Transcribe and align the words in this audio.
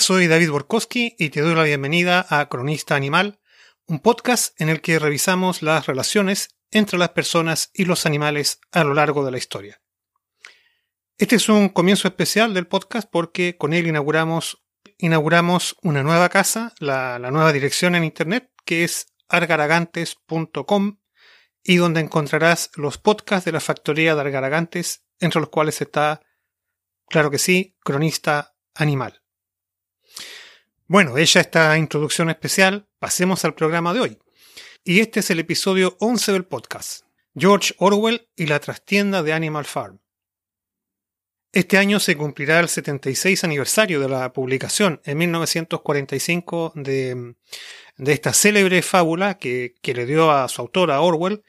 Soy 0.00 0.26
David 0.26 0.50
Borkowski 0.50 1.14
y 1.18 1.30
te 1.30 1.40
doy 1.40 1.54
la 1.54 1.62
bienvenida 1.62 2.26
a 2.28 2.48
Cronista 2.48 2.96
Animal, 2.96 3.38
un 3.86 4.00
podcast 4.00 4.60
en 4.60 4.68
el 4.68 4.80
que 4.80 4.98
revisamos 4.98 5.62
las 5.62 5.86
relaciones 5.86 6.48
entre 6.72 6.98
las 6.98 7.10
personas 7.10 7.70
y 7.72 7.84
los 7.84 8.04
animales 8.04 8.60
a 8.72 8.82
lo 8.82 8.94
largo 8.94 9.24
de 9.24 9.30
la 9.30 9.38
historia. 9.38 9.80
Este 11.16 11.36
es 11.36 11.48
un 11.48 11.68
comienzo 11.68 12.08
especial 12.08 12.54
del 12.54 12.66
podcast 12.66 13.08
porque 13.10 13.56
con 13.56 13.72
él 13.72 13.86
inauguramos, 13.86 14.64
inauguramos 14.98 15.76
una 15.82 16.02
nueva 16.02 16.28
casa, 16.28 16.74
la 16.80 17.18
nueva 17.18 17.52
dirección 17.52 17.94
en 17.94 18.04
Internet, 18.04 18.50
que 18.64 18.84
es 18.84 19.06
argaragantes.com 19.28 20.98
y 21.62 21.76
donde 21.76 22.00
encontrarás 22.00 22.70
los 22.74 22.98
podcasts 22.98 23.44
de 23.44 23.52
la 23.52 23.60
factoría 23.60 24.14
de 24.14 24.20
Argaragantes, 24.20 25.06
entre 25.20 25.40
los 25.40 25.50
cuales 25.50 25.80
está, 25.80 26.20
claro 27.08 27.30
que 27.30 27.38
sí, 27.38 27.76
Cronista 27.84 28.56
Animal. 28.74 29.23
Bueno, 30.86 31.16
hecha 31.16 31.40
esta 31.40 31.78
introducción 31.78 32.28
especial, 32.28 32.86
pasemos 32.98 33.42
al 33.46 33.54
programa 33.54 33.94
de 33.94 34.00
hoy. 34.00 34.18
Y 34.84 35.00
este 35.00 35.20
es 35.20 35.30
el 35.30 35.40
episodio 35.40 35.96
11 35.98 36.32
del 36.32 36.44
podcast, 36.44 37.06
George 37.34 37.74
Orwell 37.78 38.28
y 38.36 38.44
la 38.44 38.60
trastienda 38.60 39.22
de 39.22 39.32
Animal 39.32 39.64
Farm. 39.64 40.00
Este 41.52 41.78
año 41.78 42.00
se 42.00 42.18
cumplirá 42.18 42.60
el 42.60 42.68
76 42.68 43.44
aniversario 43.44 43.98
de 43.98 44.10
la 44.10 44.30
publicación 44.34 45.00
en 45.04 45.16
1945 45.16 46.72
de, 46.74 47.34
de 47.96 48.12
esta 48.12 48.34
célebre 48.34 48.82
fábula 48.82 49.38
que, 49.38 49.74
que, 49.80 49.94
le 49.94 50.04
dio 50.04 50.30
a 50.30 50.46
su 50.48 50.60
autora 50.60 51.00
Orwell, 51.00 51.44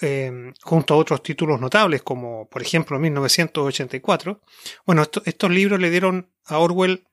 eh, 0.00 0.52
junto 0.62 0.94
a 0.94 0.96
otros 0.96 1.24
títulos 1.24 1.60
notables 1.60 2.02
como 2.02 2.48
por 2.48 2.62
ejemplo 2.62 3.00
1984. 3.00 4.40
Bueno, 4.86 5.02
esto, 5.02 5.22
estos 5.24 5.50
libros 5.50 5.80
le 5.80 5.90
dieron 5.90 6.30
a 6.44 6.58
Orwell 6.58 7.04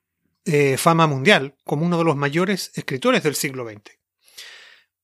eh, 0.50 0.78
fama 0.78 1.06
mundial 1.06 1.56
como 1.62 1.84
uno 1.84 1.98
de 1.98 2.04
los 2.04 2.16
mayores 2.16 2.72
escritores 2.74 3.22
del 3.22 3.34
siglo 3.34 3.68
XX. 3.68 3.98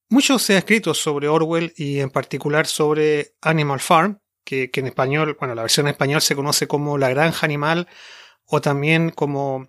Mucho 0.09 0.39
se 0.39 0.55
ha 0.55 0.59
escrito 0.59 0.95
sobre 0.95 1.29
Orwell 1.29 1.75
y 1.77 2.01
en 2.01 2.09
particular 2.09 2.67
sobre 2.67 3.35
Animal 3.43 3.81
Farm, 3.81 4.21
que, 4.43 4.71
en 4.73 4.87
español, 4.87 5.37
bueno, 5.39 5.55
la 5.55 5.61
versión 5.61 5.87
en 5.87 5.93
español 5.93 6.23
se 6.23 6.35
conoce 6.35 6.67
como 6.67 6.97
La 6.97 7.11
Granja 7.11 7.45
Animal 7.45 7.89
o 8.47 8.63
también 8.63 9.11
como 9.11 9.69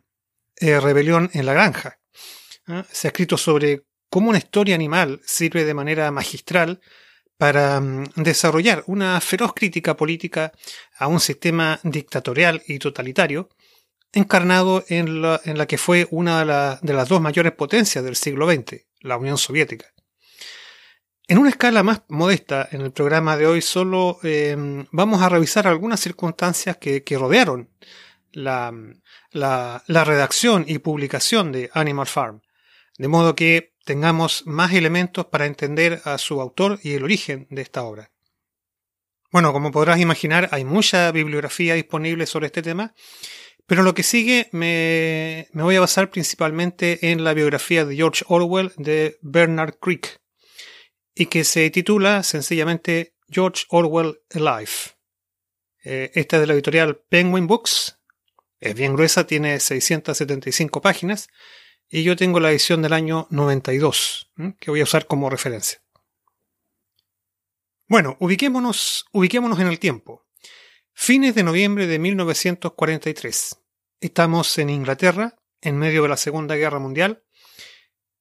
eh, 0.62 0.80
Rebelión 0.80 1.30
en 1.34 1.46
la 1.46 1.54
Granja. 1.54 2.00
¿eh? 2.70 2.84
Se 2.90 3.08
ha 3.08 3.10
escrito 3.10 3.38
sobre 3.38 3.84
cómo 4.10 4.30
una 4.30 4.38
historia 4.38 4.76
animal 4.76 5.20
sirve 5.26 5.66
de 5.66 5.74
manera 5.74 6.10
magistral 6.10 6.80
para 7.38 7.80
um, 7.80 8.06
desarrollar 8.16 8.86
una 8.88 9.20
feroz 9.20 9.54
crítica 9.54 9.98
política 9.98 10.54
a 10.98 11.08
un 11.08 11.20
sistema 11.20 11.82
dictatorial 11.84 12.64
y 12.66 12.80
totalitario 12.80 13.50
encarnado 14.16 14.84
en 14.88 15.22
la, 15.22 15.66
que 15.68 15.78
fue 15.78 16.08
una 16.10 16.40
de, 16.40 16.46
la, 16.46 16.80
de, 16.82 16.94
las 16.94 17.10
dos 17.10 17.22
mayores 17.22 17.52
potencias 17.52 18.04
del 18.04 18.16
siglo 18.16 18.50
XX, 18.50 18.86
la 19.02 19.18
Unión 19.18 19.38
Soviética. 19.38 19.94
En 21.28 21.40
una 21.40 21.50
escala 21.50 21.82
más 21.82 22.04
modesta, 22.08 22.68
en 22.72 22.82
el 22.82 22.92
programa 22.92 23.36
de 23.36 23.48
hoy 23.48 23.62
solo 23.62 24.20
eh, 24.22 24.56
vamos 24.92 25.24
a 25.24 25.30
revisar 25.30 25.68
algunas 25.68 26.00
circunstancias 26.00 26.78
que, 26.78 27.04
rodearon 27.18 27.70
la, 28.32 28.72
redacción 29.88 30.66
y 30.68 30.78
publicación 30.78 31.52
de 31.52 31.72
Animal 31.74 32.06
Farm, 32.06 32.42
de 33.00 33.08
modo 33.08 33.36
que 33.36 33.74
tengamos 33.86 34.44
más 34.46 34.74
elementos 34.74 35.26
para 35.26 35.48
entender 35.48 36.00
a 36.06 36.20
su 36.20 36.40
autor 36.40 36.80
y 36.84 36.94
el 36.94 37.04
origen 37.04 37.48
de 37.50 37.64
esta 37.64 37.84
obra. 37.84 38.12
Bueno, 39.32 39.52
como 39.52 39.72
podrás 39.72 40.00
imaginar, 40.00 40.50
hay 40.52 40.64
mucha 40.64 41.12
bibliografía 41.12 41.74
disponible 41.74 42.28
sobre 42.28 42.46
este 42.46 42.62
tema 42.62 42.94
pero 43.68 43.84
lo 43.84 43.94
que 43.94 44.04
sigue 44.04 44.50
me, 44.52 45.48
me, 45.54 45.64
voy 45.64 45.76
a 45.76 45.80
basar 45.80 46.10
principalmente 46.12 47.12
en 47.12 47.24
la 47.24 47.34
biografía 47.34 47.86
de 47.86 47.96
George 47.96 48.24
Orwell 48.28 48.72
de 48.78 49.18
Bernard 49.22 49.76
Crick 49.80 50.22
y 51.16 51.28
que 51.28 51.44
se 51.44 51.70
titula 51.70 52.24
sencillamente 52.24 53.16
George 53.30 53.66
Orwell 53.70 54.20
Alive. 54.34 54.72
Eh, 55.84 56.12
esta 56.16 56.38
es 56.38 56.42
de 56.42 56.48
la 56.48 56.54
editorial 56.54 56.98
Penguin 57.10 57.48
Books. 57.48 58.00
Es 58.60 58.76
bien 58.76 58.96
gruesa, 58.96 59.28
tiene 59.28 59.60
675 59.60 60.82
páginas 60.82 61.30
y 61.88 62.04
yo 62.04 62.16
tengo 62.16 62.40
la 62.40 62.52
edición 62.52 62.82
del 62.82 62.94
año 62.94 63.28
92 63.30 64.32
que 64.60 64.72
voy 64.72 64.82
a 64.82 64.84
usar 64.84 65.08
como 65.08 65.30
referencia. 65.30 65.82
Bueno, 67.88 68.18
ubiquémonos, 68.20 69.06
ubiquémonos 69.12 69.60
en 69.60 69.68
el 69.68 69.80
tiempo. 69.80 70.25
Fines 70.98 71.36
de 71.36 71.44
noviembre 71.44 71.88
de 71.88 72.00
1943. 72.00 73.60
Estamos 74.00 74.58
en 74.58 74.70
Inglaterra, 74.70 75.36
en 75.62 75.78
medio 75.78 76.02
de 76.04 76.08
la 76.08 76.18
Segunda 76.18 76.56
Guerra 76.56 76.80
Mundial, 76.80 77.22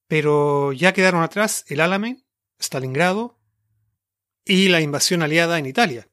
pero 0.07 0.73
ya 0.73 0.93
quedaron 0.93 1.23
atrás 1.23 1.63
el 1.69 1.79
Alamein, 1.79 2.25
Stalingrado 2.59 3.39
y 4.43 4.67
la 4.67 4.81
invasión 4.81 5.23
aliada 5.23 5.57
en 5.57 5.65
Italia. 5.65 6.09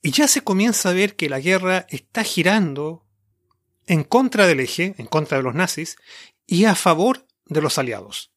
Y 0.00 0.10
ya 0.10 0.26
se 0.28 0.40
comienza 0.40 0.88
a 0.88 0.94
ver 0.94 1.14
que 1.14 1.28
la 1.28 1.40
guerra 1.40 1.86
está 1.90 2.24
girando 2.24 3.06
en 3.86 4.02
contra 4.02 4.46
del 4.46 4.60
eje, 4.60 4.94
en 4.96 5.06
contra 5.06 5.36
de 5.36 5.44
los 5.44 5.54
nazis, 5.54 5.98
y 6.46 6.64
a 6.64 6.74
favor 6.74 7.26
de 7.44 7.60
los 7.60 7.76
aliados. 7.76 8.32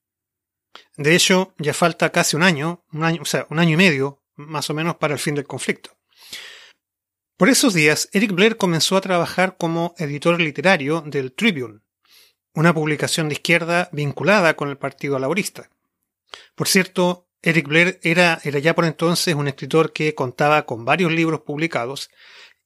De 0.97 1.15
hecho, 1.15 1.55
ya 1.57 1.73
falta 1.73 2.11
casi 2.11 2.35
un 2.35 2.43
año, 2.43 2.85
un 2.91 3.05
año, 3.05 3.21
o 3.21 3.25
sea, 3.25 3.47
un 3.49 3.59
año 3.59 3.71
y 3.71 3.77
medio, 3.77 4.21
más 4.35 4.69
o 4.69 4.73
menos, 4.73 4.97
para 4.97 5.13
el 5.13 5.19
fin 5.19 5.35
del 5.35 5.47
conflicto. 5.47 6.00
Por 7.41 7.49
esos 7.49 7.73
días, 7.73 8.07
Eric 8.11 8.33
Blair 8.33 8.55
comenzó 8.55 8.95
a 8.95 9.01
trabajar 9.01 9.57
como 9.57 9.95
editor 9.97 10.39
literario 10.39 11.01
del 11.01 11.33
Tribune, 11.33 11.79
una 12.53 12.71
publicación 12.71 13.29
de 13.29 13.33
izquierda 13.33 13.89
vinculada 13.91 14.55
con 14.55 14.69
el 14.69 14.77
Partido 14.77 15.17
Laborista. 15.17 15.71
Por 16.53 16.67
cierto, 16.67 17.27
Eric 17.41 17.67
Blair 17.67 17.99
era, 18.03 18.39
ya 18.43 18.75
por 18.75 18.85
entonces 18.85 19.33
un 19.33 19.47
escritor 19.47 19.91
que 19.91 20.13
contaba 20.13 20.67
con 20.67 20.85
varios 20.85 21.11
libros 21.11 21.41
publicados 21.41 22.11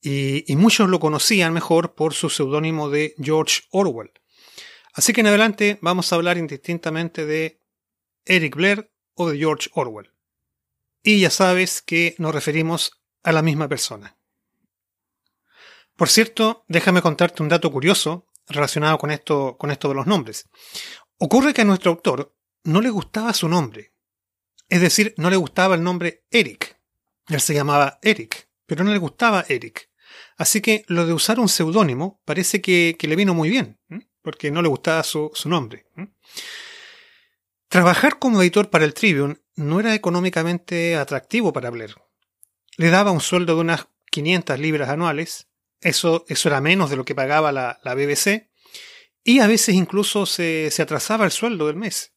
y, 0.02 0.44
y 0.52 0.58
muchos 0.58 0.90
lo 0.90 1.00
conocían 1.00 1.53
mejor 1.53 1.96
por 1.96 2.14
su 2.14 2.30
seudónimo 2.30 2.90
de 2.90 3.16
George 3.18 3.62
Orwell. 3.72 4.12
Así 4.91 5.14
que 5.14 5.22
en 5.22 5.28
adelante 5.28 5.80
vamos 5.81 6.12
a 6.12 6.18
hablar 6.18 6.38
indistintamente 6.38 7.25
de 7.25 7.62
Eric 8.25 8.53
Blair 8.58 8.91
o 9.14 9.30
de 9.30 9.38
George 9.38 9.69
Orwell. 9.74 10.12
Y 11.02 11.22
ya 11.22 11.30
sabes 11.30 11.81
que 11.81 12.14
nos 12.18 12.35
referimos 12.35 13.02
a 13.24 13.31
la 13.31 13.41
misma 13.41 13.69
persona. 13.69 14.15
Por 15.96 16.10
cierto, 16.10 16.66
déjame 16.68 17.02
contarte 17.02 17.42
un 17.42 17.50
dato 17.50 17.72
curioso 17.72 18.28
relacionado 18.48 18.98
con 18.98 19.12
esto, 19.12 19.56
con 19.58 19.72
esto 19.72 19.88
de 19.90 19.96
los 19.96 20.08
nombres. 20.08 20.50
Ocurre 21.18 21.54
que 21.54 21.62
a 21.62 21.66
nuestro 21.66 21.92
autor 21.92 22.36
no 22.64 22.82
le 22.82 22.90
gustaba 22.90 23.34
su 23.34 23.48
nombre. 23.48 23.94
Es 24.68 24.82
decir, 24.82 25.14
no 25.18 25.30
le 25.30 25.38
gustaba 25.38 25.76
el 25.76 25.84
nombre 25.84 26.26
Eric. 26.32 26.78
Él 27.30 27.40
se 27.40 27.54
llamaba 27.54 28.00
Eric, 28.02 28.50
pero 28.66 28.84
no 28.84 28.92
le 28.92 28.97
gustaba 28.97 29.46
Eric. 29.47 29.90
Así 30.38 30.62
que 30.62 30.84
lo 30.88 31.06
de 31.06 31.14
usar 31.14 31.40
un 31.40 31.50
seudónimo 31.50 32.22
parece 32.26 32.62
que, 32.62 32.98
le 33.00 33.16
vino 33.16 33.34
muy 33.34 33.50
bien, 33.50 33.80
porque 34.22 34.52
no 34.52 34.62
le 34.62 34.68
gustaba 34.68 35.03
su, 35.03 35.32
su 35.34 35.48
nombre. 35.48 35.88
Trabajar 37.70 38.20
como 38.20 38.41
editor 38.41 38.70
para 38.70 38.86
el 38.86 38.94
Tribune 38.94 39.38
no 39.56 39.80
era 39.80 39.96
económicamente 39.96 40.96
atractivo 40.98 41.53
para 41.53 41.70
Blair. 41.70 41.96
Le 42.78 42.90
daba 42.90 43.12
un 43.12 43.22
sueldo 43.22 43.56
de 43.56 43.62
unas 43.62 43.88
500 44.12 44.59
libras 44.59 44.90
anuales 44.90 45.48
eso, 45.85 46.26
eso 46.28 46.49
era 46.49 46.61
menos 46.61 46.90
de 46.90 46.97
lo 46.97 47.05
que 47.05 47.16
pagaba 47.16 47.52
la, 47.52 47.79
la 47.84 47.96
BBC. 47.96 48.49
Y 49.23 49.40
a 49.40 49.47
veces 49.47 49.76
incluso 49.76 50.26
se, 50.26 50.70
se 50.72 50.82
atrasaba 50.82 51.26
el 51.26 51.32
sueldo 51.32 51.67
del 51.67 51.76
mes. 51.78 52.14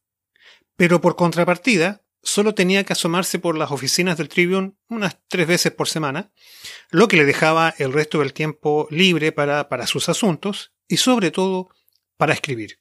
Pero 0.76 1.00
por 1.00 1.16
contrapartida, 1.16 2.04
solo 2.22 2.54
tenía 2.54 2.84
que 2.84 2.92
asomarse 2.92 3.38
por 3.38 3.56
las 3.56 3.70
oficinas 3.70 4.18
del 4.18 4.28
Tribune 4.28 4.74
unas 4.88 5.18
tres 5.28 5.46
veces 5.46 5.72
por 5.72 5.88
semana, 5.88 6.32
lo 6.90 7.08
que 7.08 7.16
le 7.16 7.24
dejaba 7.24 7.74
el 7.78 7.92
resto 7.92 8.18
del 8.18 8.32
tiempo 8.32 8.86
libre 8.90 9.32
para, 9.32 9.68
para, 9.68 9.86
sus 9.86 10.08
asuntos 10.08 10.72
y 10.86 10.98
sobre 10.98 11.30
todo 11.30 11.70
para 12.16 12.34
escribir. 12.34 12.80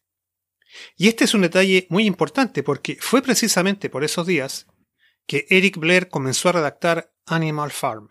Y 0.95 1.07
este 1.07 1.23
es 1.23 1.33
un 1.33 1.41
detalle 1.41 1.87
muy 1.89 2.05
importante 2.05 2.63
porque 2.63 2.97
fue 2.99 3.21
precisamente 3.21 3.89
por 3.89 4.03
esos 4.03 4.27
días 4.27 4.67
que 5.25 5.45
Eric 5.49 5.77
Blair 5.77 6.09
comenzó 6.09 6.49
a 6.49 6.53
redactar 6.53 7.13
Animal 7.25 7.71
Farm. 7.71 8.09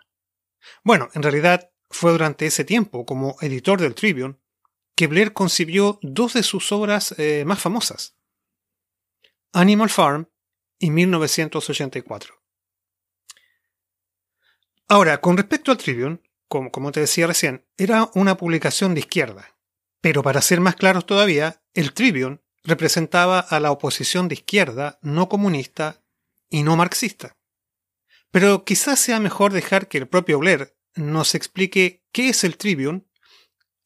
Bueno, 0.83 1.09
en 1.15 1.23
realidad 1.23 1.71
fue 1.97 2.13
durante 2.13 2.47
ese 2.47 2.65
tiempo, 2.65 3.05
como 3.07 3.37
editor 3.41 3.81
del 3.81 3.95
Tribune, 3.95 4.37
que 4.95 5.07
Blair 5.07 5.33
concibió 5.33 5.99
dos 6.03 6.35
de 6.35 6.43
sus 6.43 6.71
obras 6.73 7.15
eh, 7.19 7.45
más 7.47 7.61
famosas, 7.61 8.17
Animal 9.53 9.91
Farm 9.91 10.29
y 10.79 10.91
1984. 10.91 12.35
Ahora, 14.89 15.21
con 15.21 15.37
respecto 15.37 15.73
al 15.73 15.79
Tribune, 15.79 16.21
como, 16.49 16.71
como 16.71 16.93
te 16.93 17.01
decía 17.01 17.27
recién, 17.27 17.67
era 17.77 18.11
una 18.15 18.37
publicación 18.37 18.95
de 18.95 19.01
izquierda. 19.01 19.57
Pero 20.01 20.23
para 20.23 20.43
ser 20.43 20.61
más 20.61 20.77
claros 20.77 21.07
todavía, 21.07 21.63
el 21.75 21.93
Tribune 21.93 22.41
representaba 22.63 23.41
a 23.41 23.59
la 23.59 23.73
oposición 23.73 24.29
de 24.29 24.35
izquierda 24.35 24.99
no 25.03 25.29
comunista 25.29 26.03
y 26.49 26.63
no 26.63 26.77
marxista. 26.77 27.37
Pero 28.31 28.65
quizás 28.65 29.01
sea 29.01 29.19
mejor 29.19 29.53
dejar 29.53 29.89
que 29.89 29.99
el 29.99 30.09
propio 30.09 30.39
Blair 30.39 30.76
nos 30.97 31.35
explique 31.35 32.03
qué 32.13 32.31
es 32.31 32.45
el 32.45 32.57
Tribune 32.57 33.03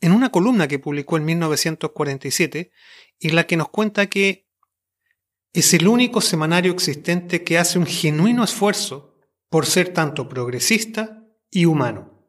en 0.00 0.12
una 0.12 0.30
columna 0.30 0.68
que 0.68 0.78
publicó 0.78 1.16
en 1.16 1.26
1947 1.26 2.72
y 3.18 3.30
la 3.30 3.46
que 3.46 3.56
nos 3.56 3.68
cuenta 3.68 4.06
que 4.06 4.48
es 5.52 5.74
el 5.74 5.88
único 5.88 6.20
semanario 6.20 6.72
existente 6.72 7.44
que 7.44 7.58
hace 7.58 7.78
un 7.78 7.86
genuino 7.86 8.44
esfuerzo 8.44 9.18
por 9.48 9.66
ser 9.66 9.92
tanto 9.92 10.28
progresista 10.28 11.24
y 11.50 11.64
humano. 11.64 12.24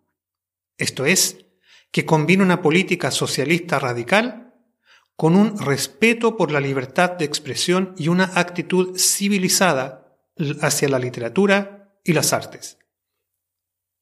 Esto 0.77 1.05
es, 1.05 1.45
que 1.91 2.05
combina 2.05 2.43
una 2.43 2.61
política 2.61 3.11
socialista 3.11 3.77
radical 3.77 4.55
con 5.15 5.35
un 5.35 5.59
respeto 5.59 6.35
por 6.35 6.51
la 6.51 6.59
libertad 6.59 7.11
de 7.11 7.25
expresión 7.25 7.93
y 7.97 8.07
una 8.07 8.31
actitud 8.35 8.97
civilizada 8.97 10.17
hacia 10.61 10.89
la 10.89 10.97
literatura 10.97 11.93
y 12.03 12.13
las 12.13 12.33
artes. 12.33 12.79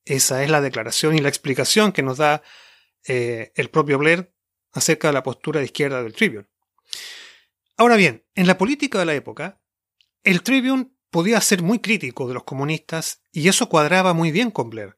Esa 0.09 0.43
es 0.43 0.49
la 0.49 0.59
declaración 0.59 1.15
y 1.15 1.19
la 1.19 1.29
explicación 1.29 1.91
que 1.91 2.01
nos 2.01 2.17
da 2.17 2.41
eh, 3.07 3.51
el 3.53 3.69
propio 3.69 3.99
Blair 3.99 4.33
acerca 4.71 5.09
de 5.09 5.13
la 5.13 5.21
postura 5.21 5.59
de 5.59 5.67
izquierda 5.67 6.01
del 6.01 6.13
Tribune. 6.13 6.47
Ahora 7.77 7.95
bien, 7.95 8.25
en 8.33 8.47
la 8.47 8.57
política 8.57 8.97
de 8.97 9.05
la 9.05 9.13
época, 9.13 9.61
el 10.23 10.41
Tribune 10.41 10.87
podía 11.11 11.39
ser 11.41 11.61
muy 11.61 11.77
crítico 11.77 12.27
de 12.27 12.33
los 12.33 12.43
comunistas 12.43 13.21
y 13.31 13.49
eso 13.49 13.69
cuadraba 13.69 14.13
muy 14.13 14.31
bien 14.31 14.49
con 14.49 14.71
Blair, 14.71 14.95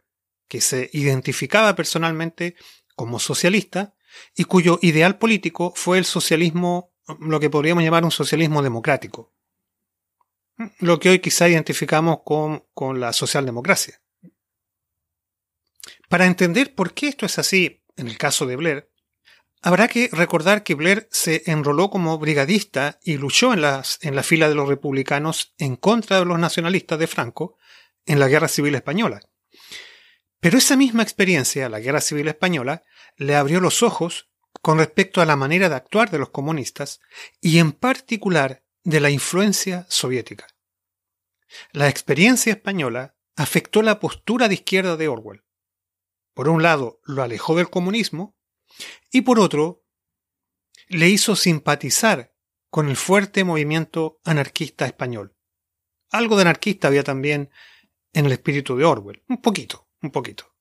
que 0.48 0.62
se 0.62 0.90
identificaba 0.94 1.76
personalmente 1.76 2.56
como 2.96 3.20
socialista 3.20 3.94
y 4.34 4.46
cuyo 4.46 4.80
ideal 4.82 5.18
político 5.18 5.74
fue 5.76 5.98
el 5.98 6.06
socialismo, 6.06 6.94
lo 7.20 7.42
que 7.42 7.50
podríamos 7.50 7.84
llamar 7.84 8.06
un 8.06 8.12
socialismo 8.12 8.62
democrático, 8.62 9.34
lo 10.80 11.02
que 11.02 11.10
hoy 11.10 11.20
quizá 11.20 11.50
identificamos 11.50 12.20
con, 12.24 12.64
con 12.74 13.02
la 13.02 13.12
socialdemocracia. 13.12 14.01
Para 16.10 16.26
entender 16.26 16.76
por 16.76 16.94
qué 16.94 17.08
esto 17.08 17.26
es 17.26 17.40
así 17.40 17.84
en 17.98 18.08
el 18.08 18.18
caso 18.18 18.46
de 18.46 18.56
Blair, 18.56 18.90
habrá 19.62 19.88
que 19.88 20.10
recordar 20.12 20.64
que 20.64 20.76
Blair 20.76 21.08
se 21.12 21.44
enroló 21.46 21.90
como 21.90 22.18
brigadista 22.18 23.00
y 23.04 23.18
luchó 23.18 23.54
en, 23.54 23.62
las, 23.62 24.00
en 24.02 24.16
la 24.16 24.24
fila 24.24 24.50
de 24.50 24.56
los 24.56 24.68
republicanos 24.68 25.54
en 25.58 25.76
contra 25.76 26.20
de 26.20 26.26
los 26.26 26.40
nacionalistas 26.40 27.00
de 27.00 27.08
Franco 27.08 27.58
en 28.06 28.20
la 28.20 28.28
Guerra 28.28 28.48
Civil 28.48 28.76
Española. 28.76 29.22
Pero 30.40 30.58
esa 30.58 30.76
misma 30.76 31.04
experiencia, 31.04 31.70
la 31.70 31.80
Guerra 31.80 32.02
Civil 32.02 32.28
Española, 32.28 32.84
le 33.16 33.36
abrió 33.36 33.60
los 33.60 33.84
ojos 33.84 34.30
con 34.62 34.80
respecto 34.80 35.22
a 35.22 35.26
la 35.26 35.36
manera 35.36 35.70
de 35.70 35.76
actuar 35.76 36.10
de 36.10 36.18
los 36.18 36.30
comunistas 36.30 37.00
y 37.40 37.60
en 37.60 37.72
particular 37.72 38.64
de 38.84 39.00
la 39.00 39.12
influencia 39.12 39.86
soviética. 39.90 40.48
La 41.72 41.90
experiencia 41.90 42.54
española 42.54 43.16
afectó 43.36 43.82
la 43.82 44.00
postura 44.00 44.48
de 44.48 44.56
izquierda 44.56 44.98
de 44.98 45.08
Orwell. 45.08 45.44
Por 46.34 46.50
un 46.50 46.64
lado, 46.64 47.00
lo 47.04 47.24
alejó 47.24 47.56
del 47.56 47.70
comunismo 47.70 48.38
y 49.12 49.22
por 49.22 49.40
otro, 49.40 49.84
le 50.88 51.10
hizo 51.10 51.36
simpatizar 51.36 52.34
con 52.70 52.90
el 52.90 52.96
fuerte 52.96 53.44
movimiento 53.44 54.20
anarquista 54.24 54.86
español. 54.86 55.36
Algo 56.10 56.36
de 56.36 56.44
anarquista 56.44 56.88
había 56.88 57.04
también 57.04 57.50
en 58.14 58.26
el 58.26 58.32
espíritu 58.32 58.76
de 58.76 58.86
Orwell, 58.86 59.24
un 59.28 59.42
poquito, 59.42 59.90
un 60.02 60.12
poquito. 60.12 60.54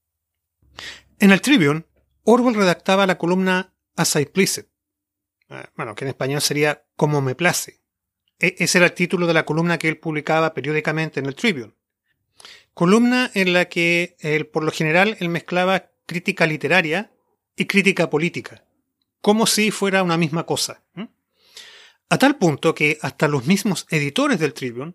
En 1.19 1.31
el 1.32 1.40
Tribune, 1.40 1.84
Orwell 2.25 2.55
redactaba 2.55 3.06
la 3.06 3.19
columna 3.19 3.75
As 3.96 4.17
I 4.17 4.26
Please 4.26 4.70
eh, 5.50 5.64
bueno, 5.76 5.94
que 5.94 6.05
en 6.05 6.11
español 6.11 6.40
sería 6.40 6.87
Como 6.96 7.20
me 7.20 7.34
place. 7.34 7.82
E, 8.38 8.55
ese 8.58 8.78
era 8.78 8.87
el 8.87 8.94
título 8.94 9.26
de 9.26 9.34
la 9.34 9.44
columna 9.44 9.78
que 9.78 9.88
él 9.88 9.99
publicaba 9.99 10.55
periódicamente 10.55 11.20
en 11.20 11.26
el 11.26 11.34
Tribune. 11.34 11.75
Columna 12.75 13.31
en 13.34 13.52
la 13.52 13.67
que 13.67 14.17
él, 14.20 14.46
por 14.46 14.64
lo 14.64 14.72
general 14.72 15.17
él 15.20 15.28
mezclaba 15.28 15.90
crítica 16.06 16.46
literaria 16.46 17.12
y 17.56 17.67
crítica 17.67 18.11
política, 18.11 18.64
como 19.20 19.46
si 19.46 19.70
fuera 19.70 20.02
una 20.02 20.17
misma 20.17 20.46
cosa. 20.46 20.82
A 22.08 22.19
tal 22.19 22.37
punto 22.38 22.75
que 22.75 22.99
hasta 23.02 23.28
los 23.28 23.46
mismos 23.46 23.87
editores 23.90 24.40
del 24.40 24.55
Tribune 24.55 24.94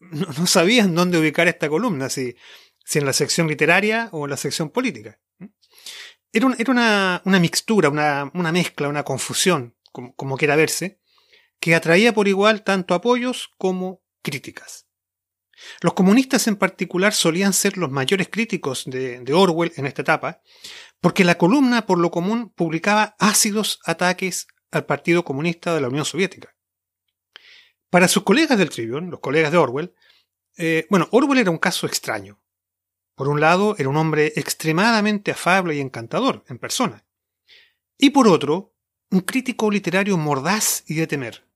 no, 0.00 0.46
sabían 0.46 0.94
dónde 0.94 1.18
ubicar 1.18 1.48
esta 1.48 1.68
columna, 1.68 2.10
si, 2.10 2.36
en 2.94 3.06
la 3.06 3.12
sección 3.12 3.46
literaria 3.46 4.08
o 4.12 4.24
en 4.24 4.30
la 4.30 4.36
sección 4.36 4.70
política. 4.70 5.18
Era, 6.32 6.46
una, 6.68 7.22
mixtura, 7.24 7.88
una, 7.88 8.30
una, 8.34 8.52
mezcla, 8.52 8.88
una 8.88 9.04
confusión, 9.04 9.76
como, 9.92 10.14
como 10.14 10.36
quiera 10.36 10.56
verse, 10.56 10.98
que 11.60 11.74
atraía 11.74 12.12
por 12.12 12.26
igual 12.26 12.64
tanto 12.64 12.94
apoyos 12.94 13.50
como 13.58 14.02
críticas. 14.22 14.86
Los 15.80 15.94
comunistas 15.94 16.46
en 16.46 16.56
particular 16.56 17.12
solían 17.12 17.52
ser 17.52 17.76
los 17.76 17.90
mayores 17.90 18.28
críticos 18.28 18.84
de, 18.86 19.24
Orwell 19.32 19.72
en 19.76 19.86
esta 19.86 20.02
etapa, 20.02 20.40
porque 21.00 21.24
la 21.24 21.38
columna 21.38 21.86
por 21.86 21.98
lo 21.98 22.10
común 22.10 22.50
publicaba 22.50 23.16
ácidos 23.18 23.80
ataques 23.84 24.46
al 24.70 24.86
Partido 24.86 25.24
Comunista 25.24 25.74
de 25.74 25.80
la 25.80 25.88
Unión 25.88 26.04
Soviética. 26.04 26.54
Para 27.90 28.08
sus 28.08 28.22
colegas 28.22 28.58
del 28.58 28.70
Tribune, 28.70 29.10
los 29.10 29.20
colegas 29.20 29.52
de 29.52 29.58
Orwell, 29.58 29.94
eh, 30.56 30.86
bueno, 30.88 31.08
Orwell 31.10 31.40
era 31.40 31.50
un 31.50 31.58
caso 31.58 31.86
extraño. 31.86 32.40
Por 33.14 33.28
un 33.28 33.40
lado, 33.40 33.74
era 33.78 33.88
un 33.88 33.96
hombre 33.96 34.32
extremadamente 34.36 35.30
afable 35.30 35.74
y 35.74 35.80
encantador 35.80 36.44
en 36.48 36.58
persona. 36.58 37.04
Y 37.98 38.10
por 38.10 38.26
otro, 38.26 38.74
un 39.10 39.20
crítico 39.20 39.70
literario 39.70 40.16
mordaz 40.16 40.84
y 40.86 40.94
de 40.94 41.06
temer. 41.06 41.46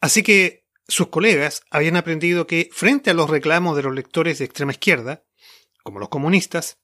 Así 0.00 0.22
que 0.22 0.65
sus 0.88 1.08
colegas 1.08 1.62
habían 1.70 1.96
aprendido 1.96 2.46
que, 2.46 2.68
frente 2.72 3.10
a 3.10 3.14
los 3.14 3.30
reclamos 3.30 3.76
de 3.76 3.82
los 3.82 3.94
lectores 3.94 4.38
de 4.38 4.44
extrema 4.44 4.72
izquierda, 4.72 5.24
como 5.82 5.98
los 5.98 6.08
comunistas, 6.08 6.78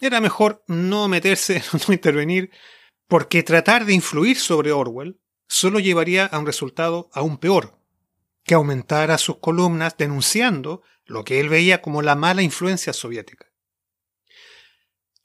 era 0.00 0.20
mejor 0.20 0.64
no 0.66 1.08
meterse, 1.08 1.62
no 1.88 1.92
intervenir, 1.92 2.50
porque 3.08 3.42
tratar 3.42 3.84
de 3.84 3.94
influir 3.94 4.38
sobre 4.38 4.72
Orwell 4.72 5.20
solo 5.48 5.80
llevaría 5.80 6.26
a 6.26 6.38
un 6.38 6.46
resultado 6.46 7.10
aún 7.12 7.38
peor, 7.38 7.78
que 8.44 8.54
aumentara 8.54 9.18
sus 9.18 9.38
columnas 9.38 9.96
denunciando 9.96 10.82
lo 11.04 11.24
que 11.24 11.40
él 11.40 11.48
veía 11.48 11.82
como 11.82 12.02
la 12.02 12.14
mala 12.14 12.42
influencia 12.42 12.92
soviética. 12.92 13.46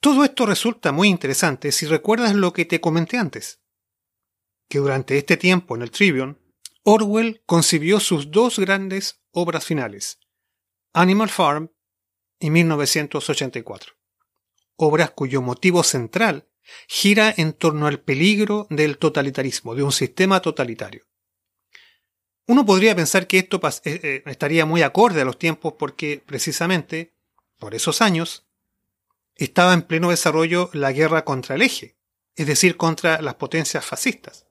Todo 0.00 0.24
esto 0.24 0.46
resulta 0.46 0.92
muy 0.92 1.08
interesante 1.08 1.72
si 1.72 1.86
recuerdas 1.86 2.34
lo 2.34 2.52
que 2.52 2.64
te 2.64 2.80
comenté 2.80 3.18
antes, 3.18 3.60
que 4.68 4.78
durante 4.78 5.16
este 5.16 5.36
tiempo 5.36 5.76
en 5.76 5.82
el 5.82 5.90
Tribune 5.90 6.36
Orwell 6.88 7.42
concibió 7.46 7.98
sus 7.98 8.30
dos 8.30 8.60
grandes 8.60 9.20
obras 9.32 9.64
finales, 9.64 10.20
Animal 10.92 11.30
Farm 11.30 11.72
y 12.38 12.50
1984, 12.50 13.94
obras 14.76 15.10
cuyo 15.10 15.42
motivo 15.42 15.82
central 15.82 16.48
gira 16.86 17.34
en 17.36 17.54
torno 17.54 17.88
al 17.88 17.98
peligro 17.98 18.68
del 18.70 18.98
totalitarismo, 18.98 19.74
de 19.74 19.82
un 19.82 19.90
sistema 19.90 20.40
totalitario. 20.40 21.08
Uno 22.46 22.64
podría 22.64 22.94
pensar 22.94 23.26
que 23.26 23.38
esto 23.38 23.60
eh, 23.64 23.80
eh, 23.84 24.22
estaría 24.26 24.64
muy 24.64 24.82
acorde 24.82 25.22
a 25.22 25.24
los 25.24 25.40
tiempos 25.40 25.74
porque 25.76 26.22
precisamente 26.24 27.16
por 27.58 27.74
esos 27.74 28.00
años 28.00 28.46
estaba 29.34 29.74
en 29.74 29.82
pleno 29.82 30.10
desarrollo 30.10 30.70
la 30.72 30.92
guerra 30.92 31.24
contra 31.24 31.56
el 31.56 31.62
eje, 31.62 31.98
es 32.36 32.46
decir, 32.46 32.76
contra 32.76 33.20
las 33.22 33.34
potencias 33.34 33.84
fascistas. 33.84 34.46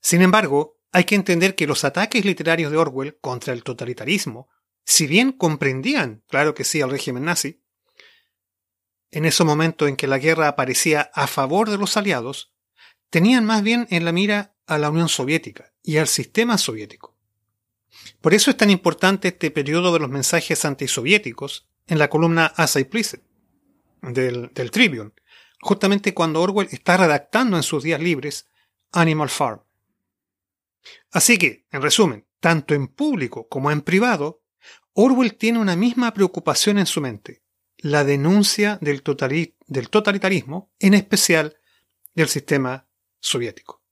Sin 0.00 0.22
embargo, 0.22 0.75
hay 0.96 1.04
que 1.04 1.14
entender 1.14 1.54
que 1.54 1.66
los 1.66 1.84
ataques 1.84 2.24
literarios 2.24 2.72
de 2.72 2.78
Orwell 2.78 3.18
contra 3.20 3.52
el 3.52 3.62
totalitarismo, 3.62 4.48
si 4.82 5.06
bien 5.06 5.30
comprendían, 5.30 6.24
claro 6.26 6.54
que 6.54 6.64
sí, 6.64 6.80
al 6.80 6.88
régimen 6.88 7.26
nazi, 7.26 7.62
en 9.10 9.26
ese 9.26 9.44
momento 9.44 9.88
en 9.88 9.96
que 9.96 10.06
la 10.06 10.16
guerra 10.16 10.48
aparecía 10.48 11.10
a 11.12 11.26
favor 11.26 11.68
de 11.68 11.76
los 11.76 11.98
aliados, 11.98 12.54
tenían 13.10 13.44
más 13.44 13.62
bien 13.62 13.86
en 13.90 14.06
la 14.06 14.12
mira 14.12 14.56
a 14.66 14.78
la 14.78 14.88
Unión 14.88 15.10
Soviética 15.10 15.74
y 15.82 15.98
al 15.98 16.08
sistema 16.08 16.56
soviético. 16.56 17.14
Por 18.22 18.32
eso 18.32 18.50
es 18.50 18.56
tan 18.56 18.70
importante 18.70 19.28
este 19.28 19.50
periodo 19.50 19.92
de 19.92 19.98
los 19.98 20.08
mensajes 20.08 20.64
antisoviéticos 20.64 21.68
en 21.88 21.98
la 21.98 22.08
columna 22.08 22.46
As 22.56 22.74
I 22.74 22.84
Please 22.84 23.20
del, 24.00 24.50
del 24.54 24.70
Tribune, 24.70 25.10
justamente 25.60 26.14
cuando 26.14 26.40
Orwell 26.40 26.68
está 26.70 26.96
redactando 26.96 27.58
en 27.58 27.62
sus 27.62 27.82
días 27.82 28.00
libres 28.00 28.46
Animal 28.92 29.28
Farm. 29.28 29.65
Así 31.10 31.38
que, 31.38 31.66
en 31.70 31.82
resumen, 31.82 32.26
tanto 32.40 32.74
en 32.74 32.88
público 32.88 33.48
como 33.48 33.70
en 33.70 33.80
privado, 33.80 34.42
Orwell 34.92 35.36
tiene 35.36 35.58
una 35.58 35.76
misma 35.76 36.12
preocupación 36.14 36.78
en 36.78 36.86
su 36.86 37.00
mente, 37.00 37.42
la 37.78 38.04
denuncia 38.04 38.78
del, 38.80 39.02
totalitarismo, 39.02 40.72
en 40.78 40.94
especial 40.94 41.58
del 42.14 42.28
sistema 42.28 42.88
soviético. 43.20 43.82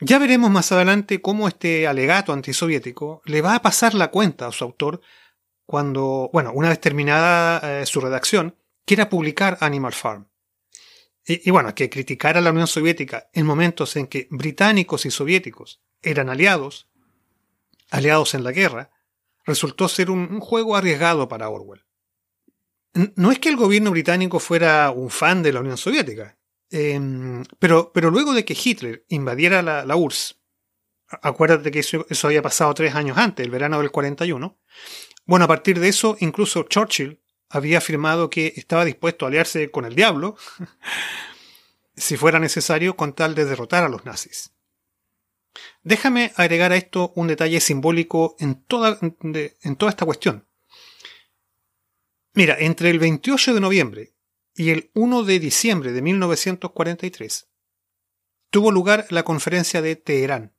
Ya 0.00 0.18
veremos 0.18 0.50
más 0.50 0.70
adelante 0.72 1.22
cómo 1.22 1.48
este 1.48 1.86
alegato 1.86 2.32
antisoviético 2.32 3.22
le 3.24 3.40
va 3.40 3.54
a 3.54 3.62
pasar 3.62 3.94
la 3.94 4.10
cuenta 4.10 4.46
a 4.46 4.52
su 4.52 4.62
autor 4.62 5.00
cuando, 5.64 6.30
bueno, 6.32 6.52
una 6.54 6.68
vez 6.68 6.80
terminada 6.80 7.80
eh, 7.80 7.86
su 7.86 8.00
redacción, 8.00 8.56
quiera 8.84 9.08
publicar 9.08 9.58
Animal 9.60 9.94
Farm. 9.94 10.28
Y, 11.28 11.50
bueno, 11.50 11.74
que 11.74 11.90
criticar 11.90 12.36
a 12.36 12.40
la 12.40 12.52
Unión 12.52 12.68
Soviética 12.68 13.28
en 13.32 13.46
momentos 13.46 13.96
en 13.96 14.06
que 14.06 14.28
británicos 14.30 15.06
y 15.06 15.10
soviéticos 15.10 15.82
eran 16.00 16.28
aliados, 16.28 16.88
aliados 17.90 18.34
en 18.34 18.44
la 18.44 18.52
guerra, 18.52 18.92
resultó 19.44 19.88
ser 19.88 20.08
un, 20.08 20.38
juego 20.38 20.76
arriesgado 20.76 21.28
para 21.28 21.48
Orwell. 21.48 21.84
no 23.16 23.32
es 23.32 23.40
que 23.40 23.48
el 23.48 23.56
gobierno 23.56 23.90
británico 23.90 24.38
fuera 24.38 24.92
un 24.92 25.10
fan 25.10 25.42
de 25.42 25.52
la 25.52 25.60
Unión 25.60 25.76
Soviética, 25.76 26.38
em, 26.70 27.42
pero, 27.58 27.90
pero 27.92 28.10
luego 28.10 28.32
de 28.32 28.44
que 28.44 28.56
Hitler 28.56 29.04
invadiera 29.08 29.62
la, 29.62 29.96
URSS, 29.96 30.40
acuérdate 31.22 31.72
que 31.72 31.80
eso, 31.80 32.06
eso, 32.08 32.28
había 32.28 32.42
pasado 32.42 32.72
tres 32.72 32.94
años 32.94 33.18
antes, 33.18 33.44
el 33.44 33.50
verano 33.50 33.80
del 33.80 33.90
41, 33.90 34.56
bueno, 35.24 35.44
a 35.44 35.48
partir 35.48 35.80
de 35.80 35.88
eso, 35.88 36.16
incluso 36.20 36.62
Churchill 36.62 37.20
había 37.48 37.78
afirmado 37.78 38.30
que 38.30 38.52
estaba 38.56 38.84
dispuesto 38.84 39.24
a 39.24 39.28
aliarse 39.28 39.70
con 39.70 39.84
el 39.84 39.94
diablo 39.94 40.36
si 41.96 42.16
fuera 42.16 42.38
necesario 42.38 42.96
con 42.96 43.14
tal 43.14 43.34
de 43.34 43.44
derrotar 43.44 43.84
a 43.84 43.88
los 43.88 44.04
nazis. 44.04 44.52
Déjame 45.82 46.32
agregar 46.36 46.72
a 46.72 46.76
esto 46.76 47.12
un 47.14 47.28
detalle 47.28 47.60
simbólico 47.60 48.36
en 48.38 48.62
toda, 48.64 48.98
esta 49.88 50.04
cuestión. 50.04 50.46
Mira, 52.34 52.56
entre 52.58 52.90
el 52.90 52.98
28 52.98 53.54
de 53.54 53.60
noviembre 53.60 54.14
y 54.54 54.70
el 54.70 54.90
1 54.94 55.22
de 55.22 55.38
diciembre 55.38 55.92
de 55.92 56.02
1943 56.02 57.48
tuvo 58.50 58.70
lugar 58.70 59.06
la 59.10 59.22
conferencia 59.22 59.80
de 59.80 59.96
Teherán, 59.96 60.54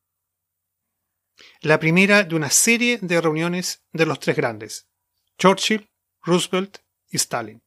la 1.62 1.79
primera 1.79 2.24
de 2.24 2.36
una 2.36 2.50
serie 2.50 3.00
de 3.01 3.22
reuniones 3.22 3.84
de 3.91 4.06
los 4.06 4.20
tres 4.20 4.36
grandes, 4.36 4.88
Churchill, 5.38 5.89
Roosevelt 6.24 6.80
y 7.10 7.18
Stalin. 7.18 7.62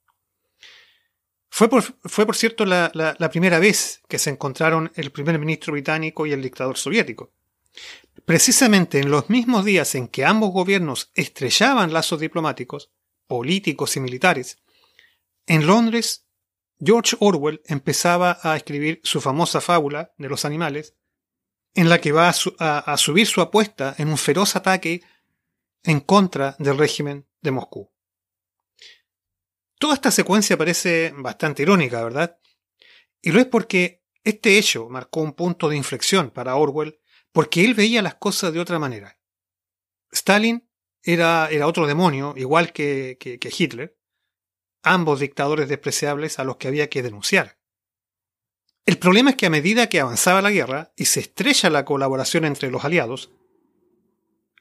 Fue 1.50 1.68
por, 1.68 1.82
fue, 1.82 2.26
por 2.26 2.36
cierto, 2.36 2.64
la, 2.64 3.28
primera 3.30 3.58
vez 3.58 4.02
que 4.08 4.18
se 4.18 4.30
encontraron 4.30 4.92
el 4.94 5.10
primer 5.10 5.38
ministro 5.38 5.72
británico 5.72 6.24
y 6.24 6.32
el 6.32 6.42
dictador 6.42 6.78
soviético. 6.78 7.32
Precisamente 8.24 9.00
en 9.00 9.10
los 9.10 9.28
mismos 9.28 9.64
días 9.64 9.94
en 9.94 10.08
que 10.08 10.24
ambos 10.24 10.52
gobiernos 10.52 11.10
estrellaban 11.14 11.92
lazos 11.92 12.20
diplomáticos, 12.20 12.90
políticos 13.26 13.96
y 13.96 14.00
militares, 14.00 14.58
en 15.46 15.66
Londres, 15.66 16.26
George 16.78 17.16
Orwell 17.18 17.60
empezaba 17.66 18.38
a 18.42 18.56
escribir 18.56 19.00
su 19.02 19.20
famosa 19.20 19.60
fábula 19.60 20.12
de 20.16 20.28
los 20.28 20.44
animales, 20.44 20.94
en 21.74 21.88
la 21.88 22.00
que 22.00 22.12
va 22.12 22.28
a 22.28 22.96
subir 22.96 23.26
su 23.26 23.40
apuesta 23.40 23.94
en 23.98 24.08
un 24.08 24.18
feroz 24.18 24.56
ataque 24.56 25.02
en 25.82 26.00
contra 26.00 26.56
del 26.58 26.78
régimen 26.78 27.26
de 27.42 27.50
Moscú. 27.50 27.89
Toda 29.80 29.94
esta 29.94 30.10
secuencia 30.10 30.58
parece 30.58 31.10
bastante 31.16 31.62
irónica, 31.62 32.04
¿verdad? 32.04 32.38
Y 33.22 33.32
lo 33.32 33.40
es 33.40 33.46
porque 33.46 34.04
este 34.22 34.58
hecho 34.58 34.90
marcó 34.90 35.22
un 35.22 35.32
punto 35.32 35.70
de 35.70 35.76
inflexión 35.78 36.28
para 36.28 36.54
Orwell 36.56 37.00
porque 37.32 37.64
él 37.64 37.72
veía 37.72 38.02
las 38.02 38.16
cosas 38.16 38.52
de 38.52 38.60
otra 38.60 38.78
manera. 38.78 39.18
Stalin 40.12 40.68
era, 41.02 41.48
otro 41.64 41.86
demonio, 41.86 42.34
igual 42.36 42.74
que, 42.74 43.16
que, 43.18 43.38
que 43.38 43.50
Hitler, 43.56 43.96
ambos 44.82 45.20
dictadores 45.20 45.66
despreciables 45.70 46.38
a 46.38 46.44
los 46.44 46.58
que 46.58 46.68
había 46.68 46.90
que 46.90 47.02
denunciar. 47.02 47.58
El 48.84 48.98
problema 48.98 49.30
es 49.30 49.36
que 49.36 49.46
a 49.46 49.50
medida 49.50 49.88
que 49.88 50.00
avanzaba 50.00 50.42
la 50.42 50.50
guerra 50.50 50.92
y 50.94 51.06
se 51.06 51.20
estrecha 51.20 51.70
la 51.70 51.86
colaboración 51.86 52.44
entre 52.44 52.70
los 52.70 52.84
aliados 52.84 53.30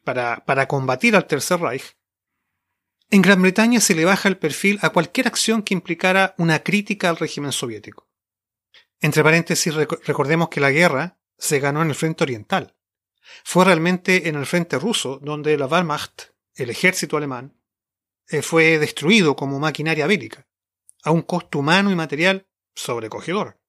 para, 0.05 0.45
para 0.45 0.69
combatir 0.69 1.17
al 1.17 1.27
Tercer 1.27 1.59
Reich, 1.59 1.98
en 3.11 3.21
Gran 3.23 3.41
Bretaña 3.41 3.79
se 3.79 3.95
le 3.95 4.05
baja 4.05 4.29
el 4.29 4.37
perfil 4.37 4.77
a 4.81 4.89
cualquier 4.91 5.27
acción 5.27 5.63
que 5.63 5.73
implicara 5.73 6.35
una 6.37 6.59
crítica 6.59 7.09
al 7.09 7.17
régimen 7.17 7.51
soviético. 7.51 8.07
Entre 9.01 9.23
paréntesis, 9.23 9.73
recordemos 9.73 10.49
que 10.49 10.59
la 10.59 10.71
guerra 10.71 11.17
se 11.37 11.59
ganó 11.59 11.81
en 11.81 11.89
el 11.89 11.95
frente 11.95 12.23
oriental. 12.23 12.75
Fue 13.43 13.65
realmente 13.65 14.29
en 14.29 14.35
el 14.35 14.45
frente 14.45 14.77
ruso 14.77 15.19
donde 15.21 15.57
la 15.57 15.65
Wehrmacht, 15.65 16.33
el 16.55 16.69
ejército 16.69 17.17
alemán, 17.17 17.59
eh, 18.27 18.41
fue 18.41 18.77
destruido 18.77 19.35
como 19.35 19.59
maquinaria 19.59 20.05
bélica, 20.05 20.47
a 21.03 21.11
un 21.11 21.23
costo 21.23 21.59
humano 21.59 21.91
y 21.91 21.95
material 21.95 22.47
sobrecogedor. 22.75 23.59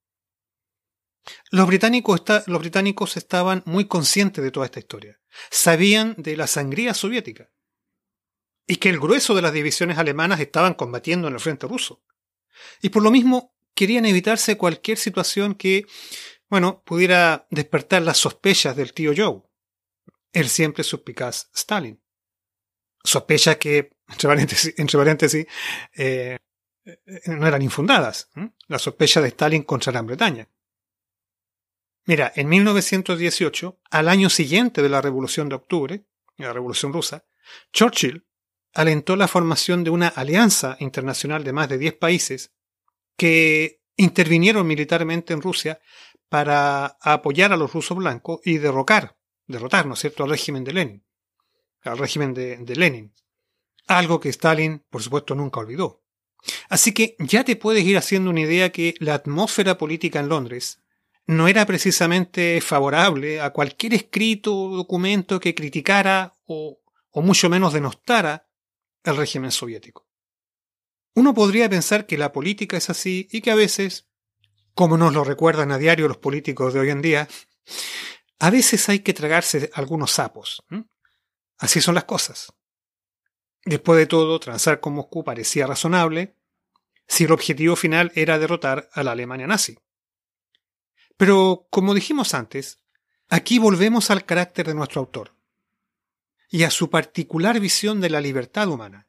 Los 1.50 1.66
británicos, 1.66 2.23
los 2.47 2.59
británicos 2.59 3.16
estaban 3.16 3.62
muy 3.64 3.87
conscientes 3.87 4.42
de 4.42 4.50
toda 4.50 4.66
esta 4.66 4.80
historia. 4.80 5.20
Sabían 5.50 6.14
de 6.18 6.37
la 6.37 6.47
sangría 6.47 6.92
soviética 6.92 7.50
y 8.71 8.77
que 8.77 8.89
el 8.89 9.00
grueso 9.00 9.35
de 9.35 9.43
las 9.43 9.53
divisiones 9.53 9.99
alemanas 9.99 10.39
estaban 10.39 10.75
combatiendo 10.75 11.27
en 11.27 11.35
el 11.35 11.41
frente 11.41 11.67
ruso. 11.67 12.05
Y 12.81 12.91
por 12.91 13.03
lo 13.03 13.11
mismo 13.11 13.53
querían 13.75 14.07
evitarse 14.07 14.57
cualquier 14.57 14.97
situación 14.97 15.57
que, 15.57 15.87
bueno, 16.49 16.81
pudiera 16.85 17.49
despertar 17.50 18.03
las 18.03 18.19
sospechas 18.19 18.77
del 18.77 18.93
tío 18.93 19.12
Joe, 19.17 19.43
el 20.33 20.49
siempre 20.49 20.85
suspicaz 20.85 21.50
Stalin. 21.53 22.00
Sospechas 23.03 23.57
que, 23.57 23.91
entre 24.07 24.99
paréntesis, 24.99 25.47
eh, 25.97 26.39
no 27.27 27.45
eran 27.49 27.62
infundadas. 27.62 28.31
La 28.69 28.79
sospecha 28.79 29.21
de 29.21 29.31
Stalin 29.31 29.65
contra 29.65 29.91
Gran 29.91 30.07
Bretaña. 30.07 30.49
Mira, 32.05 32.33
en 32.37 32.49
1918, 32.49 33.81
al 33.91 34.09
año 34.09 34.31
siguiente 34.31 34.81
de 34.81 34.89
la 34.89 35.03
Revolución 35.03 35.49
de 35.49 35.57
Octubre, 35.57 36.05
la 36.37 36.53
Revolución 36.53 36.93
Rusa, 36.93 37.25
Churchill 37.73 38.29
alentó 38.75 39.17
la 39.17 39.29
formación 39.29 39.85
de 39.85 39.91
una 39.91 40.09
alianza 40.09 40.77
internacional 40.81 41.45
de 41.45 41.53
más 41.53 41.69
de 41.69 41.79
10 41.79 41.95
países 41.95 42.53
que 43.17 43.81
intervinieron 43.97 44.67
militarmente 44.67 45.33
en 45.33 45.43
Rusia 45.43 45.81
para 46.29 46.97
apoyar 47.00 47.53
a 47.53 47.57
los 47.57 47.73
rusos 47.73 47.97
blancos 47.97 48.41
y 48.45 48.59
derrocar, 48.59 49.17
derrotar, 49.47 49.87
¿no 49.87 49.95
es 49.95 50.00
cierto?, 50.00 50.25
al 50.25 50.31
régimen 50.31 50.65
de 50.65 50.73
Lenin, 50.73 51.05
al 51.83 51.99
régimen 51.99 52.33
de, 52.33 52.75
Lenin. 52.77 53.12
Algo 53.89 54.21
que 54.21 54.29
Stalin, 54.29 54.85
por 54.89 55.03
supuesto, 55.03 55.35
nunca 55.35 55.61
olvidó. 55.61 56.03
Así 56.69 56.93
que 56.93 57.17
ya 57.19 57.45
te 57.45 57.57
puedes 57.57 57.85
ir 57.85 57.99
haciendo 57.99 58.31
una 58.31 58.41
idea 58.41 58.71
que 58.71 58.95
la 59.00 59.15
atmósfera 59.15 59.77
política 59.77 60.21
en 60.21 60.29
Londres 60.29 60.81
no 61.27 61.49
era 61.49 61.67
precisamente 61.67 62.61
favorable 62.61 63.41
a 63.41 63.50
cualquier 63.50 63.95
escrito 63.95 64.57
o 64.57 64.77
documento 64.77 65.41
que 65.41 65.55
criticara 65.55 66.33
o, 66.47 66.81
o 67.11 67.23
mucho 67.23 67.50
menos 67.50 67.73
denostara 67.73 68.50
el 69.04 69.16
régimen 69.16 69.50
soviético. 69.50 70.07
Uno 71.14 71.35
podría 71.35 71.69
pensar 71.69 72.07
que 72.07 72.19
la 72.19 72.33
política 72.33 72.76
es 72.76 72.90
así 72.90 73.28
y 73.30 73.40
que 73.40 73.50
a 73.50 73.57
veces, 73.57 74.09
como 74.75 74.97
nos 74.97 75.12
lo 75.12 75.25
recuerdan 75.25 75.73
a 75.73 75.78
diario 75.78 76.09
los 76.09 76.19
políticos 76.19 76.73
de 76.73 76.80
hoy 76.80 76.90
en 76.90 77.02
día, 77.02 77.28
a 78.38 78.50
veces 78.50 78.88
hay 78.88 79.00
que 79.00 79.14
tragarse 79.14 79.71
algunos 79.75 80.12
sapos. 80.12 80.64
Así 81.59 81.80
son 81.80 81.95
las 81.95 82.04
cosas. 82.04 82.52
Después 83.64 83.99
de 83.99 84.07
todo, 84.07 84.40
transar 84.40 84.80
con 84.80 84.95
Moscú 84.95 85.25
parecía 85.25 85.66
razonable 85.66 86.37
si 87.07 87.25
el 87.25 87.33
objetivo 87.33 87.76
final 87.76 88.12
era 88.14 88.38
derrotar 88.38 88.88
a 88.92 89.02
la 89.02 89.12
Alemania 89.12 89.47
nazi. 89.47 89.78
Pero, 91.16 91.66
como 91.71 91.92
dijimos 91.92 92.33
antes, 92.33 92.78
aquí 93.28 93.59
volvemos 93.59 94.11
al 94.11 94.25
carácter 94.25 94.69
de 94.69 94.75
nuestro 94.75 95.00
autor 95.00 95.39
y 96.50 96.64
a 96.64 96.71
su 96.71 96.90
particular 96.90 97.61
visión 97.61 98.00
de 98.00 98.11
la 98.11 98.21
libertad 98.21 98.69
humana. 98.69 99.07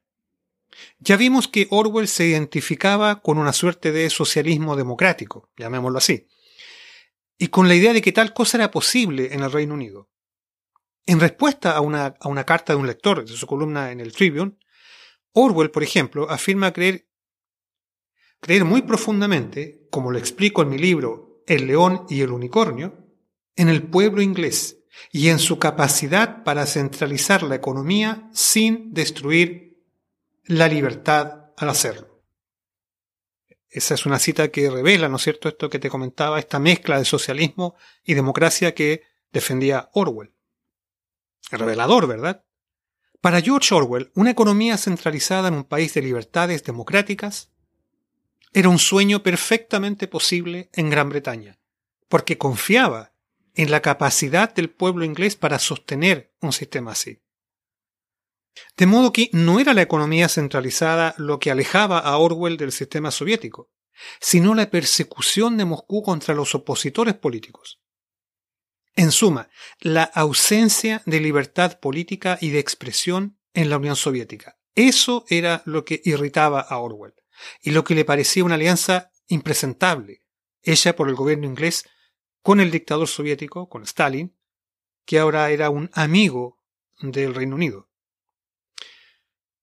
Ya 1.00 1.18
vimos 1.18 1.48
que 1.48 1.68
Orwell 1.72 2.08
se 2.08 2.28
identificaba 2.28 3.22
con 3.22 3.38
una 3.38 3.52
suerte 3.52 3.92
de 3.92 4.10
socialismo 4.10 4.76
democrático, 4.76 5.50
llamémoslo 5.58 5.98
así, 5.98 6.28
y 7.38 7.48
con 7.48 7.68
la 7.68 7.76
idea 7.76 7.94
de 7.94 8.02
que 8.02 8.12
tal 8.12 8.34
cosa 8.34 8.58
era 8.58 8.72
posible 8.72 9.34
en 9.34 9.42
el 9.42 9.52
Reino 9.52 9.74
Unido. 9.74 10.10
En 11.08 11.20
respuesta 11.20 11.76
a 11.76 11.82
una, 11.82 12.16
a 12.20 12.30
una 12.30 12.46
carta 12.46 12.74
de 12.74 12.80
un 12.80 12.88
lector 12.88 13.26
de 13.26 13.36
su 13.36 13.48
columna 13.48 13.92
en 13.92 14.00
el 14.00 14.14
Tribune, 14.14 14.58
Orwell, 15.34 15.72
por 15.72 15.82
ejemplo, 15.82 16.30
afirma 16.30 16.72
creer, 16.72 17.08
creer 18.40 18.64
muy 18.64 18.84
profundamente, 18.84 19.88
como 19.90 20.12
lo 20.12 20.20
explico 20.20 20.62
en 20.62 20.70
mi 20.70 20.78
libro 20.78 21.42
El 21.48 21.66
león 21.66 22.06
y 22.08 22.22
el 22.22 22.32
unicornio, 22.32 23.08
en 23.56 23.68
el 23.68 23.82
pueblo 23.82 24.22
inglés 24.22 24.81
y 25.12 25.30
en 25.30 25.40
su 25.40 25.60
capacidad 25.60 26.44
para 26.44 26.66
centralizar 26.66 27.44
la 27.44 27.56
economía 27.56 28.30
sin 28.34 28.94
destruir 28.94 29.84
la 30.46 30.68
libertad 30.68 31.52
al 31.58 31.70
hacerlo. 31.70 32.24
Esa 33.70 33.94
es 33.94 34.06
una 34.06 34.20
cita 34.20 34.50
que 34.50 34.70
revela, 34.70 35.08
¿no 35.08 35.16
es 35.16 35.24
cierto?, 35.24 35.48
esto 35.48 35.70
que 35.70 35.80
te 35.80 35.90
comentaba, 35.90 36.40
esta 36.40 36.60
mezcla 36.60 36.98
de 36.98 37.06
socialismo 37.06 37.76
y 38.04 38.16
democracia 38.16 38.76
que 38.76 39.04
defendía 39.32 39.90
Orwell. 39.94 40.34
Revelador, 41.52 42.08
¿verdad? 42.08 42.44
Para 43.22 43.40
George 43.40 43.74
Orwell, 43.74 44.12
una 44.16 44.32
economía 44.32 44.78
centralizada 44.78 45.48
en 45.48 45.54
un 45.54 45.64
país 45.64 45.94
de 45.94 46.02
libertades 46.02 46.64
democráticas 46.64 47.52
era 48.52 48.68
un 48.68 48.80
sueño 48.80 49.24
perfectamente 49.24 50.08
posible 50.08 50.70
en 50.74 50.90
Gran 50.90 51.10
Bretaña, 51.10 51.60
porque 52.10 52.38
confiaba 52.38 53.11
en 53.56 53.72
la 53.72 53.82
capacidad 53.82 54.54
del 54.54 54.70
pueblo 54.70 55.06
inglés 55.06 55.36
para 55.36 55.60
sostener 55.60 56.34
un 56.42 56.54
sistema 56.54 56.92
así. 56.92 57.22
De 58.78 58.86
modo 58.86 59.14
que 59.14 59.30
no 59.34 59.60
era 59.60 59.74
la 59.74 59.82
economía 59.82 60.28
centralizada 60.28 61.16
lo 61.18 61.40
que 61.40 61.52
alejaba 61.52 62.00
a 62.00 62.18
Orwell 62.18 62.58
del 62.58 62.72
sistema 62.72 63.12
soviético, 63.12 63.70
sino 64.20 64.56
la 64.56 64.70
persecución 64.70 65.58
de 65.58 65.66
Moscú 65.66 66.02
contra 66.02 66.34
los 66.34 66.56
opositores 66.56 67.14
políticos. 67.14 67.80
En 68.96 69.12
suma, 69.12 69.50
la 69.80 70.04
ausencia 70.04 71.02
de 71.06 71.22
libertad 71.22 71.80
política 71.80 72.38
y 72.42 72.50
de 72.50 72.60
expresión 72.60 73.38
en 73.54 73.70
la 73.70 73.78
Unión 73.78 73.96
Soviética. 73.96 74.58
Eso 74.76 75.26
era 75.30 75.64
lo 75.66 75.86
que 75.86 76.02
irritaba 76.04 76.62
a 76.62 76.78
Orwell. 76.78 77.14
y 77.64 77.72
lo 77.72 77.84
que 77.84 77.96
le 77.96 78.06
parecía 78.06 78.44
una 78.44 78.54
alianza 78.54 79.10
impresentable, 79.28 80.24
hecha 80.62 80.96
por 80.96 81.10
el 81.10 81.16
gobierno 81.16 81.48
inglés 81.48 81.86
con 82.42 82.60
el 82.60 82.72
dictador 82.72 83.08
soviético, 83.08 83.70
con 83.70 83.84
Stalin, 83.84 84.36
que 85.06 85.20
ahora 85.20 85.50
era 85.50 85.70
un 85.70 85.90
amigo 85.94 86.58
del 87.02 87.36
Reino 87.36 87.56
Unido. 87.56 87.90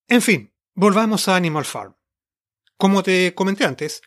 En 0.08 0.23
fin, 0.23 0.52
volvamos 0.75 1.28
a 1.28 1.37
Animal 1.37 1.64
Farm. 1.64 1.97
Como 2.76 3.02
te 3.02 3.35
comenté 3.35 3.64
antes, 3.64 4.02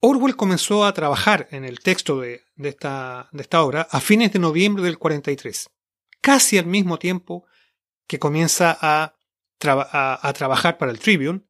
Orwell 0.00 0.36
comenzó 0.36 0.84
a 0.84 0.92
trabajar 0.92 1.48
en 1.50 1.64
el 1.64 1.80
texto 1.80 2.20
de, 2.20 2.44
esta, 2.56 3.28
obra 3.52 3.88
a 3.90 4.00
fines 4.00 4.32
de 4.32 4.38
noviembre 4.38 4.82
del 4.82 4.98
43, 4.98 5.70
casi 6.20 6.58
al 6.58 6.66
mismo 6.66 6.98
tiempo 6.98 7.46
que 8.06 8.18
comienza 8.18 8.76
a, 8.80 9.14
a, 9.60 10.32
trabajar 10.32 10.76
para 10.76 10.90
el 10.90 10.98
Tribune 10.98 11.42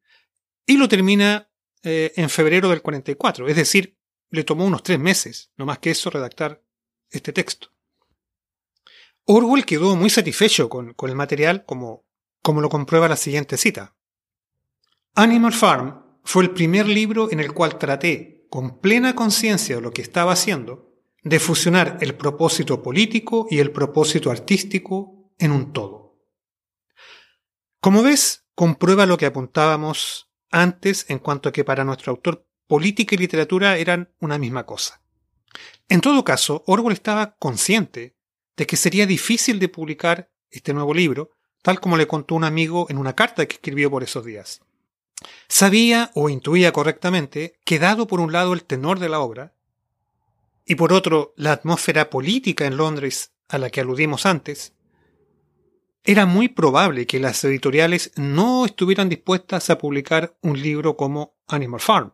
y 0.67 0.77
lo 0.77 0.89
termina 0.89 1.51
eh, 1.83 2.13
en 2.17 2.31
febrero 2.31 2.69
del 2.69 2.83
44, 2.83 3.49
es 3.49 3.57
decir, 3.57 3.99
le 4.33 4.45
tomó 4.45 4.65
unos 4.65 4.83
tres 4.83 4.99
meses, 4.99 5.53
no 5.57 5.67
más 5.67 5.79
que 5.79 5.91
eso, 5.91 6.11
redactar 6.11 6.63
este 7.11 7.33
texto. 7.33 7.69
Orwell 9.25 9.65
quedó 9.65 9.95
muy 9.95 10.11
satisfecho 10.11 10.69
con, 10.69 10.97
el 10.99 11.15
material, 11.15 11.65
como, 11.65 12.05
como 12.41 12.61
lo 12.63 12.71
comprueba 12.71 13.09
la 13.09 13.17
siguiente 13.17 13.57
cita. 13.57 13.95
Animal 15.15 15.53
Farm 15.53 16.03
fue 16.25 16.45
el 16.45 16.51
primer 16.51 16.87
libro 16.89 17.31
en 17.31 17.41
el 17.41 17.53
cual 17.53 17.79
traté, 17.79 18.47
con 18.49 18.81
plena 18.81 19.15
conciencia 19.15 19.77
de 19.77 19.83
lo 19.83 19.93
que 19.93 20.03
estaba 20.03 20.33
haciendo, 20.33 20.91
de 21.23 21.39
fusionar 21.39 21.99
el 22.01 22.15
propósito 22.15 22.83
político 22.83 23.47
y 23.51 23.59
el 23.59 23.71
propósito 23.71 24.31
artístico 24.31 25.31
en 25.39 25.53
un 25.53 25.73
todo. 25.75 26.19
Como 27.81 28.03
ves, 28.03 28.47
comprueba 28.55 29.05
lo 29.05 29.19
que 29.19 29.27
apuntábamos 29.27 30.31
antes 30.51 31.05
en 31.11 31.19
cuanto 31.19 31.51
a 31.51 31.53
que 31.53 31.65
para 31.65 31.85
nuestro 31.85 32.13
autor 32.13 32.47
política 32.73 33.15
y 33.15 33.19
literatura 33.19 33.77
eran 33.77 34.09
una 34.19 34.39
misma 34.39 34.65
cosa. 34.65 35.03
En 35.91 36.01
todo 36.01 36.25
caso, 36.25 36.65
Orwell 36.67 36.95
estaba 36.95 37.37
consciente 37.37 38.17
de 38.57 38.67
que 38.67 38.79
sería 38.79 39.05
difícil 39.05 39.59
de 39.59 39.69
publicar 39.69 40.31
este 40.51 40.73
nuevo 40.73 40.95
libro, 40.95 41.33
tal 41.61 41.81
como 41.81 41.99
le 41.99 42.07
contó 42.07 42.35
un 42.35 42.45
amigo 42.45 42.87
en 42.89 42.97
una 42.97 43.15
carta 43.15 43.45
que 43.45 43.57
escribió 43.57 43.91
por 43.91 44.03
esos 44.03 44.25
días. 44.25 44.63
Sabía 45.49 46.13
o 46.15 46.31
intuía 46.31 46.73
correctamente 46.73 47.59
que 47.67 47.79
dado 47.79 48.07
por 48.07 48.21
un 48.21 48.33
lado 48.33 48.55
el 48.55 48.65
tenor 48.65 49.01
de 49.01 49.11
la 49.11 49.21
obra, 49.21 49.53
y 50.65 50.77
por 50.77 50.95
otro 50.95 51.35
la 51.37 51.53
atmósfera 51.53 52.09
política 52.09 52.65
en 52.65 52.79
Londres 52.79 53.33
a 53.51 53.59
la 53.59 53.69
que 53.69 53.83
aludimos 53.83 54.25
antes, 54.25 54.73
era 56.05 56.25
muy 56.25 56.49
probable 56.49 57.07
que 57.07 57.21
las 57.21 57.45
editoriales 57.45 58.13
no 58.17 58.65
estuvieran 58.65 59.11
dispuestas 59.11 59.69
a 59.69 59.77
publicar 59.77 60.39
un 60.41 60.59
libro 60.59 60.97
como 60.97 61.35
Animal 61.49 61.81
Farm. 61.81 62.13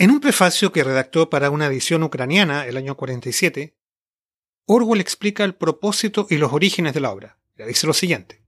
En 0.00 0.12
un 0.12 0.20
prefacio 0.20 0.70
que 0.70 0.84
redactó 0.84 1.28
para 1.28 1.50
una 1.50 1.66
edición 1.66 2.04
ucraniana 2.04 2.66
el 2.66 2.76
año 2.76 2.96
47, 2.96 3.76
Orwell 4.64 5.00
explica 5.00 5.42
el 5.42 5.56
propósito 5.56 6.28
y 6.30 6.36
los 6.36 6.52
orígenes 6.52 6.94
de 6.94 7.00
la 7.00 7.10
obra. 7.10 7.40
Le 7.56 7.66
dice 7.66 7.88
lo 7.88 7.92
siguiente. 7.92 8.44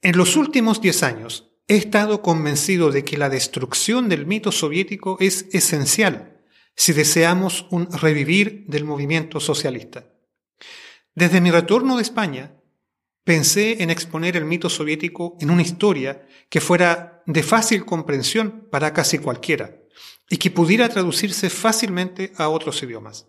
En 0.00 0.16
los 0.16 0.36
últimos 0.36 0.80
diez 0.80 1.02
años 1.02 1.50
he 1.66 1.74
estado 1.74 2.22
convencido 2.22 2.92
de 2.92 3.04
que 3.04 3.18
la 3.18 3.30
destrucción 3.30 4.08
del 4.08 4.26
mito 4.26 4.52
soviético 4.52 5.16
es 5.18 5.46
esencial 5.52 6.40
si 6.76 6.92
deseamos 6.92 7.66
un 7.70 7.90
revivir 7.90 8.64
del 8.68 8.84
movimiento 8.84 9.40
socialista. 9.40 10.06
Desde 11.16 11.40
mi 11.40 11.50
retorno 11.50 11.96
de 11.96 12.02
España, 12.02 12.57
pensé 13.28 13.82
en 13.82 13.90
exponer 13.90 14.38
el 14.38 14.46
mito 14.46 14.70
soviético 14.70 15.36
en 15.38 15.50
una 15.50 15.60
historia 15.60 16.26
que 16.48 16.62
fuera 16.62 17.22
de 17.26 17.42
fácil 17.42 17.84
comprensión 17.84 18.66
para 18.70 18.94
casi 18.94 19.18
cualquiera 19.18 19.76
y 20.30 20.38
que 20.38 20.50
pudiera 20.50 20.88
traducirse 20.88 21.50
fácilmente 21.50 22.32
a 22.38 22.48
otros 22.48 22.82
idiomas. 22.82 23.26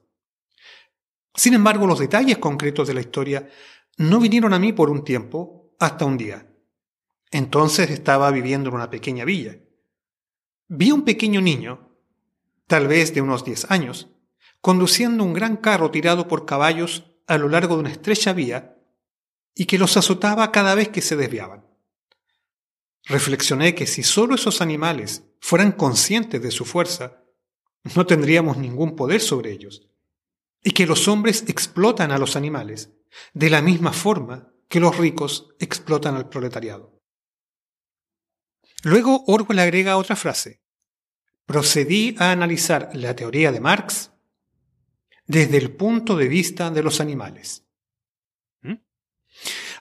Sin 1.35 1.53
embargo, 1.53 1.85
los 1.85 1.99
detalles 1.99 2.37
concretos 2.37 2.87
de 2.87 2.93
la 2.93 3.01
historia 3.01 3.49
no 3.97 4.21
vinieron 4.21 4.53
a 4.53 4.59
mí 4.59 4.71
por 4.71 4.89
un 4.89 5.03
tiempo, 5.03 5.75
hasta 5.79 6.05
un 6.05 6.15
día. 6.15 6.47
Entonces 7.29 7.89
estaba 7.89 8.31
viviendo 8.31 8.69
en 8.69 8.75
una 8.75 8.89
pequeña 8.89 9.25
villa. 9.25 9.59
Vi 10.69 10.91
a 10.91 10.93
un 10.93 11.03
pequeño 11.03 11.41
niño, 11.41 11.93
tal 12.67 12.87
vez 12.87 13.13
de 13.13 13.19
unos 13.19 13.43
10 13.43 13.69
años, 13.69 14.07
conduciendo 14.61 15.25
un 15.25 15.33
gran 15.33 15.57
carro 15.57 15.91
tirado 15.91 16.29
por 16.29 16.45
caballos 16.45 17.11
a 17.27 17.37
lo 17.37 17.49
largo 17.49 17.75
de 17.75 17.81
una 17.81 17.91
estrecha 17.91 18.31
vía 18.31 18.77
y 19.59 19.65
que 19.65 19.77
los 19.77 19.97
azotaba 19.97 20.53
cada 20.53 20.73
vez 20.73 20.87
que 20.87 21.01
se 21.01 21.17
desviaban. 21.17 21.65
Reflexioné 23.03 23.75
que 23.75 23.87
si 23.87 24.03
solo 24.03 24.35
esos 24.35 24.61
animales 24.61 25.25
fueran 25.41 25.73
conscientes 25.73 26.41
de 26.41 26.49
su 26.49 26.63
fuerza, 26.63 27.25
no 27.93 28.05
tendríamos 28.05 28.55
ningún 28.55 28.95
poder 28.95 29.19
sobre 29.19 29.51
ellos 29.51 29.89
y 30.63 30.71
que 30.71 30.85
los 30.85 31.09
hombres 31.09 31.43
explotan 31.49 32.13
a 32.13 32.17
los 32.17 32.37
animales 32.37 32.91
de 33.33 33.49
la 33.49 33.61
misma 33.61 33.91
forma 33.91 34.53
que 34.69 34.79
los 34.79 34.97
ricos 34.97 35.49
explotan 35.59 36.15
al 36.15 36.29
proletariado. 36.29 36.97
Luego 38.83 39.25
Orwell 39.27 39.59
agrega 39.59 39.97
otra 39.97 40.15
frase. 40.15 40.61
Procedí 41.45 42.15
a 42.17 42.31
analizar 42.31 42.91
la 42.93 43.13
teoría 43.13 43.51
de 43.51 43.59
Marx 43.59 44.11
desde 45.27 45.57
el 45.57 45.75
punto 45.75 46.15
de 46.15 46.29
vista 46.29 46.71
de 46.71 46.81
los 46.81 47.01
animales. 47.01 47.68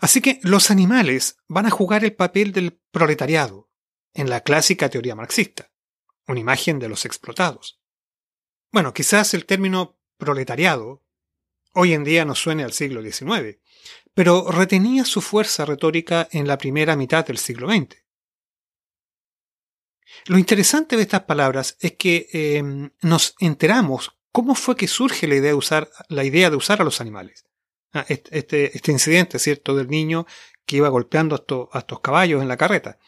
Así 0.01 0.21
que 0.21 0.39
los 0.43 0.71
animales 0.71 1.39
van 1.49 1.67
a 1.67 1.71
jugar 1.71 2.05
el 2.05 2.15
papel 2.15 2.53
del 2.53 2.81
proletariado 2.91 3.71
en 4.15 4.31
la 4.31 4.41
clásica 4.41 4.89
teoría 4.89 5.15
marxista, 5.15 5.71
una 6.27 6.41
imagen 6.41 6.79
de 6.79 6.89
los 6.89 7.05
explotados. 7.05 7.81
Bueno, 8.71 8.93
quizás 8.95 9.35
el 9.35 9.47
término 9.47 9.99
proletariado, 10.17 11.05
hoy 11.75 11.95
en 11.95 12.05
día 12.05 12.25
nos 12.25 12.41
suene 12.41 12.65
al 12.65 12.73
siglo 12.73 13.03
XIX, 13.03 13.59
pero 14.15 14.51
retenía 14.51 15.05
su 15.05 15.21
fuerza 15.21 15.65
retórica 15.65 16.29
en 16.33 16.47
la 16.47 16.59
primera 16.59 16.97
mitad 16.97 17.27
del 17.27 17.39
siglo 17.39 17.71
XX. 17.71 17.97
Lo 20.27 20.39
interesante 20.39 20.97
de 20.97 21.03
estas 21.03 21.23
palabras 21.23 21.77
es 21.81 21.93
que 21.93 22.29
em, 22.33 22.91
nos 23.03 23.35
enteramos 23.39 24.17
cómo 24.33 24.55
fue 24.55 24.77
que 24.77 24.89
surge 24.89 25.27
la 25.29 26.25
idea 26.25 26.51
de 26.51 26.57
usar 26.57 26.81
a 26.81 26.85
los 26.85 27.01
animales. 27.01 27.48
Ah, 27.93 28.05
este, 28.09 28.77
este, 28.77 28.93
incidente, 28.93 29.39
¿cierto?, 29.39 29.75
del 29.75 29.89
niño 29.89 30.27
que 30.67 30.77
iba 30.77 30.89
golpeando 30.91 31.35
a, 31.73 31.79
estos, 31.79 32.01
caballos 32.01 32.43
en 32.43 32.49
la 32.49 32.59
carreta. 32.59 32.99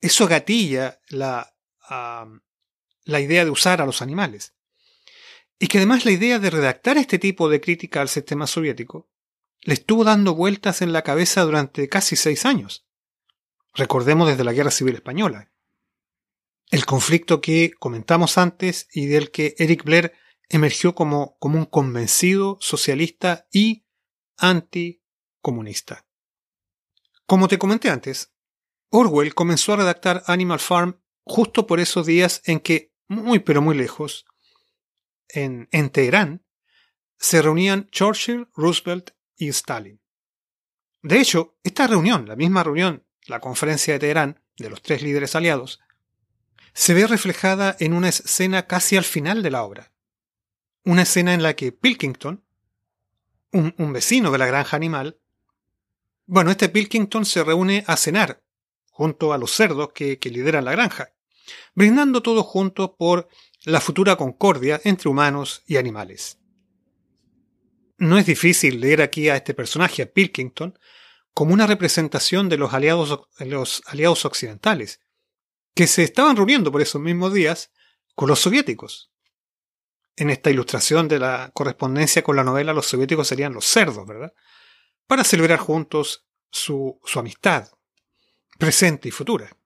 Eso 0.00 0.26
gatilla 0.26 1.00
la, 1.08 1.54
la 3.04 3.20
idea 3.20 3.44
de 3.44 3.50
usar 3.50 3.80
a 3.80 3.86
los 3.86 4.02
animales. 4.02 4.54
Y 5.60 5.68
que 5.68 5.78
además 5.78 6.04
la 6.04 6.10
idea 6.10 6.40
de 6.40 6.50
redactar 6.50 6.98
este 6.98 7.20
tipo 7.20 7.48
de 7.48 7.60
crítica 7.60 8.00
al 8.00 8.08
sistema 8.08 8.48
soviético 8.48 9.08
le 9.60 9.74
estuvo 9.74 10.02
dando 10.02 10.34
vueltas 10.34 10.82
en 10.82 10.92
la 10.92 11.02
cabeza 11.02 11.42
durante 11.42 11.88
casi 11.88 12.16
seis 12.16 12.44
años. 12.44 12.84
Recordemos 13.74 14.28
desde 14.28 14.42
la 14.42 14.52
Guerra 14.52 14.72
Civil 14.72 14.96
Española. 14.96 15.52
El 16.70 16.84
conflicto 16.84 17.40
que 17.40 17.72
comentamos 17.78 18.38
antes 18.38 18.88
y 18.92 19.06
del 19.06 19.30
que 19.30 19.54
Eric 19.58 19.84
Blair 19.84 20.14
emergió 20.48 20.94
como, 20.94 21.36
como 21.38 21.58
un 21.58 21.64
convencido 21.64 22.58
socialista 22.60 23.46
y 23.50 23.84
anticomunista. 24.36 26.06
Como 27.26 27.48
te 27.48 27.58
comenté 27.58 27.88
antes, 27.88 28.32
Orwell 28.90 29.34
comenzó 29.34 29.72
a 29.72 29.76
redactar 29.76 30.22
Animal 30.26 30.60
Farm 30.60 31.00
justo 31.24 31.66
por 31.66 31.80
esos 31.80 32.06
días 32.06 32.42
en 32.44 32.60
que, 32.60 32.92
muy 33.08 33.38
pero 33.38 33.62
muy 33.62 33.76
lejos, 33.76 34.26
en, 35.28 35.68
Teherán, 35.90 36.44
se 37.18 37.40
reunían 37.40 37.88
Churchill, 37.90 38.48
Roosevelt 38.54 39.12
y 39.36 39.48
Stalin. 39.48 40.00
De 41.02 41.20
hecho, 41.20 41.56
esta 41.62 41.86
reunión, 41.86 42.28
la 42.28 42.36
misma 42.36 42.62
reunión, 42.62 43.06
la 43.26 43.40
conferencia 43.40 43.94
de 43.94 44.00
Teherán, 44.00 44.42
de 44.56 44.70
los 44.70 44.82
tres 44.82 45.02
líderes 45.02 45.34
aliados, 45.34 45.80
se 46.74 46.94
ve 46.94 47.06
reflejada 47.06 47.76
en 47.80 47.92
una 47.92 48.08
escena 48.08 48.66
casi 48.66 48.96
al 48.96 49.04
final 49.04 49.42
de 49.42 49.50
la 49.50 49.62
obra. 49.62 49.91
Una 50.84 51.02
escena 51.02 51.34
en 51.34 51.42
la 51.42 51.54
que 51.54 51.72
Pilkington, 51.72 52.44
un, 53.52 53.92
vecino 53.92 54.30
de 54.30 54.38
la 54.38 54.46
granja 54.46 54.76
animal, 54.76 55.18
bueno, 56.26 56.50
este 56.50 56.68
Pilkington 56.68 57.24
se 57.24 57.44
reúne 57.44 57.84
a 57.86 57.96
cenar 57.96 58.42
junto 58.90 59.32
a 59.32 59.38
los 59.38 59.52
cerdos 59.52 59.92
que, 59.92 60.18
que 60.18 60.30
lideran 60.30 60.64
la 60.64 60.72
granja, 60.72 61.12
brindando 61.74 62.22
todos 62.22 62.44
juntos 62.46 62.92
por 62.98 63.28
la 63.64 63.80
futura 63.80 64.16
concordia 64.16 64.80
entre 64.84 65.08
humanos 65.08 65.62
y 65.66 65.76
animales. 65.76 66.38
No 67.98 68.18
es 68.18 68.26
difícil 68.26 68.80
leer 68.80 69.02
aquí 69.02 69.28
a 69.28 69.36
este 69.36 69.54
personaje, 69.54 70.02
a 70.02 70.12
Pilkington, 70.12 70.76
como 71.32 71.54
una 71.54 71.66
representación 71.66 72.48
de 72.48 72.58
los 72.58 72.74
aliados, 72.74 73.20
los 73.38 73.82
aliados 73.86 74.24
occidentales, 74.24 75.00
que 75.74 75.86
se 75.86 76.02
estaban 76.02 76.36
reuniendo 76.36 76.72
por 76.72 76.82
esos 76.82 77.00
mismos 77.00 77.32
días 77.32 77.70
con 78.14 78.28
los 78.28 78.40
soviéticos. 78.40 79.11
En 80.16 80.30
esta 80.30 80.50
ilustración 80.50 81.08
de 81.08 81.18
la 81.18 81.50
correspondencia 81.54 82.22
con 82.22 82.36
la 82.36 82.44
novela, 82.44 82.72
los 82.72 82.86
soviéticos 82.86 83.28
serían 83.28 83.54
los 83.54 83.64
cerdos, 83.64 84.06
¿verdad? 84.06 84.32
Para 85.06 85.24
celebrar 85.24 85.58
juntos 85.58 86.26
su, 86.50 87.00
su 87.04 87.18
amistad. 87.18 87.68
presente 88.58 89.08
y 89.08 89.10
futura. 89.10 89.56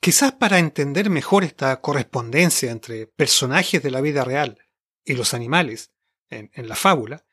Quizás 0.00 0.32
para 0.32 0.58
entender 0.58 1.10
mejor 1.10 1.42
esta 1.42 1.80
correspondencia 1.80 2.70
entre 2.70 3.06
personajes 3.06 3.82
de 3.82 3.90
la 3.90 4.00
vida 4.00 4.22
real 4.22 4.58
y 5.04 5.14
los 5.14 5.34
animales 5.34 5.90
en, 6.30 6.50
la 6.68 6.76
fábula, 6.76 7.24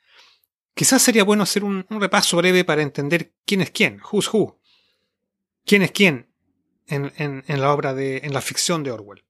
quizás 0.73 1.01
sería 1.01 1.23
bueno 1.23 1.43
hacer 1.43 1.63
un, 1.63 1.85
repaso 1.89 2.37
breve 2.37 2.63
para 2.63 2.81
entender 2.81 3.35
quién 3.45 3.61
es 3.61 3.69
quién, 3.69 4.01
who's 4.11 4.33
who, 4.33 4.59
quién 5.65 5.83
es 5.83 5.91
quién 5.91 6.33
en, 6.87 7.11
en 7.17 7.61
la 7.61 7.71
obra 7.71 7.93
de, 7.93 8.17
en 8.23 8.33
la 8.33 8.41
ficción 8.41 8.83
de 8.83 8.91
Orwell. 8.91 9.25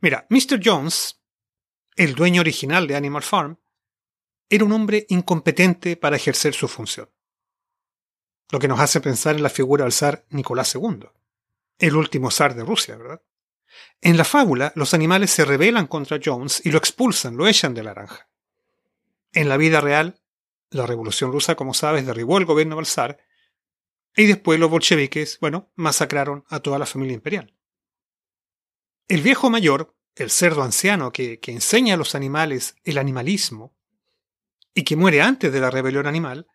Mira, 0.00 0.26
Mr. 0.28 0.60
Jones, 0.62 1.20
el 1.96 2.14
dueño 2.14 2.40
original 2.40 2.86
de 2.86 2.96
Animal 2.96 3.22
Farm, 3.22 3.58
era 4.48 4.64
un 4.64 4.72
hombre 4.72 5.06
incompetente 5.08 5.96
para 5.96 6.16
ejercer 6.16 6.54
su 6.54 6.68
función. 6.68 7.10
Lo 8.50 8.58
que 8.58 8.68
nos 8.68 8.80
hace 8.80 9.00
pensar 9.00 9.36
en 9.36 9.42
la 9.42 9.50
figura 9.50 9.84
del 9.84 9.92
zar 9.92 10.26
Nicolás 10.30 10.74
II 10.74 11.08
el 11.78 11.96
último 11.96 12.30
zar 12.30 12.54
de 12.54 12.64
Rusia, 12.64 12.96
¿verdad? 12.96 13.22
En 14.00 14.16
la 14.16 14.24
fábula, 14.24 14.72
los 14.76 14.94
animales 14.94 15.30
se 15.30 15.44
rebelan 15.44 15.86
contra 15.86 16.20
Jones 16.22 16.64
y 16.64 16.70
lo 16.70 16.78
expulsan, 16.78 17.36
lo 17.36 17.48
echan 17.48 17.74
de 17.74 17.82
la 17.82 17.94
granja. 17.94 18.28
En 19.32 19.48
la 19.48 19.56
vida 19.56 19.80
real, 19.80 20.20
la 20.70 20.86
revolución 20.86 21.32
rusa, 21.32 21.56
como 21.56 21.74
sabes, 21.74 22.06
derribó 22.06 22.38
el 22.38 22.44
gobierno 22.44 22.76
del 22.76 22.86
zar 22.86 23.18
y 24.16 24.26
después 24.26 24.60
los 24.60 24.70
bolcheviques, 24.70 25.38
bueno, 25.40 25.72
masacraron 25.74 26.44
a 26.48 26.60
toda 26.60 26.78
la 26.78 26.86
familia 26.86 27.14
imperial. 27.14 27.56
El 29.08 29.22
viejo 29.22 29.50
mayor, 29.50 29.96
el 30.16 30.30
cerdo 30.30 30.62
anciano 30.62 31.12
que, 31.12 31.40
que 31.40 31.52
enseña 31.52 31.94
a 31.94 31.96
los 31.96 32.14
animales 32.14 32.76
el 32.84 32.98
animalismo 32.98 33.74
y 34.74 34.84
que 34.84 34.96
muere 34.96 35.22
antes 35.22 35.52
de 35.52 35.60
la 35.60 35.70
rebelión 35.70 36.06
animal, 36.06 36.46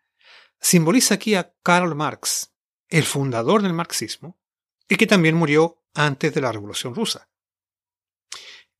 simboliza 0.60 1.14
aquí 1.14 1.34
a 1.34 1.54
Karl 1.62 1.94
Marx, 1.94 2.52
el 2.88 3.04
fundador 3.04 3.62
del 3.62 3.72
marxismo, 3.72 4.38
y 4.88 4.96
que 4.96 5.06
también 5.06 5.36
murió 5.36 5.82
antes 5.94 6.34
de 6.34 6.40
la 6.40 6.52
Revolución 6.52 6.94
Rusa. 6.94 7.28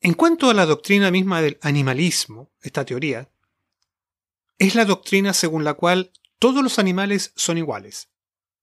En 0.01 0.15
cuanto 0.15 0.51
a 0.51 0.55
la 0.55 0.67
doctrina 0.67 1.11
misma 1.11 1.43
del 1.43 1.59
animalismo, 1.63 2.51
esta 2.63 2.85
teoría, 2.85 3.31
es 4.59 4.75
la 4.75 4.85
doctrina 4.85 5.33
según 5.33 5.65
la 5.65 5.75
cual 5.75 6.13
todos 6.39 6.63
los 6.63 6.79
animales 6.79 7.33
son 7.37 7.59
iguales. 7.59 8.09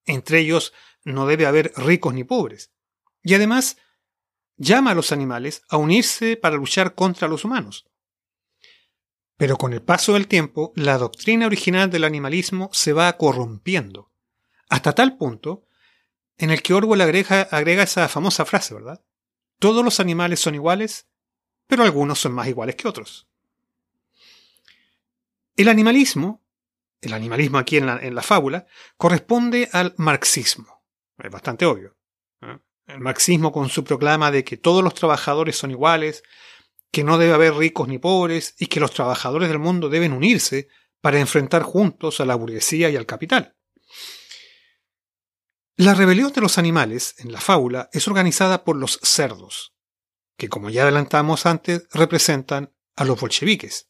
Entre 0.06 0.40
ellos 0.40 0.74
no 1.04 1.28
debe 1.28 1.46
haber 1.46 1.74
ricos 1.76 2.14
ni 2.14 2.24
pobres. 2.24 2.72
Y 3.24 3.34
además 3.34 3.78
llama 4.58 4.92
a 4.92 4.96
los 4.96 5.12
animales 5.12 5.62
a 5.70 5.78
unirse 5.78 6.36
para 6.36 6.56
luchar 6.56 6.96
contra 6.96 7.28
los 7.28 7.46
humanos. 7.46 7.86
Pero 9.38 9.58
con 9.58 9.72
el 9.74 9.84
paso 9.84 10.14
del 10.14 10.28
tiempo, 10.28 10.74
la 10.76 10.98
doctrina 10.98 11.46
original 11.46 11.92
del 11.92 12.04
animalismo 12.04 12.70
se 12.74 12.92
va 12.92 13.16
corrompiendo, 13.18 14.12
hasta 14.68 14.94
tal 14.94 15.18
punto 15.18 15.64
en 16.38 16.50
el 16.52 16.62
que 16.62 16.74
Orwell 16.74 17.02
agrega, 17.02 17.42
agrega 17.42 17.84
esa 17.84 18.08
famosa 18.08 18.46
frase, 18.46 18.74
¿verdad? 18.74 19.04
Todos 19.60 19.84
los 19.84 20.00
animales 20.00 20.40
son 20.40 20.56
iguales, 20.56 21.08
pero 21.68 21.84
algunos 21.84 22.20
son 22.20 22.34
más 22.34 22.48
iguales 22.48 22.76
que 22.76 22.88
otros. 22.88 23.28
El 25.56 25.68
animalismo, 25.68 26.44
el 27.02 27.14
animalismo 27.14 27.58
aquí 27.58 27.78
en 27.78 27.88
la, 27.88 28.00
en 28.00 28.14
la 28.14 28.22
fábula, 28.22 28.68
corresponde 28.98 29.70
al 29.74 29.96
marxismo. 29.98 30.84
Es 31.18 31.32
bastante 31.32 31.66
obvio. 31.66 31.97
El 32.88 33.02
marxismo 33.02 33.52
con 33.52 33.70
su 33.70 33.84
proclama 33.84 34.32
de 34.32 34.44
que 34.44 34.56
todos 34.56 34.84
los 34.84 34.94
trabajadores 34.94 35.58
son 35.58 35.72
iguales, 35.72 36.24
que 36.90 37.04
no 37.04 37.18
debe 37.18 37.34
haber 37.34 37.54
ricos 37.54 37.88
ni 37.88 38.00
pobres 38.00 38.56
y 38.58 38.68
que 38.68 38.80
los 38.80 38.94
trabajadores 38.94 39.50
del 39.50 39.60
mundo 39.60 39.90
deben 39.90 40.14
unirse 40.14 40.70
para 41.02 41.20
enfrentar 41.20 41.64
juntos 41.64 42.22
a 42.22 42.26
la 42.26 42.36
burguesía 42.36 42.90
y 42.90 42.96
al 42.96 43.06
capital. 43.06 43.56
La 45.76 45.94
rebelión 45.94 46.32
de 46.32 46.42
los 46.42 46.58
animales, 46.58 47.16
en 47.20 47.32
la 47.32 47.42
fábula, 47.42 47.90
es 47.92 48.08
organizada 48.08 48.64
por 48.64 48.78
los 48.78 49.00
cerdos, 49.04 49.76
que 50.38 50.50
como 50.50 50.70
ya 50.70 50.84
adelantamos 50.84 51.46
antes, 51.46 51.88
representan 51.92 52.74
a 52.96 53.04
los 53.04 53.20
bolcheviques, 53.20 53.90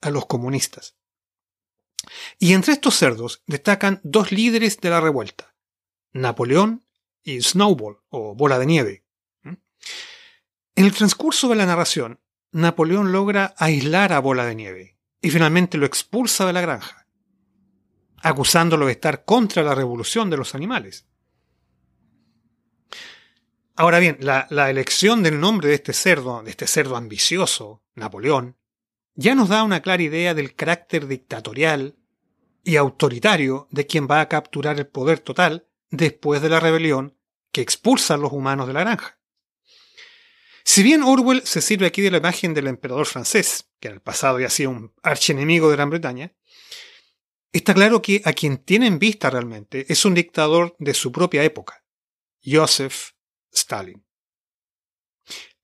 a 0.00 0.10
los 0.10 0.26
comunistas. 0.26 0.96
Y 2.38 2.54
entre 2.54 2.72
estos 2.72 2.96
cerdos 2.96 3.42
destacan 3.46 4.00
dos 4.02 4.32
líderes 4.32 4.80
de 4.80 4.90
la 4.90 5.00
revuelta, 5.00 5.54
Napoleón 6.12 6.87
y 7.22 7.40
Snowball, 7.40 7.98
o 8.08 8.34
bola 8.34 8.58
de 8.58 8.66
nieve. 8.66 9.04
¿Mm? 9.42 9.54
En 10.76 10.84
el 10.84 10.94
transcurso 10.94 11.48
de 11.48 11.56
la 11.56 11.66
narración, 11.66 12.20
Napoleón 12.52 13.12
logra 13.12 13.54
aislar 13.58 14.12
a 14.12 14.20
Bola 14.20 14.46
de 14.46 14.54
Nieve 14.54 14.96
y 15.20 15.30
finalmente 15.30 15.76
lo 15.76 15.84
expulsa 15.84 16.46
de 16.46 16.54
la 16.54 16.62
granja 16.62 17.08
acusándolo 18.22 18.86
de 18.86 18.92
estar 18.92 19.24
contra 19.24 19.62
la 19.62 19.74
revolución 19.74 20.30
de 20.30 20.36
los 20.36 20.54
animales. 20.54 21.06
Ahora 23.76 24.00
bien, 24.00 24.18
la, 24.20 24.70
elección 24.70 25.22
del 25.22 25.38
nombre 25.38 25.68
de 25.68 25.74
este 25.74 25.92
cerdo, 25.92 26.42
de 26.42 26.50
este 26.50 26.66
cerdo 26.66 26.96
ambicioso, 26.96 27.82
Napoleón, 27.94 28.56
ya 29.14 29.34
nos 29.34 29.48
da 29.48 29.62
una 29.62 29.82
clara 29.82 30.02
idea 30.02 30.34
del 30.34 30.54
carácter 30.54 31.06
dictatorial 31.06 31.96
y 32.64 32.76
autoritario 32.76 33.68
de 33.70 33.86
quien 33.86 34.08
va 34.10 34.20
a 34.20 34.28
capturar 34.28 34.78
el 34.78 34.86
poder 34.88 35.20
total 35.20 35.67
después 35.90 36.42
de 36.42 36.48
la 36.48 36.60
rebelión 36.60 37.16
que 37.52 37.60
expulsa 37.60 38.14
a 38.14 38.18
los 38.18 38.32
humanos 38.32 38.66
de 38.66 38.72
la 38.72 38.80
granja. 38.80 39.18
Si 40.64 40.82
bien 40.82 41.02
Orwell 41.02 41.42
se 41.46 41.62
sirve 41.62 41.86
aquí 41.86 42.02
de 42.02 42.10
la 42.10 42.18
imagen 42.18 42.52
del 42.52 42.66
emperador 42.66 43.06
francés, 43.06 43.70
que 43.80 43.88
en 43.88 43.94
el 43.94 44.00
pasado 44.00 44.38
ya 44.38 44.48
ha 44.48 44.50
sido 44.50 44.70
un 44.70 44.92
archienemigo 45.02 45.70
de 45.70 45.76
Gran 45.76 45.90
Bretaña, 45.90 46.34
Está 47.52 47.72
claro 47.72 48.02
que 48.02 48.20
a 48.24 48.32
quien 48.34 48.58
tiene 48.58 48.86
en 48.86 48.98
vista 48.98 49.30
realmente 49.30 49.86
es 49.90 50.04
un 50.04 50.14
dictador 50.14 50.76
de 50.78 50.92
su 50.92 51.10
propia 51.10 51.42
época, 51.44 51.82
Joseph 52.44 53.12
Stalin. 53.50 54.04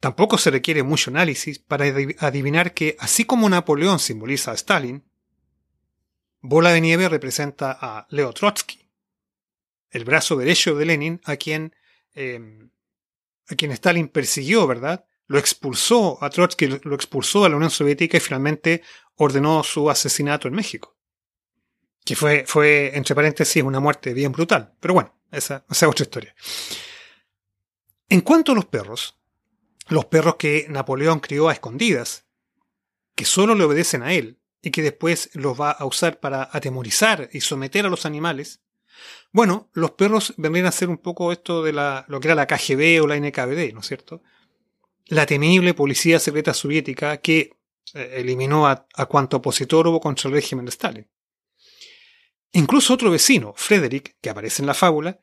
Tampoco 0.00 0.38
se 0.38 0.50
requiere 0.50 0.82
mucho 0.82 1.10
análisis 1.10 1.58
para 1.58 1.84
adivinar 2.18 2.72
que, 2.74 2.96
así 2.98 3.24
como 3.24 3.48
Napoleón 3.48 3.98
simboliza 3.98 4.50
a 4.50 4.54
Stalin, 4.54 5.04
Bola 6.40 6.72
de 6.72 6.80
Nieve 6.82 7.08
representa 7.08 7.78
a 7.80 8.06
Leo 8.10 8.32
Trotsky, 8.32 8.83
el 9.94 10.04
brazo 10.04 10.36
derecho 10.36 10.74
de 10.74 10.84
Lenin, 10.84 11.20
a 11.24 11.36
quien, 11.36 11.74
em, 12.14 12.68
a 13.48 13.54
quien 13.54 13.70
Stalin 13.70 14.08
persiguió, 14.08 14.66
¿verdad? 14.66 15.06
Lo 15.26 15.38
expulsó 15.38 16.22
a 16.22 16.28
Trotsky, 16.30 16.80
lo 16.82 16.94
expulsó 16.96 17.44
a 17.44 17.48
la 17.48 17.56
Unión 17.56 17.70
Soviética 17.70 18.16
y 18.16 18.20
finalmente 18.20 18.82
ordenó 19.14 19.62
su 19.62 19.88
asesinato 19.88 20.48
en 20.48 20.54
México. 20.54 20.96
Que 22.04 22.16
fue, 22.16 22.44
fue, 22.46 22.90
entre 22.94 23.14
paréntesis, 23.14 23.62
una 23.62 23.80
muerte 23.80 24.12
bien 24.12 24.32
brutal. 24.32 24.74
Pero 24.80 24.94
bueno, 24.94 25.16
esa, 25.30 25.64
esa 25.70 25.86
es 25.86 25.90
otra 25.90 26.02
historia. 26.02 26.34
En 28.08 28.20
cuanto 28.20 28.50
a 28.50 28.54
los 28.56 28.66
perros, 28.66 29.16
los 29.86 30.06
perros 30.06 30.34
que 30.36 30.66
Napoleón 30.68 31.20
crió 31.20 31.48
a 31.48 31.52
escondidas, 31.52 32.26
que 33.14 33.24
solo 33.24 33.54
le 33.54 33.64
obedecen 33.64 34.02
a 34.02 34.12
él 34.12 34.40
y 34.60 34.72
que 34.72 34.82
después 34.82 35.30
los 35.34 35.58
va 35.58 35.70
a 35.70 35.84
usar 35.84 36.18
para 36.18 36.48
atemorizar 36.52 37.30
y 37.32 37.42
someter 37.42 37.86
a 37.86 37.90
los 37.90 38.06
animales, 38.06 38.60
bueno, 39.32 39.68
los 39.72 39.92
perros 39.92 40.34
vendrían 40.36 40.66
a 40.66 40.72
ser 40.72 40.88
un 40.88 40.98
poco 40.98 41.32
esto 41.32 41.62
de 41.62 41.72
la, 41.72 42.04
lo 42.08 42.20
que 42.20 42.28
era 42.28 42.34
la 42.34 42.46
KGB 42.46 43.02
o 43.02 43.06
la 43.06 43.18
NKVD, 43.18 43.72
¿no 43.72 43.80
es 43.80 43.86
cierto? 43.86 44.22
La 45.06 45.26
temible 45.26 45.74
policía 45.74 46.18
secreta 46.18 46.54
soviética 46.54 47.16
que 47.18 47.58
eh, 47.94 48.14
eliminó 48.16 48.66
a, 48.66 48.86
cuanto 49.08 49.38
opositor 49.38 49.86
hubo 49.88 50.00
contra 50.00 50.28
el 50.28 50.34
régimen 50.34 50.64
de 50.64 50.70
Stalin. 50.70 51.10
Incluso 52.52 52.94
otro 52.94 53.10
vecino, 53.10 53.52
Frederick, 53.56 54.16
que 54.20 54.30
aparece 54.30 54.62
en 54.62 54.66
la 54.66 54.74
fábula, 54.74 55.18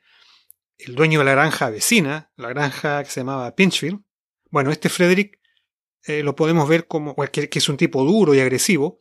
el 0.77 0.95
dueño 0.95 1.19
de 1.19 1.25
la 1.25 1.31
granja 1.31 1.69
vecina, 1.69 2.31
la 2.36 2.49
granja 2.49 3.03
que 3.03 3.10
se 3.10 3.21
llamaba 3.21 3.55
Pinchville, 3.55 3.99
bueno, 4.49 4.71
este 4.71 4.89
Frederick 4.89 5.39
eh, 6.03 6.23
lo 6.23 6.36
podemos 6.36 6.67
ver 6.67 6.88
como, 6.88 7.15
que, 7.15 7.49
es 7.49 7.69
un 7.69 7.77
tipo 7.77 8.03
duro 8.03 8.34
y 8.34 8.39
agresivo, 8.39 8.99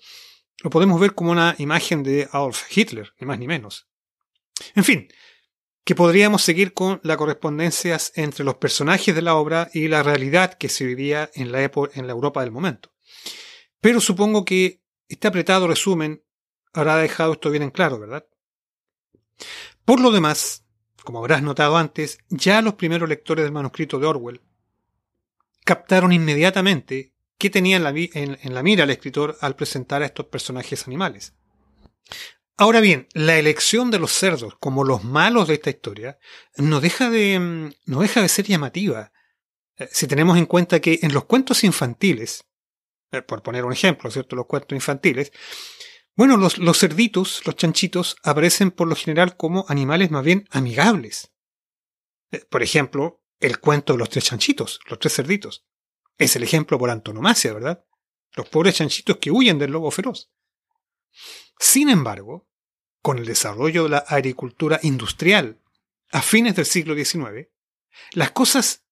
lo 0.62 0.70
podemos 0.70 1.00
ver 1.00 1.14
como 1.14 1.32
una 1.32 1.56
imagen 1.58 2.02
de 2.04 2.28
Adolf 2.30 2.64
Hitler, 2.70 3.12
ni 3.18 3.26
más 3.26 3.38
ni 3.38 3.48
menos. 3.48 3.89
En 4.74 4.84
fin, 4.84 5.08
que 5.84 5.94
podríamos 5.94 6.42
seguir 6.42 6.72
con 6.72 7.00
las 7.02 7.16
correspondencias 7.16 8.12
entre 8.14 8.44
los 8.44 8.56
personajes 8.56 9.14
de 9.14 9.22
la 9.22 9.34
obra 9.34 9.70
y 9.72 9.88
la 9.88 10.02
realidad 10.02 10.54
que 10.54 10.68
se 10.68 10.84
vivía 10.84 11.30
en 11.34 11.52
la, 11.52 11.62
en 11.62 12.06
la 12.06 12.12
Europa 12.12 12.42
del 12.42 12.52
momento. 12.52 12.92
Pero 13.80 14.00
supongo 14.00 14.44
que 14.44 14.82
este 15.08 15.28
apretado 15.28 15.66
resumen 15.66 16.22
habrá 16.72 16.96
dejado 16.96 17.32
esto 17.32 17.50
bien 17.50 17.62
en 17.62 17.70
claro, 17.70 17.98
¿verdad? 17.98 18.26
Por 19.84 20.00
lo 20.00 20.10
demás, 20.12 20.64
como 21.02 21.18
habrás 21.18 21.42
notado 21.42 21.76
antes, 21.76 22.18
ya 22.28 22.62
los 22.62 22.74
primeros 22.74 23.08
lectores 23.08 23.44
del 23.44 23.52
manuscrito 23.52 23.98
de 23.98 24.06
Orwell 24.06 24.42
captaron 25.64 26.12
inmediatamente 26.12 27.14
qué 27.38 27.50
tenía 27.50 27.78
en 27.78 28.54
la 28.54 28.62
mira 28.62 28.84
el 28.84 28.90
escritor 28.90 29.36
al 29.40 29.56
presentar 29.56 30.02
a 30.02 30.06
estos 30.06 30.26
personajes 30.26 30.86
animales. 30.86 31.34
Ahora 32.60 32.82
bien, 32.82 33.08
la 33.14 33.38
elección 33.38 33.90
de 33.90 33.98
los 33.98 34.12
cerdos 34.12 34.54
como 34.60 34.84
los 34.84 35.02
malos 35.02 35.48
de 35.48 35.54
esta 35.54 35.70
historia 35.70 36.18
no 36.58 36.82
deja 36.82 37.08
de, 37.08 37.40
mm, 37.40 37.98
deja 37.98 38.20
de 38.20 38.28
ser 38.28 38.44
llamativa. 38.44 39.12
Eh, 39.78 39.88
si 39.90 40.06
tenemos 40.06 40.36
en 40.36 40.44
cuenta 40.44 40.78
que 40.78 40.98
en 41.00 41.14
los 41.14 41.24
cuentos 41.24 41.64
infantiles, 41.64 42.44
eh, 43.12 43.22
por 43.22 43.42
poner 43.42 43.64
un 43.64 43.72
ejemplo, 43.72 44.10
¿cierto? 44.10 44.36
Los 44.36 44.44
cuentos 44.44 44.76
infantiles, 44.76 45.32
Bueno, 46.14 46.36
los, 46.36 46.58
los 46.58 46.78
cerditos, 46.78 47.40
los 47.46 47.56
chanchitos, 47.56 48.16
aparecen 48.22 48.72
por 48.72 48.88
lo 48.88 48.94
general 48.94 49.38
como 49.38 49.64
animales 49.68 50.10
más 50.10 50.22
bien 50.22 50.46
amigables. 50.50 51.32
Eh, 52.30 52.44
por 52.50 52.62
ejemplo, 52.62 53.22
el 53.38 53.58
cuento 53.58 53.94
de 53.94 54.00
los 54.00 54.10
tres 54.10 54.24
chanchitos, 54.24 54.80
los 54.90 54.98
tres 54.98 55.14
cerditos. 55.14 55.64
Es 56.18 56.36
el 56.36 56.42
ejemplo 56.42 56.78
por 56.78 56.90
antonomasia, 56.90 57.54
¿verdad? 57.54 57.86
Los 58.36 58.50
pobres 58.50 58.74
chanchitos 58.74 59.16
que 59.16 59.30
huyen 59.30 59.58
del 59.58 59.70
lobo 59.70 59.90
feroz. 59.90 60.30
Sin 61.58 61.88
embargo, 61.88 62.49
con 63.02 63.18
el 63.18 63.26
desarrollo 63.26 63.84
de 63.84 63.90
la 63.90 63.98
agricultura 63.98 64.78
industrial 64.82 65.58
a 66.12 66.22
fines 66.22 66.56
del 66.56 66.66
siglo 66.66 66.94
XIX, 66.94 67.48
las 68.12 68.30
cosas 68.32 68.84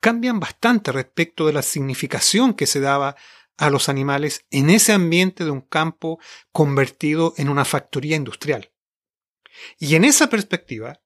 cambian 0.00 0.40
bastante 0.40 0.92
respecto 0.92 1.46
de 1.46 1.52
la 1.52 1.62
significación 1.62 2.54
que 2.54 2.66
se 2.66 2.80
daba 2.80 3.16
a 3.56 3.70
los 3.70 3.88
animales 3.88 4.46
en 4.50 4.70
ese 4.70 4.92
ambiente 4.92 5.44
de 5.44 5.50
un 5.50 5.60
campo 5.60 6.18
convertido 6.50 7.34
en 7.36 7.48
una 7.48 7.64
factoría 7.64 8.16
industrial. 8.16 8.72
Y 9.78 9.94
en 9.94 10.04
esa 10.04 10.28
perspectiva, 10.30 11.02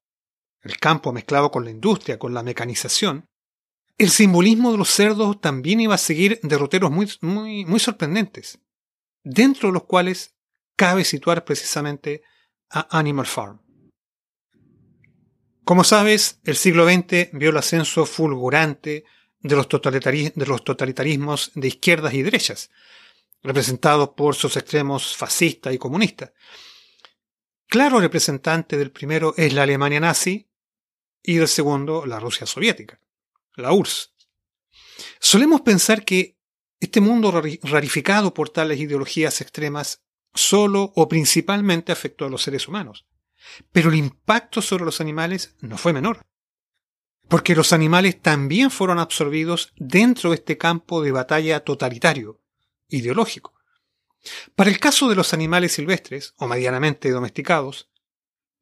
el 0.63 0.79
campo 0.79 1.13
mezclado 1.13 1.51
con 1.51 1.65
la 1.65 1.71
industria, 1.71 2.19
con 2.19 2.33
la 2.33 2.43
mecanización, 2.43 3.29
el 3.99 4.11
simbolismo 4.11 4.73
de 4.73 4.79
los 4.79 4.91
cerdos 4.91 5.41
también 5.41 5.81
iba 5.81 5.95
a 5.95 5.99
seguir 5.99 6.41
derroteros 6.43 6.91
muy, 6.91 7.09
muy, 7.21 7.81
sorprendentes, 7.81 8.59
dentro 9.23 9.69
de 9.69 9.75
los 9.75 9.85
cuales 9.85 10.34
cabe 10.77 11.05
situar 11.05 11.45
precisamente 11.45 12.23
a 12.71 12.99
Animal 12.99 13.27
Farm. 13.27 13.61
Como 15.65 15.83
sabes, 15.83 16.41
el 16.45 16.57
siglo 16.57 16.87
XX 16.87 17.31
vio 17.33 17.51
el 17.51 17.57
ascenso 17.57 18.05
fulgurante 18.05 19.05
de 19.41 19.57
los, 19.57 19.69
totalitarismos 19.69 21.53
de 21.55 21.69
izquierdas 21.69 22.15
y 22.15 22.23
derechas, 22.23 22.71
representados 23.43 24.11
por 24.11 24.35
sus 24.35 24.57
extremos 24.57 25.17
fascistas 25.17 25.73
y 25.73 25.79
comunistas. 25.79 26.33
Claro 27.67 28.01
representante 28.01 28.77
del 28.77 28.91
primero 28.91 29.35
es 29.37 29.53
la 29.53 29.63
Alemania 29.63 30.01
nazi 30.01 30.49
y 31.23 31.37
del 31.37 31.49
segundo 31.49 32.05
la 32.05 32.21
Rusia 32.21 32.47
soviética, 32.47 33.01
la 33.57 33.73
URSS. 33.73 34.15
Solemos 35.19 35.63
pensar 35.63 36.05
que 36.05 36.37
este 36.79 37.01
mundo 37.01 37.43
rarificado 37.63 38.35
por 38.35 38.51
tales 38.51 38.79
ideologías 38.79 39.41
extremas 39.41 40.04
solo 40.35 40.93
o 40.97 41.09
principalmente 41.09 41.93
afectó 41.93 42.27
a 42.27 42.31
los 42.31 42.43
seres 42.43 42.69
humanos. 42.69 43.07
Pero 43.73 43.91
el 43.91 43.97
impacto 43.97 44.63
sobre 44.63 44.85
los 44.85 45.01
animales 45.01 45.55
no 45.61 45.79
fue 45.79 45.93
menor, 45.93 46.21
porque 47.29 47.55
los 47.55 47.73
animales 47.73 48.21
también 48.21 48.71
fueron 48.71 48.99
absorbidos 48.99 49.73
dentro 49.77 50.31
de 50.31 50.37
este 50.37 50.59
campo 50.59 51.03
de 51.03 51.13
batalla 51.13 51.61
totalitario, 51.61 52.41
ideológico. 52.89 53.55
Para 54.57 54.71
el 54.71 54.79
caso 54.79 55.09
de 55.09 55.15
los 55.15 55.35
animales 55.35 55.73
silvestres, 55.73 56.35
o 56.39 56.47
medianamente 56.47 57.11
domesticados, 57.11 57.91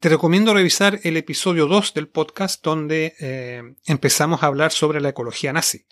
te 0.00 0.08
recomiendo 0.08 0.52
revisar 0.52 0.98
el 1.04 1.16
episodio 1.16 1.68
2 1.68 1.94
del 1.94 2.08
podcast 2.08 2.64
donde 2.64 3.14
eh, 3.20 3.62
empezamos 3.86 4.42
a 4.42 4.46
hablar 4.46 4.72
sobre 4.72 5.00
la 5.00 5.10
ecología 5.10 5.52
nazi. 5.52 5.86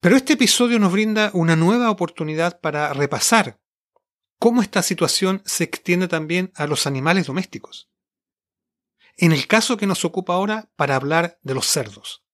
Pero 0.00 0.16
este 0.16 0.32
episodio 0.32 0.78
nos 0.78 0.90
brinda 0.90 1.30
una 1.34 1.56
nueva 1.56 1.90
oportunidad 1.90 2.58
para 2.60 2.94
repasar 2.94 3.60
cómo 4.40 4.62
esta 4.62 4.82
situación 4.82 5.42
se 5.44 5.64
extiende 5.64 6.08
también 6.08 6.50
a 6.56 6.66
los 6.66 6.86
animales 6.86 7.26
domésticos. 7.26 7.90
En 9.18 9.32
el 9.32 9.46
caso 9.46 9.76
que 9.76 9.86
nos 9.86 10.04
ocupa 10.06 10.32
ahora, 10.32 10.70
para 10.76 10.96
hablar 10.96 11.38
de 11.42 11.52
los 11.52 11.66
cerdos. 11.66 12.24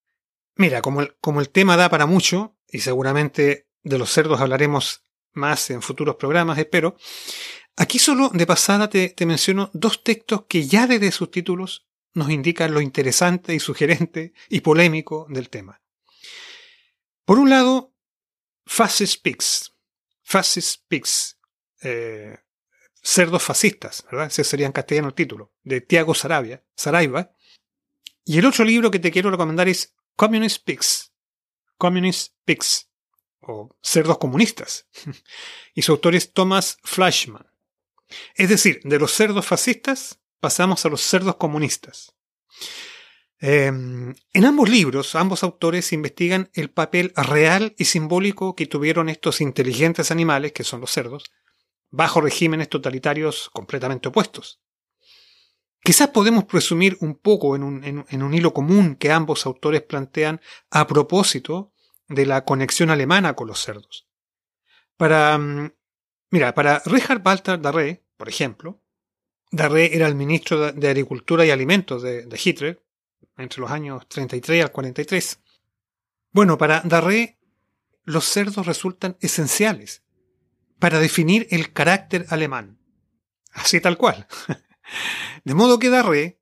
Mira, 0.55 0.81
como 0.83 1.03
el, 1.03 1.17
como 1.21 1.41
el 1.41 1.51
tema 1.51 1.77
da 1.77 1.91
para 1.91 2.07
mucho, 2.07 2.57
y 2.71 2.79
seguramente 2.79 3.69
de 3.83 3.99
los 3.99 4.11
cerdos 4.11 4.41
hablaremos 4.41 5.03
más 5.33 5.69
en 5.71 5.83
futuros 5.83 6.15
programas, 6.15 6.59
espero, 6.59 6.97
aquí 7.75 7.99
solo 7.99 8.31
de 8.33 8.47
pasada 8.47 8.89
te, 8.89 9.09
te 9.09 9.27
menciono 9.27 9.71
dos 9.75 10.05
textos 10.05 10.45
que 10.49 10.67
ya 10.67 10.87
desde 10.87 11.11
sus 11.11 11.33
títulos 11.33 11.89
nos 12.15 12.31
indican 12.31 12.73
lo 12.73 12.81
interesante 12.81 13.53
y 13.53 13.59
sugerente 13.59 14.33
y 14.49 14.61
polémico 14.61 15.27
del 15.29 15.51
tema. 15.51 15.83
Por 17.25 17.41
un 17.41 17.51
lado, 17.51 17.93
Fascist 18.65 19.23
Pigs. 19.23 19.73
Fascist 20.23 20.83
Pigs, 20.87 21.36
eh, 21.87 22.39
cerdos 23.01 23.45
fascistas, 23.45 24.05
¿verdad? 24.11 24.27
Ese 24.27 24.43
sería 24.43 24.67
en 24.67 24.73
castellano 24.73 25.09
el 25.09 25.15
título, 25.15 25.53
de 25.63 25.81
Tiago 25.81 26.15
Sarabia, 26.15 26.65
Saraiva. 26.75 27.31
Y 28.25 28.39
el 28.39 28.47
otro 28.47 28.65
libro 28.65 28.91
que 28.91 28.99
te 28.99 29.13
quiero 29.13 29.31
recomendar 29.31 29.69
es 29.69 29.95
Communist 30.17 30.65
Pigs. 30.65 31.13
Communist 31.79 32.35
Pigs, 32.45 32.91
o 33.41 33.77
Cerdos 33.81 34.19
Comunistas. 34.19 34.89
y 35.75 35.83
su 35.83 35.93
autor 35.93 36.17
es 36.17 36.33
Thomas 36.33 36.79
Fleischmann. 36.83 37.47
Es 38.35 38.49
decir, 38.49 38.81
de 38.83 38.99
los 38.99 39.13
cerdos 39.13 39.47
fascistas 39.47 40.19
pasamos 40.41 40.85
a 40.85 40.89
los 40.89 41.03
cerdos 41.03 41.37
comunistas. 41.37 42.17
Em, 43.39 44.15
en 44.33 44.45
ambos 44.45 44.69
libros, 44.69 45.15
ambos 45.15 45.45
autores 45.45 45.93
investigan 45.93 46.51
el 46.55 46.71
papel 46.71 47.13
real 47.15 47.75
y 47.79 47.85
simbólico 47.85 48.57
que 48.57 48.67
tuvieron 48.67 49.09
estos 49.09 49.41
inteligentes 49.41 50.11
animales, 50.11 50.53
que 50.53 50.65
son 50.65 50.81
los 50.81 50.91
cerdos, 50.91 51.31
bajo 51.97 52.21
regímenes 52.21 52.69
totalitarios 52.69 53.49
completamente 53.55 54.09
opuestos. 54.09 54.61
Quizás 55.83 56.09
podemos 56.09 56.45
presumir 56.45 56.99
un 57.01 57.15
poco 57.15 57.57
en 57.57 57.63
un, 57.63 58.35
hilo 58.35 58.53
común 58.53 58.97
que 58.97 59.11
ambos 59.11 59.47
autores 59.47 59.83
plantean 59.83 60.41
a 60.71 60.87
propósito 60.87 61.73
de 62.09 62.27
la 62.27 62.45
conexión 62.45 62.91
alemana 62.91 63.35
con 63.35 63.49
los 63.49 63.63
cerdos. 63.63 64.07
Para, 64.97 65.39
mm, 65.39 65.73
mira, 66.31 66.55
para 66.55 66.83
Richard 66.85 67.23
Walter 67.25 67.61
Darré, 67.61 68.05
por 68.17 68.29
ejemplo, 68.29 68.83
Darré 69.51 69.97
era 69.97 70.07
el 70.07 70.17
ministro 70.17 70.73
de 70.73 70.89
Agricultura 70.89 71.47
y 71.47 71.51
Alimentos 71.51 72.03
de, 72.03 72.27
de 72.27 72.41
Hitler 72.43 72.85
entre 73.39 73.61
los 73.61 73.71
años 73.71 74.07
33 74.09 74.65
al 74.65 74.73
43. 74.73 75.41
Bueno, 76.33 76.59
para 76.59 76.83
Darré, 76.85 77.39
los 78.05 78.25
cerdos 78.27 78.67
resultan 78.67 79.17
esenciales 79.21 80.03
para 80.79 80.99
definir 80.99 81.47
el 81.51 81.73
carácter 81.73 82.27
alemán. 82.29 82.79
Así 83.53 83.81
tal 83.81 83.97
cual. 83.97 84.27
De 85.45 85.55
modo 85.55 85.79
que 85.79 85.91
Darré 85.91 86.41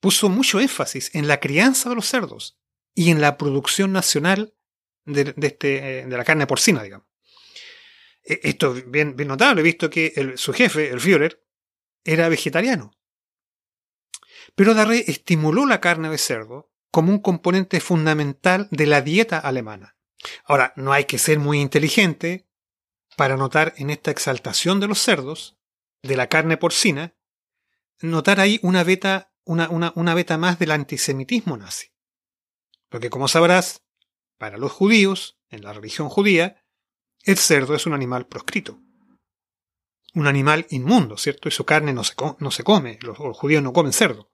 puso 0.00 0.28
mucho 0.28 0.60
énfasis 0.60 1.14
en 1.14 1.28
la 1.28 1.40
crianza 1.40 1.90
de 1.90 1.94
los 1.94 2.06
cerdos 2.06 2.58
y 2.94 3.10
en 3.10 3.20
la 3.20 3.36
producción 3.36 3.92
nacional 3.92 4.54
de, 5.04 5.34
este, 5.42 6.06
de 6.06 6.16
la 6.16 6.24
carne 6.24 6.46
porcina, 6.46 6.82
digamos. 6.82 7.06
E, 8.24 8.40
esto 8.42 8.76
es 8.76 8.90
bien, 8.90 9.16
bien 9.16 9.28
notable, 9.28 9.62
visto 9.62 9.90
que 9.90 10.34
su 10.36 10.52
jefe, 10.52 10.88
el 10.90 11.00
Führer, 11.00 11.44
era 12.04 12.28
vegetariano. 12.28 12.92
Pero 14.54 14.74
Darré 14.74 15.04
estimuló 15.06 15.66
la 15.66 15.80
carne 15.80 16.08
de 16.08 16.18
cerdo 16.18 16.72
como 16.90 17.12
un 17.12 17.20
componente 17.20 17.80
fundamental 17.80 18.68
de 18.70 18.86
la 18.86 19.00
dieta 19.00 19.38
alemana. 19.38 19.96
Ahora, 20.44 20.72
no 20.76 20.92
hay 20.92 21.04
que 21.04 21.18
ser 21.18 21.38
muy 21.38 21.60
inteligente 21.60 22.49
para 23.20 23.36
notar 23.36 23.74
en 23.76 23.90
esta 23.90 24.10
exaltación 24.10 24.80
de 24.80 24.88
los 24.88 25.02
cerdos, 25.02 25.58
de 26.02 26.16
la 26.16 26.30
carne 26.30 26.56
porcina, 26.56 27.14
notar 28.00 28.40
ahí 28.40 28.58
una 28.62 28.82
beta, 28.82 29.30
una, 29.44 29.68
una, 29.68 30.14
beta 30.14 30.38
más 30.38 30.58
del 30.58 30.70
antisemitismo 30.70 31.58
nazi. 31.58 31.88
Porque 32.88 33.10
como 33.10 33.28
sabrás, 33.28 33.82
para 34.38 34.56
los 34.56 34.72
judíos, 34.72 35.38
en 35.50 35.64
la 35.64 35.74
religión 35.74 36.08
judía, 36.08 36.64
el 37.24 37.36
cerdo 37.36 37.74
es 37.74 37.84
un 37.84 37.92
animal 37.92 38.26
proscrito. 38.26 38.80
Un 40.14 40.26
animal 40.26 40.66
inmundo, 40.70 41.18
¿cierto? 41.18 41.50
Y 41.50 41.52
su 41.52 41.66
carne 41.66 41.92
no 41.92 42.04
se, 42.04 42.14
no 42.38 42.50
se 42.50 42.64
come, 42.64 42.98
los, 43.02 43.18
judíos 43.18 43.62
no 43.62 43.74
comen 43.74 43.92
cerdo. 43.92 44.32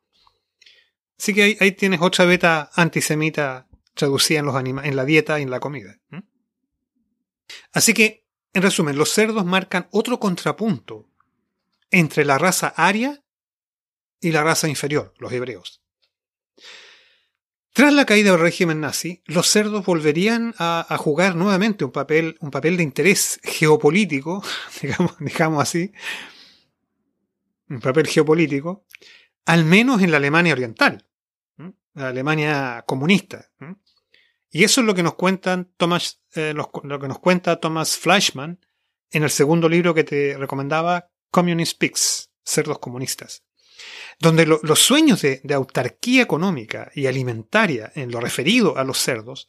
Así 1.18 1.35
que 1.35 1.57
ahí, 1.59 1.72
tienes 1.72 2.01
otra 2.03 2.25
beta 2.25 2.70
antisemita 2.72 3.66
traducida 3.94 4.38
en, 4.38 4.46
los 4.46 4.55
en 4.55 4.94
la 4.94 5.05
dieta 5.05 5.40
y 5.40 5.42
en 5.42 5.51
la 5.51 5.59
comida. 5.59 5.99
Así 7.72 7.92
que 7.92 8.26
en 8.57 8.62
resumen, 8.62 8.97
los 8.97 9.11
cerdos 9.11 9.45
marcan 9.45 9.87
otro 9.90 10.19
contrapunto 10.19 11.07
entre 11.90 12.25
la 12.25 12.38
raza 12.38 12.69
aria 12.69 13.23
y 14.19 14.33
la 14.33 14.42
raza 14.42 14.66
inferior, 14.66 15.12
los 15.19 15.31
hebreos. 15.31 15.83
Tras 17.75 17.92
la 17.92 18.07
caída 18.07 18.31
del 18.31 18.40
régimen 18.40 18.81
nazi, 18.81 19.23
los 19.27 19.47
cerdos 19.47 19.85
volverían 19.85 20.55
a, 20.57 20.97
jugar 20.99 21.37
nuevamente 21.37 21.85
un 21.85 21.92
papel, 21.92 22.38
un 22.40 22.51
papel 22.51 22.79
de 22.79 22.85
interés 22.85 23.40
geopolítico, 23.42 24.42
digamos, 25.21 25.61
así, 25.61 25.92
un 27.69 27.81
papel 27.81 28.07
geopolítico, 28.07 28.87
al 29.45 29.66
menos 29.66 30.01
en 30.01 30.11
la 30.11 30.16
Alemania 30.16 30.55
oriental, 30.55 31.07
la 31.92 32.09
Alemania 32.09 32.85
comunista. 32.87 33.51
Y 34.50 34.64
eso 34.64 34.80
es 34.80 34.87
lo 34.87 34.94
que 34.94 35.02
nos 35.02 35.14
cuentan 35.14 35.72
Thomas, 35.76 36.22
eh, 36.35 36.54
lo, 36.54 36.70
que 36.70 37.09
nos 37.09 37.18
cuenta 37.18 37.61
Thomas 37.61 37.96
Fleischmann 37.96 38.61
en 39.11 39.22
el 39.22 39.30
segundo 39.30 39.68
libro 39.68 39.94
que 39.94 40.04
te 40.04 40.37
recomendaba, 40.37 41.11
Communist 41.30 41.78
Pigs, 41.78 42.30
Cerdos 42.44 42.78
Comunistas, 42.78 43.44
donde 44.18 44.46
los 44.46 44.78
sueños 44.78 45.22
de, 45.22 45.40
de 45.42 45.54
autarquía 45.54 46.22
económica 46.22 46.90
y 46.94 47.06
alimentaria 47.06 47.92
en 47.94 48.11
lo 48.11 48.20
referido 48.20 48.78
a 48.78 48.85
los 48.85 48.98
cerdos 48.98 49.48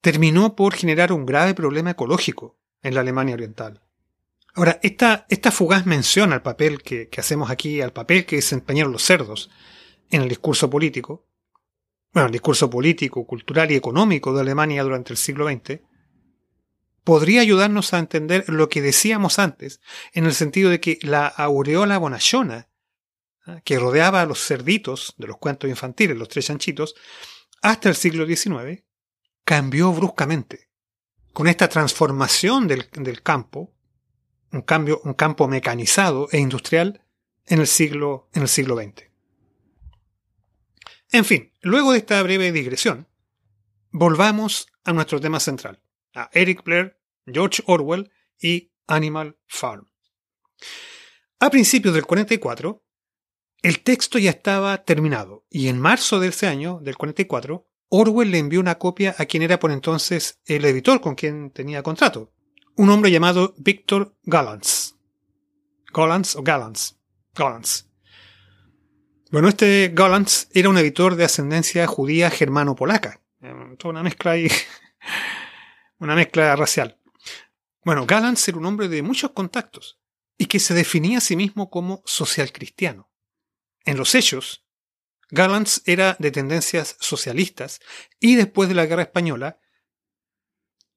terminó 0.00 0.56
por 0.56 0.74
generar 0.74 1.12
un 1.12 1.26
grave 1.26 1.54
problema 1.54 1.90
ecológico 1.90 2.58
en 2.82 2.94
la 2.94 3.00
Alemania 3.00 3.34
Oriental. 3.34 3.82
Ahora, 4.54 4.80
esta, 4.82 5.26
esta 5.28 5.50
fugaz 5.50 5.84
mención 5.84 6.32
al 6.32 6.42
papel 6.42 6.82
que, 6.82 7.08
que 7.08 7.20
hacemos 7.20 7.50
aquí, 7.50 7.82
al 7.82 7.92
papel 7.92 8.24
que 8.24 8.36
desempeñaron 8.36 8.92
los 8.92 9.02
cerdos 9.02 9.50
en 10.10 10.22
el 10.22 10.28
discurso 10.28 10.70
político, 10.70 11.25
bueno, 12.12 12.26
el 12.26 12.32
discurso 12.32 12.70
político, 12.70 13.26
cultural 13.26 13.70
y 13.70 13.76
económico 13.76 14.32
de 14.32 14.40
Alemania 14.40 14.82
durante 14.82 15.12
el 15.12 15.16
siglo 15.16 15.48
XX, 15.48 15.80
podría 17.04 17.40
ayudarnos 17.40 17.94
a 17.94 17.98
entender 17.98 18.44
lo 18.48 18.68
que 18.68 18.82
decíamos 18.82 19.38
antes, 19.38 19.80
en 20.12 20.24
el 20.26 20.34
sentido 20.34 20.70
de 20.70 20.80
que 20.80 20.98
la 21.02 21.28
aureola 21.28 21.98
bonachona, 21.98 22.68
¿ah? 23.46 23.60
que 23.64 23.78
rodeaba 23.78 24.22
a 24.22 24.26
los 24.26 24.44
cerditos 24.44 25.14
de 25.16 25.28
los 25.28 25.38
cuentos 25.38 25.70
infantiles, 25.70 26.16
los 26.16 26.28
tres 26.28 26.46
chanchitos, 26.46 26.96
hasta 27.62 27.88
el 27.88 27.94
siglo 27.94 28.26
XIX, 28.26 28.82
cambió 29.44 29.92
bruscamente. 29.92 30.68
Con 31.32 31.46
esta 31.46 31.68
transformación 31.68 32.66
del, 32.66 32.88
del 32.92 33.22
campo, 33.22 33.72
un, 34.52 34.62
cambio, 34.62 35.00
un 35.04 35.14
campo 35.14 35.46
mecanizado 35.46 36.28
e 36.32 36.38
industrial 36.38 37.04
en 37.46 37.60
el 37.60 37.66
siglo, 37.66 38.28
en 38.32 38.42
el 38.42 38.48
siglo 38.48 38.76
XX. 38.76 39.05
En 41.12 41.24
fin, 41.24 41.52
luego 41.60 41.92
de 41.92 41.98
esta 41.98 42.22
breve 42.22 42.52
digresión, 42.52 43.06
volvamos 43.90 44.66
a 44.84 44.92
nuestro 44.92 45.20
tema 45.20 45.40
central, 45.40 45.80
a 46.14 46.28
Eric 46.32 46.64
Blair, 46.64 46.98
George 47.26 47.62
Orwell 47.66 48.10
y 48.40 48.72
Animal 48.86 49.36
Farm. 49.46 49.88
A 51.38 51.50
principios 51.50 51.94
del 51.94 52.06
44, 52.06 52.84
el 53.62 53.80
texto 53.80 54.18
ya 54.18 54.30
estaba 54.30 54.84
terminado 54.84 55.46
y 55.50 55.68
en 55.68 55.78
marzo 55.78 56.20
de 56.20 56.28
ese 56.28 56.46
año, 56.46 56.80
del 56.82 56.96
44, 56.96 57.66
Orwell 57.88 58.30
le 58.30 58.38
envió 58.38 58.60
una 58.60 58.78
copia 58.78 59.14
a 59.18 59.26
quien 59.26 59.42
era 59.42 59.58
por 59.58 59.70
entonces 59.70 60.40
el 60.44 60.64
editor 60.64 61.00
con 61.00 61.14
quien 61.14 61.50
tenía 61.50 61.82
contrato, 61.82 62.32
un 62.76 62.90
hombre 62.90 63.10
llamado 63.10 63.54
Victor 63.58 64.14
Gallants. 64.24 64.96
Gallants 65.92 66.36
o 66.36 66.42
Gallants. 66.42 66.98
Gallants. 67.34 67.85
Bueno, 69.30 69.48
este 69.48 69.90
Gallants 69.92 70.48
era 70.52 70.68
un 70.68 70.78
editor 70.78 71.16
de 71.16 71.24
ascendencia 71.24 71.86
judía 71.88 72.30
germano-polaca. 72.30 73.20
Eh, 73.42 73.52
toda 73.76 73.90
una 73.90 74.04
mezcla 74.04 74.32
ahí. 74.32 74.48
una 75.98 76.14
mezcla 76.14 76.54
racial. 76.54 77.00
Bueno, 77.84 78.06
Gallants 78.06 78.46
era 78.46 78.58
un 78.58 78.66
hombre 78.66 78.88
de 78.88 79.02
muchos 79.02 79.32
contactos 79.32 79.98
y 80.38 80.46
que 80.46 80.60
se 80.60 80.74
definía 80.74 81.18
a 81.18 81.20
sí 81.20 81.34
mismo 81.34 81.70
como 81.70 82.02
social 82.04 82.52
cristiano. 82.52 83.10
En 83.84 83.96
los 83.96 84.14
hechos, 84.14 84.64
Gallants 85.30 85.82
era 85.86 86.16
de 86.20 86.30
tendencias 86.30 86.96
socialistas 87.00 87.80
y 88.20 88.36
después 88.36 88.68
de 88.68 88.76
la 88.76 88.86
Guerra 88.86 89.02
Española 89.02 89.58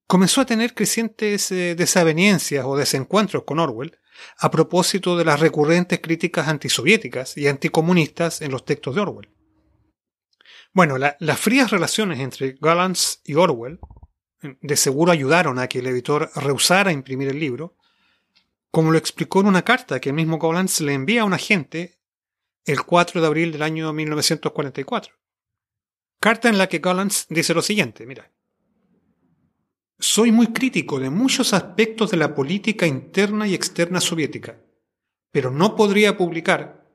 comenzó 0.05 0.41
a 0.41 0.45
tener 0.45 0.75
crecientes 0.75 1.51
eh, 1.51 1.73
desavenencias 1.73 2.63
o 2.65 2.77
desencuentros 2.77 3.43
con 3.43 3.57
Orwell 3.57 3.97
a 4.37 4.51
propósito 4.51 5.17
de 5.17 5.25
las 5.25 5.39
recurrentes 5.39 5.99
críticas 5.99 6.47
antisoviéticas 6.47 7.37
y 7.37 7.47
anticomunistas 7.47 8.41
en 8.41 8.51
los 8.51 8.65
textos 8.65 8.95
de 8.95 9.01
Orwell. 9.01 9.29
Bueno, 10.73 10.97
las 10.97 11.39
frías 11.39 11.71
relaciones 11.71 12.19
entre 12.19 12.55
Gallants 12.59 13.21
y 13.25 13.35
Orwell 13.35 13.79
de 14.41 14.77
seguro 14.77 15.11
ayudaron 15.11 15.59
a 15.59 15.67
que 15.67 15.79
el 15.79 15.87
editor 15.87 16.31
rehusara 16.35 16.91
imprimir 16.91 17.29
el 17.29 17.39
libro, 17.39 17.75
como 18.71 18.91
lo 18.91 18.97
explicó 18.97 19.41
en 19.41 19.47
una 19.47 19.63
carta 19.63 19.99
que 19.99 20.09
el 20.09 20.15
mismo 20.15 20.37
Gallants 20.37 20.81
le 20.81 20.93
envía 20.93 21.23
a 21.23 21.25
un 21.25 21.33
agente 21.33 21.99
el 22.65 22.83
4 22.83 23.19
de 23.19 23.27
abril 23.27 23.51
del 23.51 23.63
año 23.63 23.91
1944. 23.91 25.13
Carta 26.19 26.49
en 26.49 26.57
la 26.57 26.67
que 26.67 26.79
Gallants 26.79 27.25
dice 27.29 27.53
lo 27.53 27.61
siguiente, 27.61 28.05
mira. 28.05 28.31
Soy 30.01 30.31
muy 30.31 30.53
crítico 30.53 30.97
de 30.97 31.09
muchos 31.09 31.53
aspectos 31.53 32.09
de 32.09 32.15
la 32.15 32.33
política 32.33 32.87
interna 32.87 33.45
y 33.47 33.53
externa 33.53 33.99
soviética, 33.99 34.57
pero 35.29 35.51
no 35.51 35.75
podría 35.75 36.15
publicar, 36.15 36.89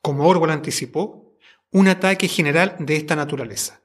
como 0.00 0.26
Orwell 0.26 0.52
anticipó, 0.52 1.36
un 1.70 1.88
ataque 1.88 2.26
general 2.26 2.74
de 2.78 2.96
esta 2.96 3.14
naturaleza. 3.14 3.82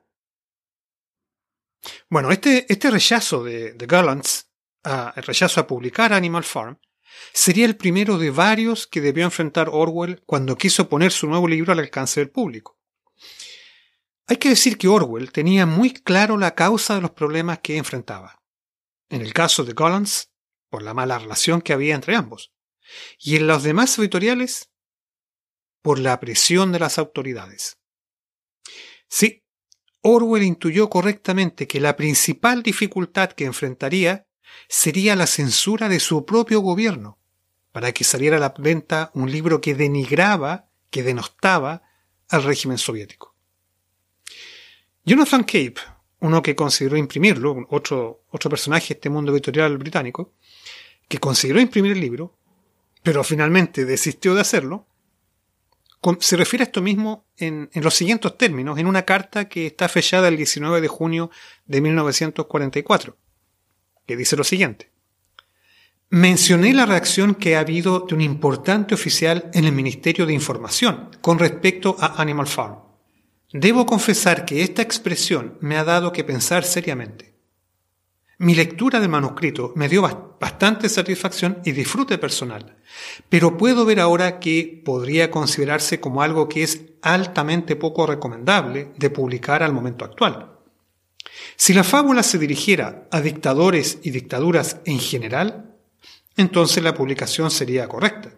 Bueno, 2.10 2.32
este, 2.32 2.65
este 2.71 2.89
rechazo 2.89 3.43
de, 3.43 3.73
de 3.73 3.86
el 3.86 5.23
rechazo 5.23 5.60
a 5.60 5.67
publicar 5.67 6.13
Animal 6.13 6.45
Farm, 6.45 6.80
sería 7.34 7.65
el 7.65 7.76
primero 7.76 8.17
de 8.17 8.32
varios 8.32 8.88
que 8.88 9.02
debió 9.02 9.26
enfrentar 9.26 9.67
Orwell 9.69 10.23
cuando 10.26 10.58
quiso 10.58 10.88
poner 10.88 11.12
su 11.12 11.28
nuevo 11.28 11.49
libro 11.49 11.73
al 11.73 11.80
alcance 11.80 12.21
del 12.21 12.30
público. 12.30 12.80
Hay 14.28 14.38
que 14.38 14.47
decir 14.47 14.78
que 14.78 14.88
Orwell 14.88 15.34
tenía 15.34 15.65
muy 15.65 15.91
claro 15.91 16.38
la 16.38 16.56
causa 16.56 16.95
de 16.95 17.02
los 17.02 17.12
problemas 17.12 17.60
que 17.60 17.76
enfrentaba 17.76 18.39
en 19.13 19.21
el 19.21 19.32
caso 19.32 19.63
de 19.63 19.76
Collins, 19.76 20.32
por 20.69 20.82
la 20.82 20.95
mala 20.95 21.19
relación 21.19 21.62
que 21.62 21.71
había 21.71 21.93
entre 21.93 22.15
ambos, 22.15 22.52
y 23.19 23.36
en 23.36 23.45
los 23.45 23.62
demás 23.62 23.97
editoriales, 23.99 24.71
por 25.84 25.99
la 25.99 26.19
presión 26.19 26.71
de 26.71 26.80
las 26.80 26.97
autoridades. 26.97 27.78
Sí, 29.08 29.43
Orwell 30.02 30.41
intuyó 30.41 30.89
correctamente 30.89 31.67
que 31.67 31.80
la 31.80 31.95
principal 31.95 32.63
dificultad 32.63 33.32
que 33.34 33.45
enfrentaría 33.45 34.26
sería 34.67 35.15
la 35.15 35.28
censura 35.28 35.89
de 35.89 35.99
su 35.99 36.26
propio 36.26 36.62
gobierno, 36.62 37.19
para 37.71 37.91
que 37.91 38.04
saliera 38.04 38.38
a 38.38 38.39
la 38.39 38.56
venta 38.58 39.12
un 39.13 39.32
libro 39.32 39.62
que 39.62 39.76
denigraba, 39.76 40.69
que 40.89 41.04
denostaba 41.04 41.84
al 42.30 42.41
régimen 42.41 42.80
soviético. 42.80 43.36
Jonathan 45.06 45.43
Cape, 45.43 45.76
uno 46.23 46.41
que 46.41 46.55
consideró 46.55 46.95
imprimirlo, 46.95 47.67
otro, 47.69 48.23
otro 48.31 48.49
personaje 48.49 48.88
de 48.88 48.93
este 48.93 49.09
mundo 49.09 49.33
editorial 49.33 49.77
británico, 49.77 50.31
que 51.09 51.19
consideró 51.19 51.59
imprimir 51.59 51.91
el 51.91 51.99
libro, 51.99 52.33
pero 53.03 53.25
finalmente 53.25 53.83
desistió 53.83 54.33
de 54.33 54.39
hacerlo, 54.39 54.88
se 56.19 56.38
refiere 56.38 56.63
a 56.63 56.67
esto 56.67 56.81
mismo 56.81 57.25
en, 57.38 57.69
en, 57.73 57.83
los 57.83 57.93
siguientes 57.93 58.38
términos, 58.38 58.79
en 58.79 58.88
una 58.88 59.03
carta 59.03 59.49
que 59.49 59.67
está 59.67 59.89
fechada 59.89 60.29
el 60.29 60.38
19 60.38 60.79
de 60.79 60.88
junio 60.88 61.29
de 61.65 61.81
1944, 61.81 63.17
que 64.05 64.15
dice 64.15 64.38
lo 64.38 64.45
siguiente. 64.45 64.91
Mencioné 66.09 66.73
la 66.73 66.86
reacción 66.86 67.36
que 67.36 67.57
ha 67.57 67.62
habido 67.62 67.99
de 68.01 68.15
un 68.15 68.21
importante 68.21 68.95
oficial 68.95 69.49
en 69.53 69.65
el 69.65 69.73
Ministerio 69.73 70.25
de 70.25 70.33
Información 70.33 71.09
con 71.19 71.38
respecto 71.38 71.97
a 71.99 72.21
Animal 72.21 72.47
Farm. 72.47 72.92
Debo 73.53 73.85
confesar 73.85 74.45
que 74.45 74.63
esta 74.63 74.81
expresión 74.81 75.59
me 75.61 75.77
ha 75.77 75.83
dado 75.83 76.11
que 76.11 76.23
pensar 76.23 76.63
seriamente. 76.63 77.35
Mi 78.39 78.55
lectura 78.55 78.99
del 78.99 79.09
manuscrito 79.09 79.73
me 79.75 79.87
dio 79.87 80.01
bastante 80.41 80.89
satisfacción 80.89 81.59
y 81.63 81.71
disfrute 81.71 82.17
personal, 82.17 82.77
pero 83.29 83.55
puedo 83.55 83.85
ver 83.85 83.99
ahora 83.99 84.39
que 84.39 84.81
podría 84.83 85.29
considerarse 85.29 85.99
como 85.99 86.23
algo 86.23 86.49
que 86.49 86.63
es 86.63 86.81
altamente 87.03 87.75
poco 87.75 88.07
recomendable 88.07 88.91
de 88.97 89.11
publicar 89.11 89.61
al 89.61 89.71
momento 89.71 90.03
actual. 90.03 90.57
Si 91.55 91.75
la 91.75 91.83
fábula 91.83 92.23
se 92.23 92.39
dirigiera 92.39 93.07
a 93.11 93.21
dictadores 93.21 93.99
y 94.01 94.09
dictaduras 94.09 94.77
en 94.85 94.97
general, 94.97 95.75
entonces 96.38 96.84
la 96.84 96.95
publicación 96.95 97.51
sería 97.51 97.88
correcta. 97.88 98.32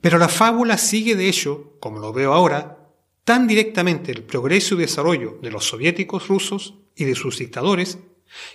Pero 0.00 0.16
la 0.16 0.28
fábula 0.28 0.78
sigue 0.78 1.16
de 1.16 1.28
hecho, 1.28 1.76
como 1.80 1.98
lo 1.98 2.14
veo 2.14 2.32
ahora, 2.32 2.81
tan 3.24 3.46
directamente 3.46 4.12
el 4.12 4.22
progreso 4.24 4.74
y 4.74 4.78
desarrollo 4.78 5.38
de 5.42 5.50
los 5.50 5.66
soviéticos 5.66 6.28
rusos 6.28 6.74
y 6.96 7.04
de 7.04 7.14
sus 7.14 7.38
dictadores 7.38 7.98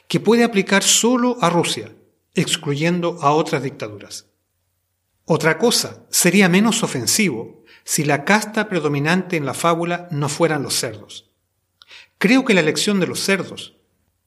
que 0.07 0.20
puede 0.20 0.43
aplicar 0.43 0.84
solo 0.84 1.38
a 1.41 1.49
Rusia, 1.49 1.95
excluyendo 2.34 3.18
a 3.22 3.32
otras 3.32 3.63
dictaduras. 3.63 4.28
Otra 5.26 5.57
cosa 5.57 6.05
sería 6.09 6.49
menos 6.49 6.84
ofensivo 6.84 7.63
si 7.84 8.03
la 8.03 8.26
casta 8.26 8.70
predominante 8.70 9.38
en 9.38 9.45
la 9.45 9.53
fábula 9.53 10.07
no 10.11 10.30
fueran 10.30 10.63
los 10.63 10.76
cerdos. 10.76 11.32
Creo 12.18 12.45
que 12.45 12.53
la 12.53 12.61
elección 12.61 12.99
de 12.99 13.07
los 13.07 13.20
cerdos 13.20 13.78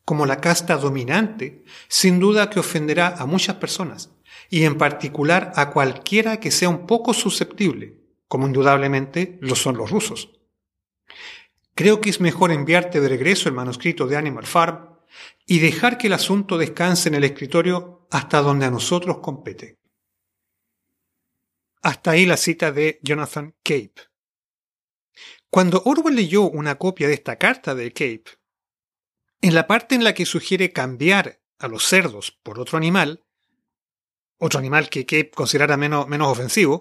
como 0.05 0.27
la 0.27 0.41
casta 0.41 0.77
dominante 0.77 1.65
sin 1.87 2.19
duda 2.19 2.51
que 2.51 2.59
ofenderá 2.59 3.15
a 3.17 3.27
muchas 3.27 3.57
personas 3.57 4.11
y 4.49 4.65
en 4.65 4.77
particular 4.77 5.53
a 5.55 5.71
cualquiera 5.71 6.41
que 6.41 6.51
sea 6.51 6.69
un 6.69 6.87
poco 6.87 7.15
susceptible 7.15 8.00
como 8.31 8.47
indudablemente 8.47 9.39
lo 9.41 9.57
son 9.57 9.77
los 9.77 9.91
rusos. 9.91 10.31
Creo 11.75 12.01
que 12.01 12.11
es 12.11 12.21
mejor 12.21 12.53
enviarte 12.53 13.01
de 13.01 13.09
regreso 13.09 13.49
el 13.49 13.57
manuscrito 13.57 14.07
de 14.07 14.17
Animal 14.17 14.47
Farm 14.47 15.01
y 15.47 15.59
dejar 15.59 15.99
que 15.99 16.07
el 16.07 16.13
asunto 16.13 16.57
descanse 16.57 17.09
en 17.09 17.17
el 17.17 17.25
escritorio 17.25 18.07
hasta 18.09 18.41
donde 18.41 18.67
a 18.67 18.71
nosotros 18.71 19.19
compete. 19.19 19.81
Hasta 21.83 22.13
ahí 22.13 22.25
la 22.25 22.37
cita 22.37 22.71
de 22.71 23.01
Jonathan 23.03 23.57
Cape. 23.65 23.95
Cuando 25.51 25.83
Orwell 25.85 26.15
leyó 26.15 26.43
una 26.43 26.77
copia 26.77 27.09
de 27.09 27.15
esta 27.15 27.35
carta 27.35 27.75
de 27.75 27.93
Cape, 27.93 28.39
en 29.41 29.57
la 29.57 29.67
parte 29.67 29.97
en 29.97 30.05
la 30.05 30.15
que 30.15 30.25
sugiere 30.25 30.73
cambiar 30.73 31.41
a 31.59 31.67
los 31.67 31.83
cerdos 31.83 32.31
por 32.31 32.61
otro 32.61 32.79
animal, 32.79 33.25
otro 34.39 34.61
animal 34.61 34.89
que 34.89 35.05
Cape 35.05 35.33
considerara 35.33 35.77
menos, 35.77 36.07
menos 36.07 36.29
ofensivo, 36.29 36.81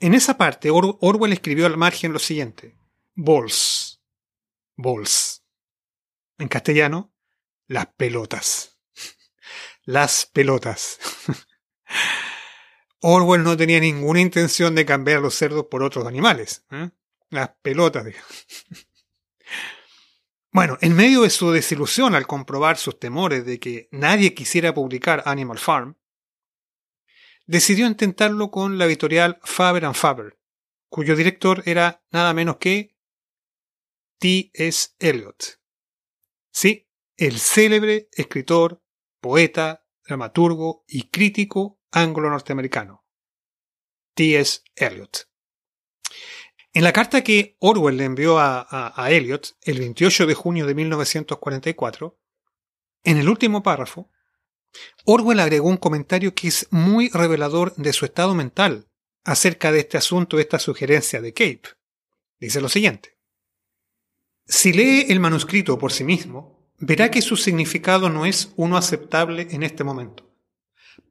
en 0.00 0.14
esa 0.14 0.38
parte, 0.38 0.70
Orwell 0.70 1.32
escribió 1.32 1.66
al 1.66 1.76
margen 1.76 2.12
lo 2.12 2.18
siguiente: 2.18 2.76
Balls. 3.14 4.00
Balls. 4.76 5.44
En 6.38 6.48
castellano, 6.48 7.12
las 7.66 7.86
pelotas. 7.86 8.78
Las 9.84 10.26
pelotas. 10.26 10.98
Orwell 13.00 13.42
no 13.42 13.56
tenía 13.56 13.80
ninguna 13.80 14.20
intención 14.20 14.74
de 14.74 14.84
cambiar 14.84 15.20
los 15.20 15.34
cerdos 15.34 15.66
por 15.70 15.82
otros 15.82 16.06
animales. 16.06 16.64
¿eh? 16.70 16.90
Las 17.30 17.50
pelotas. 17.62 18.06
Bueno, 20.50 20.78
en 20.80 20.96
medio 20.96 21.22
de 21.22 21.30
su 21.30 21.50
desilusión 21.52 22.14
al 22.14 22.26
comprobar 22.26 22.78
sus 22.78 22.98
temores 22.98 23.44
de 23.44 23.60
que 23.60 23.88
nadie 23.92 24.32
quisiera 24.32 24.72
publicar 24.72 25.22
Animal 25.26 25.58
Farm, 25.58 25.97
decidió 27.48 27.86
intentarlo 27.86 28.50
con 28.50 28.78
la 28.78 28.84
editorial 28.84 29.40
Faber 29.42 29.86
and 29.86 29.94
Faber, 29.94 30.38
cuyo 30.88 31.16
director 31.16 31.62
era 31.64 32.04
nada 32.12 32.32
menos 32.34 32.58
que 32.58 32.94
T.S. 34.18 34.90
Eliot. 34.98 35.58
Sí, 36.52 36.88
el 37.16 37.38
célebre 37.38 38.08
escritor, 38.12 38.82
poeta, 39.20 39.86
dramaturgo 40.04 40.84
y 40.86 41.08
crítico 41.08 41.80
anglo-norteamericano. 41.90 43.06
T.S. 44.14 44.60
Eliot. 44.76 45.28
En 46.74 46.84
la 46.84 46.92
carta 46.92 47.24
que 47.24 47.56
Orwell 47.60 47.96
le 47.96 48.04
envió 48.04 48.38
a, 48.38 48.66
a, 48.70 49.10
Eliot 49.10 49.56
el 49.62 49.78
28 49.78 50.26
de 50.26 50.34
junio 50.34 50.66
de 50.66 50.74
1944, 50.74 52.20
en 53.04 53.16
el 53.16 53.28
último 53.28 53.62
párrafo, 53.62 54.10
Orwell 55.04 55.40
agregó 55.40 55.68
un 55.68 55.76
comentario 55.76 56.34
que 56.34 56.48
es 56.48 56.66
muy 56.70 57.08
revelador 57.08 57.74
de 57.76 57.92
su 57.92 58.04
estado 58.04 58.34
mental 58.34 58.88
acerca 59.24 59.72
de 59.72 59.80
este 59.80 59.96
asunto, 59.96 60.36
de 60.36 60.42
esta 60.42 60.58
sugerencia 60.58 61.20
de 61.20 61.32
Cape. 61.32 61.62
Dice 62.40 62.60
lo 62.60 62.68
siguiente. 62.68 63.16
Si 64.46 64.72
lee 64.72 65.06
el 65.08 65.20
manuscrito 65.20 65.78
por 65.78 65.92
sí 65.92 66.04
mismo, 66.04 66.72
verá 66.78 67.10
que 67.10 67.22
su 67.22 67.36
significado 67.36 68.08
no 68.08 68.24
es 68.24 68.52
uno 68.56 68.76
aceptable 68.76 69.48
en 69.50 69.62
este 69.62 69.84
momento. 69.84 70.30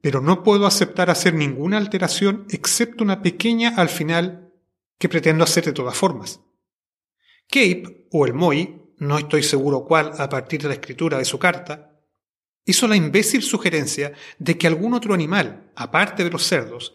Pero 0.00 0.20
no 0.20 0.42
puedo 0.42 0.66
aceptar 0.66 1.10
hacer 1.10 1.34
ninguna 1.34 1.76
alteración 1.76 2.46
excepto 2.50 3.04
una 3.04 3.22
pequeña 3.22 3.74
al 3.76 3.88
final 3.88 4.52
que 4.98 5.08
pretendo 5.08 5.44
hacer 5.44 5.64
de 5.64 5.72
todas 5.72 5.96
formas. 5.96 6.40
Cape, 7.48 8.08
o 8.10 8.26
el 8.26 8.34
Moi, 8.34 8.94
no 8.98 9.18
estoy 9.18 9.42
seguro 9.42 9.84
cuál 9.84 10.12
a 10.18 10.28
partir 10.28 10.60
de 10.60 10.68
la 10.68 10.74
escritura 10.74 11.18
de 11.18 11.24
su 11.24 11.38
carta, 11.38 11.87
hizo 12.68 12.86
la 12.86 12.96
imbécil 12.96 13.42
sugerencia 13.42 14.12
de 14.38 14.58
que 14.58 14.66
algún 14.66 14.92
otro 14.92 15.14
animal, 15.14 15.72
aparte 15.74 16.22
de 16.22 16.30
los 16.30 16.44
cerdos, 16.44 16.94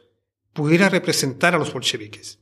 pudiera 0.53 0.87
representar 0.87 1.55
a 1.55 1.57
los 1.57 1.73
bolcheviques. 1.73 2.39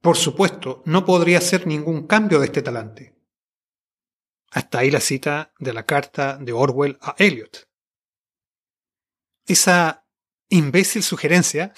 Por 0.00 0.16
supuesto, 0.16 0.82
no 0.86 1.04
podría 1.04 1.38
hacer 1.38 1.66
ningún 1.66 2.06
cambio 2.06 2.40
de 2.40 2.46
este 2.46 2.62
talante. 2.62 3.14
Hasta 4.50 4.78
ahí 4.78 4.90
la 4.90 5.00
cita 5.00 5.52
de 5.58 5.74
la 5.74 5.84
carta 5.84 6.38
de 6.40 6.52
Orwell 6.54 6.96
a 7.02 7.14
Eliot. 7.18 7.68
Esa 9.46 10.06
imbécil 10.48 11.02
sugerencia 11.02 11.74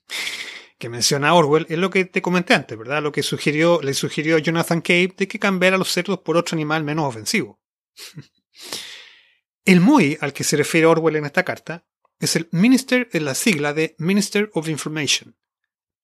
que 0.78 0.90
menciona 0.90 1.32
Orwell 1.32 1.64
es 1.70 1.78
lo 1.78 1.88
que 1.88 2.04
te 2.04 2.20
comenté 2.20 2.52
antes, 2.52 2.76
¿verdad? 2.76 3.02
Lo 3.02 3.10
que 3.10 3.22
sugirió, 3.22 3.80
le 3.80 3.94
sugirió 3.94 4.36
Jonathan 4.36 4.82
Cape 4.82 5.14
de 5.16 5.28
que 5.28 5.38
cambiara 5.38 5.78
los 5.78 5.90
cerdos 5.90 6.18
por 6.18 6.36
otro 6.36 6.56
animal 6.56 6.84
menos 6.84 7.06
ofensivo. 7.06 7.58
el 9.64 9.80
MUI 9.80 10.18
al 10.20 10.32
que 10.32 10.44
se 10.44 10.56
refiere 10.56 10.86
Orwell 10.86 11.16
en 11.16 11.24
esta 11.24 11.44
carta 11.44 11.86
es 12.18 12.36
el 12.36 12.48
Minister 12.52 13.08
en 13.12 13.24
la 13.24 13.34
sigla 13.34 13.72
de 13.72 13.94
Minister 13.98 14.50
of 14.54 14.68
Information, 14.68 15.36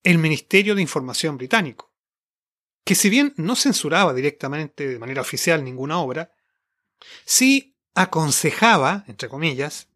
el 0.03 0.17
Ministerio 0.17 0.75
de 0.75 0.81
Información 0.81 1.37
británico, 1.37 1.93
que 2.83 2.95
si 2.95 3.09
bien 3.09 3.33
no 3.37 3.55
censuraba 3.55 4.13
directamente 4.13 4.87
de 4.87 4.99
manera 4.99 5.21
oficial 5.21 5.63
ninguna 5.63 5.99
obra, 5.99 6.31
sí 7.25 7.75
aconsejaba, 7.93 9.05
entre 9.07 9.29
comillas, 9.29 9.89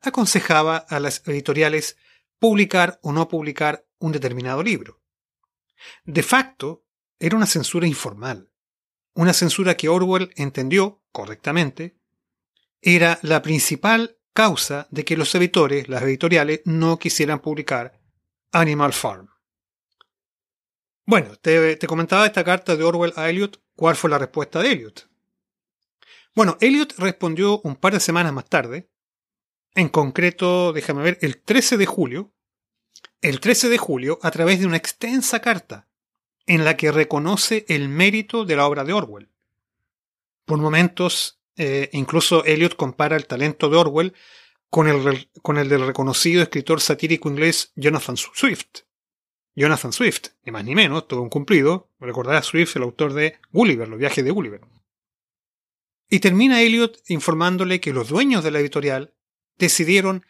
aconsejaba 0.00 0.76
a 0.76 0.98
las 0.98 1.26
editoriales 1.26 1.96
publicar 2.38 2.98
o 3.02 3.12
no 3.12 3.28
publicar 3.28 3.86
un 3.98 4.12
determinado 4.12 4.62
libro. 4.62 5.00
De 6.04 6.22
facto, 6.22 6.84
era 7.18 7.36
una 7.36 7.46
censura 7.46 7.86
informal, 7.86 8.50
una 9.14 9.32
censura 9.32 9.76
que 9.76 9.88
Orwell 9.88 10.32
entendió 10.36 11.02
correctamente 11.12 11.99
era 12.82 13.18
la 13.22 13.42
principal 13.42 14.16
causa 14.32 14.86
de 14.90 15.04
que 15.04 15.16
los 15.16 15.34
editores, 15.34 15.88
las 15.88 16.02
editoriales, 16.02 16.62
no 16.64 16.98
quisieran 16.98 17.40
publicar 17.40 18.00
Animal 18.52 18.92
Farm. 18.92 19.28
Bueno, 21.06 21.34
te, 21.36 21.78
comentaba 21.86 22.26
esta 22.26 22.44
carta 22.44 22.76
de 22.76 22.84
Orwell 22.84 23.12
a 23.16 23.28
Eliot. 23.28 23.60
¿Cuál 23.74 23.96
fue 23.96 24.10
la 24.10 24.18
respuesta 24.18 24.60
de 24.60 24.72
Eliot? 24.72 25.08
Bueno, 26.34 26.56
Eliot 26.60 26.94
respondió 26.98 27.60
un 27.62 27.76
par 27.76 27.92
de 27.92 28.00
semanas 28.00 28.32
más 28.32 28.48
tarde, 28.48 28.88
en 29.74 29.88
concreto, 29.88 30.72
déjame 30.72 31.02
ver, 31.02 31.18
el 31.22 31.42
13 31.42 31.76
de 31.76 31.86
julio, 31.86 32.32
el 33.20 33.40
13 33.40 33.68
de 33.68 33.78
julio 33.78 34.18
a 34.22 34.30
través 34.30 34.60
de 34.60 34.66
una 34.66 34.76
extensa 34.76 35.40
carta 35.40 35.88
en 36.46 36.64
la 36.64 36.76
que 36.76 36.90
reconoce 36.90 37.64
el 37.68 37.88
mérito 37.88 38.44
de 38.44 38.56
la 38.56 38.66
obra 38.66 38.84
de 38.84 38.92
Orwell. 38.92 39.30
Por 40.44 40.58
momentos, 40.58 41.39
eh, 41.62 41.90
incluso 41.92 42.42
Eliot 42.46 42.74
compara 42.74 43.16
el 43.16 43.26
talento 43.26 43.68
de 43.68 43.76
Orwell 43.76 44.14
con 44.70 44.88
el, 44.88 45.28
con 45.42 45.58
el 45.58 45.68
del 45.68 45.86
reconocido 45.86 46.42
escritor 46.42 46.80
satírico 46.80 47.28
inglés 47.28 47.72
Jonathan 47.76 48.16
Swift. 48.16 48.84
Jonathan 49.54 49.92
Swift, 49.92 50.28
ni 50.42 50.52
más 50.52 50.64
ni 50.64 50.74
menos, 50.74 51.06
todo 51.06 51.20
un 51.20 51.28
cumplido, 51.28 51.90
recordará 52.00 52.42
Swift, 52.42 52.76
el 52.76 52.82
autor 52.82 53.12
de 53.12 53.38
Gulliver, 53.50 53.88
los 53.88 53.98
viajes 53.98 54.24
de 54.24 54.30
Gulliver. 54.30 54.62
Y 56.08 56.20
termina 56.20 56.62
Eliot 56.62 56.96
informándole 57.08 57.78
que 57.78 57.92
los 57.92 58.08
dueños 58.08 58.42
de 58.42 58.52
la 58.52 58.60
editorial 58.60 59.12
decidieron 59.58 60.24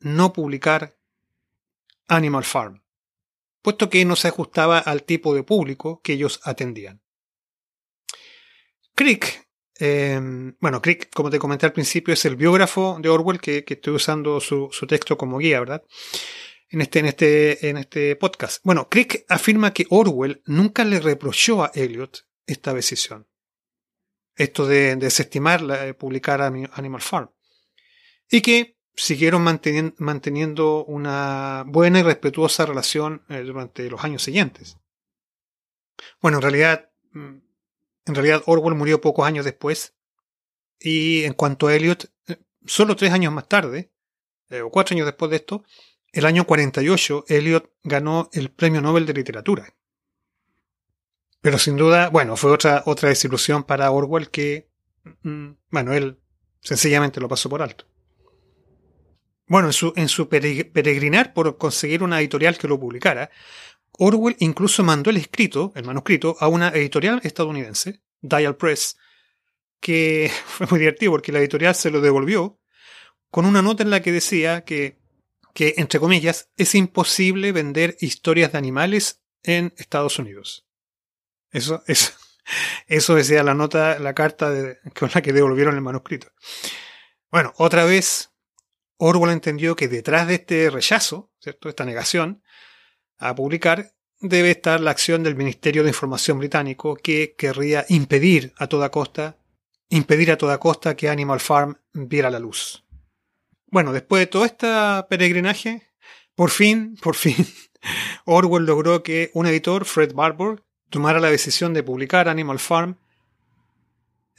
no 0.00 0.32
publicar 0.32 0.96
Animal 2.06 2.44
Farm, 2.44 2.82
puesto 3.60 3.90
que 3.90 4.02
no 4.06 4.16
se 4.16 4.28
ajustaba 4.28 4.78
al 4.78 5.02
tipo 5.02 5.34
de 5.34 5.42
público 5.42 6.00
que 6.00 6.14
ellos 6.14 6.40
atendían. 6.44 7.02
Crick, 8.94 9.47
em, 9.78 10.56
bueno, 10.60 10.82
Crick, 10.82 11.10
como 11.12 11.30
te 11.30 11.38
comenté 11.38 11.66
al 11.66 11.72
principio, 11.72 12.14
es 12.14 12.24
el 12.24 12.36
biógrafo 12.36 12.98
de 13.00 13.08
Orwell 13.08 13.40
que, 13.40 13.64
estoy 13.66 13.94
usando 13.94 14.40
su, 14.40 14.70
texto 14.88 15.16
como 15.16 15.38
guía, 15.38 15.60
¿verdad? 15.60 15.84
En 16.70 16.80
este, 16.82 16.98
en, 16.98 17.06
este, 17.06 17.68
en 17.68 17.76
este 17.78 18.16
podcast. 18.16 18.62
Bueno, 18.64 18.88
Crick 18.88 19.24
afirma 19.28 19.72
que 19.72 19.86
Orwell 19.90 20.42
nunca 20.46 20.84
le 20.84 21.00
reprochó 21.00 21.64
a 21.64 21.70
Eliot 21.74 22.26
esta 22.46 22.74
decisión. 22.74 23.26
Esto 24.36 24.66
de, 24.66 24.96
desestimar 24.96 25.62
la, 25.62 25.92
publicar 25.94 26.40
Animal 26.42 27.02
Farm. 27.02 27.30
Y 28.30 28.40
que 28.42 28.78
siguieron 28.98 29.42
manteniendo 29.42 30.84
una 30.84 31.64
buena 31.66 32.00
y 32.00 32.02
respetuosa 32.02 32.66
relación 32.66 33.22
eh, 33.28 33.42
durante 33.42 33.88
los 33.88 34.02
años 34.02 34.22
siguientes. 34.22 34.76
Bueno, 36.20 36.38
en 36.38 36.42
realidad, 36.42 36.90
mm, 37.12 37.36
en 38.08 38.14
realidad 38.14 38.42
Orwell 38.46 38.74
murió 38.74 39.00
pocos 39.00 39.26
años 39.26 39.44
después 39.44 39.94
y 40.80 41.24
en 41.24 41.34
cuanto 41.34 41.68
a 41.68 41.74
Eliot, 41.74 42.10
eh, 42.28 42.36
solo 42.66 42.96
tres 42.96 43.12
años 43.12 43.32
más 43.32 43.48
tarde, 43.48 43.90
eh, 44.50 44.62
o 44.62 44.70
cuatro 44.70 44.94
años 44.94 45.06
después 45.06 45.30
de 45.30 45.36
esto, 45.36 45.64
el 46.12 46.24
año 46.24 46.46
48, 46.46 47.26
Eliot 47.28 47.70
ganó 47.82 48.30
el 48.32 48.50
Premio 48.50 48.80
Nobel 48.80 49.06
de 49.06 49.12
Literatura. 49.12 49.74
Pero 51.40 51.58
sin 51.58 51.76
duda, 51.76 52.08
bueno, 52.08 52.36
fue 52.36 52.50
otra, 52.50 52.82
otra 52.86 53.10
desilusión 53.10 53.62
para 53.62 53.90
Orwell 53.90 54.30
que, 54.30 54.68
mm, 55.22 55.50
bueno, 55.70 55.92
él 55.92 56.18
sencillamente 56.60 57.20
lo 57.20 57.28
pasó 57.28 57.48
por 57.48 57.62
alto. 57.62 57.84
Bueno, 59.46 59.70
en 59.96 60.08
su, 60.08 60.28
peregrinar 60.28 61.32
por 61.32 61.56
conseguir 61.56 62.02
una 62.02 62.20
editorial 62.20 62.58
que 62.58 62.68
lo 62.68 62.78
publicara, 62.78 63.30
Orwell 63.98 64.36
incluso 64.38 64.84
mandó 64.84 65.10
el 65.10 65.16
escrito, 65.16 65.72
el 65.74 65.84
manuscrito, 65.84 66.36
a 66.40 66.48
una 66.48 66.68
editorial 66.68 67.20
estadounidense, 67.24 68.00
Dial 68.20 68.56
Press, 68.56 68.96
que 69.80 70.30
fue 70.46 70.66
muy 70.68 70.78
divertido 70.78 71.12
porque 71.12 71.32
la 71.32 71.40
editorial 71.40 71.74
se 71.74 71.90
lo 71.90 72.00
devolvió 72.00 72.58
con 73.30 73.44
una 73.44 73.60
nota 73.60 73.82
en 73.82 73.90
la 73.90 74.00
que 74.00 74.12
decía 74.12 74.64
que, 74.64 74.98
que 75.52 75.74
entre 75.76 76.00
comillas, 76.00 76.50
es 76.56 76.74
imposible 76.74 77.52
vender 77.52 77.96
historias 78.00 78.52
de 78.52 78.58
animales 78.58 79.20
en 79.42 79.74
Estados 79.76 80.18
Unidos. 80.18 80.66
Eso, 81.50 81.82
eso, 81.86 82.12
eso 82.86 83.14
decía 83.14 83.42
la 83.42 83.54
nota, 83.54 83.98
la 83.98 84.14
carta 84.14 84.78
con 84.98 85.10
la 85.14 85.20
que 85.20 85.32
devolvieron 85.32 85.74
el 85.74 85.82
manuscrito. 85.82 86.28
Bueno, 87.30 87.52
otra 87.56 87.84
vez 87.84 88.30
Orwell 88.96 89.32
entendió 89.32 89.76
que 89.76 89.88
detrás 89.88 90.26
de 90.26 90.34
este 90.36 90.70
rechazo, 90.70 91.30
¿cierto? 91.40 91.68
esta 91.68 91.84
negación 91.84 92.42
a 93.18 93.34
publicar, 93.34 93.92
debe 94.20 94.50
estar 94.50 94.80
la 94.80 94.90
acción 94.90 95.22
del 95.22 95.36
Ministerio 95.36 95.82
de 95.82 95.90
Información 95.90 96.38
británico 96.38 96.96
que 96.96 97.34
querría 97.36 97.84
impedir 97.88 98.52
a 98.56 98.66
toda 98.66 98.90
costa, 98.90 99.36
impedir 99.90 100.30
a 100.30 100.38
toda 100.38 100.58
costa 100.58 100.96
que 100.96 101.08
Animal 101.08 101.40
Farm 101.40 101.76
viera 101.92 102.30
la 102.30 102.38
luz. 102.38 102.84
Bueno, 103.66 103.92
después 103.92 104.20
de 104.20 104.26
todo 104.26 104.44
este 104.44 104.68
peregrinaje, 105.08 105.82
por 106.34 106.50
fin, 106.50 106.96
por 107.02 107.14
fin, 107.14 107.36
Orwell 108.24 108.64
logró 108.64 109.02
que 109.02 109.30
un 109.34 109.46
editor, 109.46 109.84
Fred 109.84 110.14
Barbour, 110.14 110.64
tomara 110.90 111.20
la 111.20 111.30
decisión 111.30 111.74
de 111.74 111.82
publicar 111.82 112.28
Animal 112.28 112.58
Farm 112.58 112.96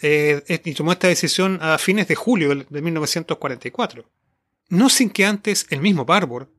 eh, 0.01 0.61
y 0.63 0.73
tomó 0.73 0.93
esta 0.93 1.07
decisión 1.07 1.59
a 1.61 1.77
fines 1.77 2.07
de 2.07 2.15
julio 2.15 2.55
de 2.55 2.81
1944. 2.81 4.09
no 4.69 4.89
sin 4.89 5.09
que 5.09 5.25
antes 5.25 5.67
el 5.69 5.81
mismo 5.81 6.05
Barbour, 6.05 6.49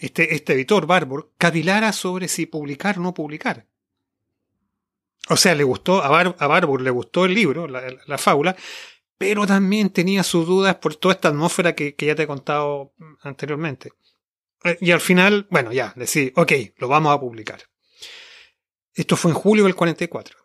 este, 0.00 0.34
este 0.34 0.52
editor 0.52 0.86
Barbour, 0.86 1.32
cavilara 1.38 1.92
sobre 1.92 2.28
si 2.28 2.46
publicar 2.46 2.98
o 2.98 3.02
no 3.02 3.14
publicar. 3.14 3.66
O 5.28 5.36
sea, 5.36 5.54
le 5.54 5.64
gustó, 5.64 6.02
a, 6.02 6.08
Barbour 6.46 6.80
le 6.80 6.90
gustó 6.90 7.24
el 7.24 7.34
libro, 7.34 7.68
la, 7.68 8.18
fábula, 8.18 8.56
pero 9.18 9.46
también 9.46 9.90
tenía 9.90 10.22
sus 10.22 10.46
dudas 10.46 10.76
por 10.76 10.96
toda 10.96 11.14
esta 11.14 11.28
atmósfera 11.28 11.74
que, 11.74 11.94
ya 11.98 12.14
te 12.14 12.22
he 12.22 12.26
contado 12.26 12.94
anteriormente. 13.22 13.92
Eh, 14.64 14.78
y 14.80 14.90
al 14.90 15.00
final, 15.00 15.46
bueno, 15.50 15.72
ya, 15.72 15.92
decir, 15.96 16.32
ok, 16.36 16.52
lo 16.78 16.88
vamos 16.88 17.14
a 17.14 17.20
publicar. 17.20 17.60
Esto 18.94 19.16
fue 19.16 19.30
en 19.30 19.36
julio 19.36 19.64
del 19.64 19.74
44. 19.74 20.38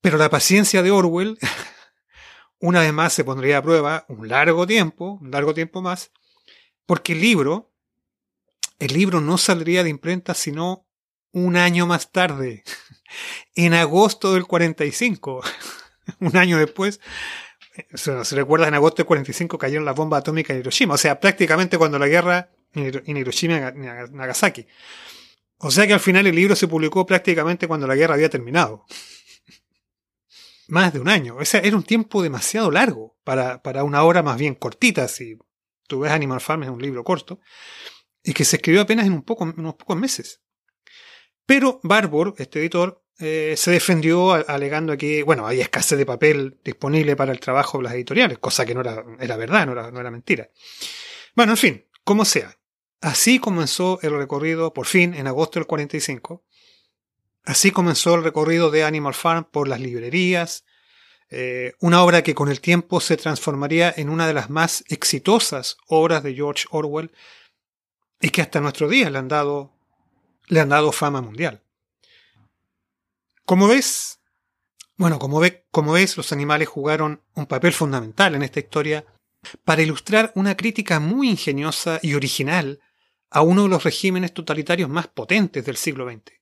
Pero 0.00 0.18
la 0.18 0.30
paciencia 0.30 0.82
de 0.82 0.90
Orwell, 0.90 1.38
una 2.58 2.80
vez 2.80 2.92
más, 2.92 3.12
se 3.12 3.24
pondría 3.24 3.58
a 3.58 3.62
prueba 3.62 4.04
un 4.08 4.28
largo 4.28 4.66
tiempo, 4.66 5.18
un 5.20 5.30
largo 5.30 5.54
tiempo 5.54 5.80
más, 5.80 6.12
porque 6.84 7.12
el 7.14 7.20
libro, 7.20 7.69
el 8.80 8.92
libro 8.92 9.20
no 9.20 9.38
saldría 9.38 9.84
de 9.84 9.90
imprenta 9.90 10.34
sino 10.34 10.86
un 11.30 11.56
año 11.56 11.86
más 11.86 12.10
tarde, 12.10 12.64
en 13.54 13.74
agosto 13.74 14.34
del 14.34 14.46
45, 14.46 15.42
un 16.20 16.36
año 16.36 16.58
después. 16.58 17.00
Se, 17.94 18.24
se 18.24 18.34
recuerda, 18.34 18.66
en 18.66 18.74
agosto 18.74 18.96
del 18.96 19.06
45 19.06 19.56
cayeron 19.56 19.84
las 19.84 19.94
bombas 19.94 20.20
atómicas 20.20 20.54
en 20.54 20.60
Hiroshima, 20.60 20.94
o 20.94 20.98
sea, 20.98 21.20
prácticamente 21.20 21.78
cuando 21.78 21.98
la 21.98 22.08
guerra 22.08 22.50
en 22.74 23.16
Hiroshima 23.16 23.72
y 23.74 23.78
Nagasaki. 24.12 24.66
O 25.58 25.70
sea 25.70 25.86
que 25.86 25.92
al 25.92 26.00
final 26.00 26.26
el 26.26 26.34
libro 26.34 26.56
se 26.56 26.68
publicó 26.68 27.04
prácticamente 27.04 27.68
cuando 27.68 27.86
la 27.86 27.94
guerra 27.94 28.14
había 28.14 28.30
terminado 28.30 28.86
más 30.68 30.92
de 30.92 31.00
un 31.00 31.08
año. 31.08 31.36
O 31.36 31.44
sea, 31.44 31.60
era 31.60 31.76
un 31.76 31.82
tiempo 31.82 32.22
demasiado 32.22 32.70
largo 32.70 33.16
para, 33.24 33.62
para 33.62 33.84
una 33.84 34.02
obra 34.02 34.22
más 34.22 34.38
bien 34.38 34.54
cortita. 34.54 35.06
Si 35.08 35.36
tú 35.86 36.00
ves 36.00 36.12
Animal 36.12 36.40
Farm 36.40 36.62
es 36.62 36.70
un 36.70 36.80
libro 36.80 37.04
corto. 37.04 37.40
Y 38.22 38.32
que 38.32 38.44
se 38.44 38.56
escribió 38.56 38.82
apenas 38.82 39.06
en 39.06 39.12
unos 39.12 39.74
pocos 39.74 39.96
meses. 39.96 40.40
Pero 41.46 41.80
Barbour, 41.82 42.34
este 42.38 42.60
editor, 42.60 43.02
eh, 43.18 43.54
se 43.56 43.70
defendió 43.70 44.32
alegando 44.32 44.96
que, 44.96 45.22
bueno, 45.22 45.46
hay 45.46 45.60
escasez 45.60 45.98
de 45.98 46.06
papel 46.06 46.58
disponible 46.64 47.16
para 47.16 47.32
el 47.32 47.40
trabajo 47.40 47.78
de 47.78 47.84
las 47.84 47.94
editoriales, 47.94 48.38
cosa 48.38 48.64
que 48.64 48.74
no 48.74 48.80
era, 48.80 49.04
era 49.18 49.36
verdad, 49.36 49.66
no 49.66 49.72
era, 49.72 49.90
no 49.90 50.00
era 50.00 50.10
mentira. 50.10 50.50
Bueno, 51.34 51.52
en 51.52 51.58
fin, 51.58 51.86
como 52.04 52.24
sea. 52.24 52.56
Así 53.00 53.38
comenzó 53.38 53.98
el 54.02 54.16
recorrido, 54.16 54.74
por 54.74 54.86
fin, 54.86 55.14
en 55.14 55.26
agosto 55.26 55.58
del 55.58 55.66
45, 55.66 56.44
Así 57.44 57.70
comenzó 57.70 58.14
el 58.14 58.24
recorrido 58.24 58.70
de 58.70 58.84
Animal 58.84 59.14
Farm 59.14 59.44
por 59.44 59.66
las 59.66 59.80
librerías, 59.80 60.64
eh, 61.30 61.72
una 61.80 62.02
obra 62.02 62.22
que 62.22 62.34
con 62.34 62.48
el 62.48 62.60
tiempo 62.60 63.00
se 63.00 63.16
transformaría 63.16 63.92
en 63.96 64.08
una 64.08 64.26
de 64.26 64.34
las 64.34 64.50
más 64.50 64.84
exitosas 64.88 65.76
obras 65.86 66.22
de 66.22 66.34
George 66.34 66.66
Orwell 66.70 67.12
y 68.20 68.30
que 68.30 68.42
hasta 68.42 68.60
nuestro 68.60 68.88
día 68.88 69.10
le 69.10 69.18
han 69.18 69.28
dado, 69.28 69.72
le 70.48 70.60
han 70.60 70.68
dado 70.68 70.92
fama 70.92 71.20
mundial. 71.20 71.62
Como 73.44 73.66
ves, 73.68 74.20
bueno, 74.96 75.18
como, 75.18 75.40
ve, 75.40 75.66
como 75.70 75.92
ves, 75.92 76.16
los 76.16 76.32
animales 76.32 76.68
jugaron 76.68 77.22
un 77.34 77.46
papel 77.46 77.72
fundamental 77.72 78.34
en 78.34 78.42
esta 78.42 78.60
historia 78.60 79.04
para 79.64 79.82
ilustrar 79.82 80.32
una 80.34 80.56
crítica 80.56 81.00
muy 81.00 81.30
ingeniosa 81.30 81.98
y 82.02 82.14
original 82.14 82.80
a 83.30 83.42
uno 83.42 83.62
de 83.62 83.68
los 83.68 83.84
regímenes 83.84 84.34
totalitarios 84.34 84.90
más 84.90 85.06
potentes 85.06 85.64
del 85.64 85.76
siglo 85.76 86.08
XX. 86.08 86.32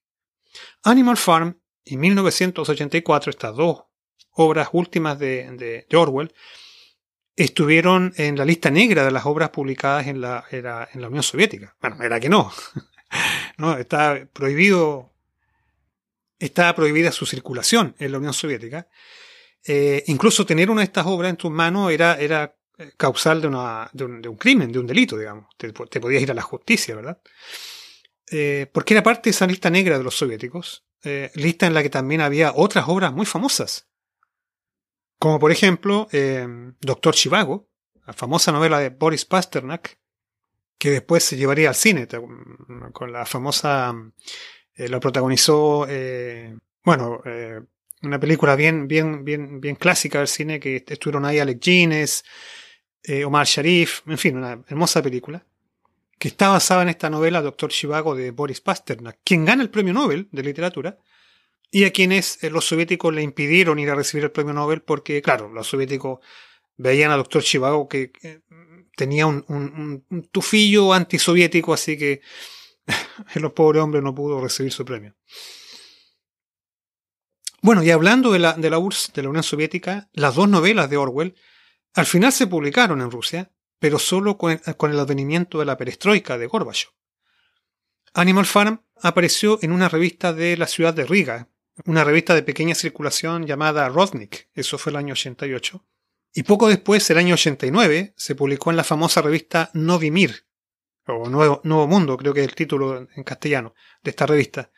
Animal 0.82 1.16
Farm 1.16 1.60
y 1.84 1.96
1984, 1.96 3.30
estas 3.30 3.54
dos 3.54 3.84
obras 4.32 4.68
últimas 4.72 5.18
de, 5.18 5.86
Orwell, 5.94 6.32
estuvieron 7.38 8.12
en 8.16 8.36
la 8.36 8.44
lista 8.44 8.70
negra 8.70 9.04
de 9.04 9.12
las 9.12 9.24
obras 9.24 9.50
publicadas 9.50 10.08
en 10.08 10.20
la, 10.20 10.44
en 10.50 11.00
la 11.00 11.08
Unión 11.08 11.22
Soviética. 11.22 11.76
Bueno, 11.80 12.02
era 12.02 12.18
que 12.18 12.28
no. 12.28 12.52
no 13.58 13.76
prohibido. 14.32 15.12
Está 16.38 16.74
prohibida 16.74 17.10
su 17.10 17.26
circulación 17.26 17.96
en 17.98 18.12
la 18.12 18.18
Unión 18.18 18.32
Soviética. 18.32 18.88
Eh, 19.64 20.04
incluso 20.06 20.46
tener 20.46 20.70
una 20.70 20.82
de 20.82 20.86
estas 20.86 21.06
obras 21.06 21.30
en 21.30 21.36
tus 21.36 21.50
manos 21.50 21.90
era, 21.90 22.16
era 22.18 22.56
causal 22.96 23.40
de, 23.40 23.48
una, 23.48 23.90
un, 23.94 24.36
crimen, 24.36 24.70
de 24.70 24.78
un 24.78 24.86
delito, 24.86 25.16
digamos. 25.16 25.46
Te, 25.56 25.72
podías 25.72 26.22
ir 26.22 26.30
a 26.30 26.34
la 26.34 26.42
justicia, 26.42 26.94
¿verdad? 26.94 27.20
Eh, 28.30 28.66
porque 28.72 28.94
era 28.94 29.02
parte 29.02 29.30
de 29.30 29.30
esa 29.30 29.46
lista 29.46 29.70
negra 29.70 29.98
de 29.98 30.04
los 30.04 30.16
soviéticos, 30.16 30.84
eh, 31.02 31.30
lista 31.34 31.66
en 31.66 31.74
la 31.74 31.82
que 31.82 31.90
también 31.90 32.20
había 32.20 32.52
otras 32.54 32.84
obras 32.88 33.12
muy 33.12 33.26
famosas, 33.26 33.87
como 35.18 35.38
por 35.38 35.50
ejemplo 35.50 36.08
eh, 36.12 36.46
Doctor 36.80 37.14
Chivago, 37.14 37.68
la 38.06 38.12
famosa 38.12 38.52
novela 38.52 38.78
de 38.78 38.90
Boris 38.90 39.24
Pasternak, 39.24 39.98
que 40.78 40.90
después 40.90 41.24
se 41.24 41.36
llevaría 41.36 41.68
al 41.68 41.74
cine, 41.74 42.06
con 42.92 43.12
la 43.12 43.26
famosa, 43.26 43.92
lo 44.76 45.00
protagonizó, 45.00 45.86
bueno, 46.84 47.20
una 48.02 48.20
película 48.20 48.54
bien, 48.54 48.86
bien, 48.86 49.24
bien, 49.24 49.60
bien 49.60 49.74
clásica 49.74 50.18
del 50.18 50.28
cine, 50.28 50.60
que 50.60 50.84
estuvieron 50.86 51.24
ahí 51.24 51.40
Alec 51.40 51.60
Guinness, 51.60 52.24
Omar 53.26 53.44
Sharif, 53.44 54.02
en 54.06 54.18
fin, 54.18 54.36
una 54.36 54.62
hermosa 54.68 55.02
película 55.02 55.44
que 56.18 56.28
está 56.28 56.48
basada 56.48 56.82
en 56.82 56.88
esta 56.88 57.08
novela 57.08 57.40
Doctor 57.40 57.70
Chivago 57.70 58.14
de 58.14 58.30
Boris 58.32 58.60
Pasternak, 58.60 59.18
quien 59.24 59.44
gana 59.44 59.62
el 59.62 59.70
premio 59.70 59.94
Nobel 59.94 60.28
de 60.32 60.42
literatura 60.42 60.98
y 61.70 61.84
a 61.84 61.92
quienes 61.92 62.42
eh, 62.42 62.50
los 62.50 62.66
soviéticos 62.66 63.12
le 63.14 63.22
impidieron 63.22 63.78
ir 63.78 63.90
a 63.90 63.94
recibir 63.94 64.24
el 64.24 64.30
premio 64.30 64.52
Nobel 64.52 64.82
porque, 64.82 65.20
claro, 65.22 65.48
los 65.50 65.68
soviéticos 65.68 66.20
veían 66.76 67.10
a 67.10 67.16
Doctor 67.16 67.42
Chivago 67.42 67.88
que, 67.88 68.12
tenía 68.96 69.26
un, 69.26 70.04
tufillo 70.32 70.92
antisoviético, 70.92 71.72
así 71.72 71.96
que 71.96 72.20
el 73.34 73.50
pobre 73.52 73.80
hombre 73.80 74.02
no 74.02 74.14
pudo 74.14 74.40
recibir 74.40 74.72
su 74.72 74.84
premio. 74.84 75.14
Bueno, 77.60 77.82
y 77.82 77.90
hablando 77.90 78.32
de 78.32 78.38
la, 78.38 78.78
URSS, 78.78 79.12
de 79.12 79.22
la 79.22 79.28
Unión 79.28 79.42
Soviética, 79.42 80.08
las 80.12 80.34
dos 80.34 80.48
novelas 80.48 80.88
de 80.90 80.96
Orwell 80.96 81.34
al 81.94 82.06
final 82.06 82.32
se 82.32 82.46
publicaron 82.46 83.00
en 83.00 83.10
Rusia 83.10 83.52
pero 83.78 83.98
solo 83.98 84.38
con 84.38 84.52
el, 84.52 84.98
advenimiento 84.98 85.58
de 85.58 85.64
la 85.64 85.76
perestroika 85.76 86.38
de 86.38 86.46
Gorbachev. 86.46 86.90
Animal 88.14 88.46
Farm 88.46 88.82
apareció 89.00 89.58
en 89.62 89.72
una 89.72 89.88
revista 89.88 90.32
de 90.32 90.56
la 90.56 90.66
ciudad 90.66 90.94
de 90.94 91.06
Riga, 91.06 91.48
una 91.86 92.04
revista 92.04 92.34
de 92.34 92.42
pequeña 92.42 92.74
circulación 92.74 93.46
llamada 93.46 93.88
Rodnik, 93.88 94.48
eso 94.54 94.78
fue 94.78 94.90
el 94.90 94.96
año 94.96 95.12
88. 95.12 95.84
Y 96.34 96.42
poco 96.42 96.68
después, 96.68 97.08
el 97.10 97.18
año 97.18 97.34
89, 97.34 98.14
se 98.16 98.34
publicó 98.34 98.70
en 98.70 98.76
la 98.76 98.84
famosa 98.84 99.22
revista 99.22 99.70
Novimir, 99.74 100.46
o 101.06 101.28
Nuevo, 101.28 101.60
Nuevo 101.64 101.86
Mundo, 101.86 102.16
creo 102.16 102.34
que 102.34 102.40
es 102.40 102.48
el 102.48 102.54
título 102.54 103.08
en 103.14 103.24
castellano 103.24 103.74
de 104.02 104.10
esta 104.10 104.26
revista. 104.26 104.70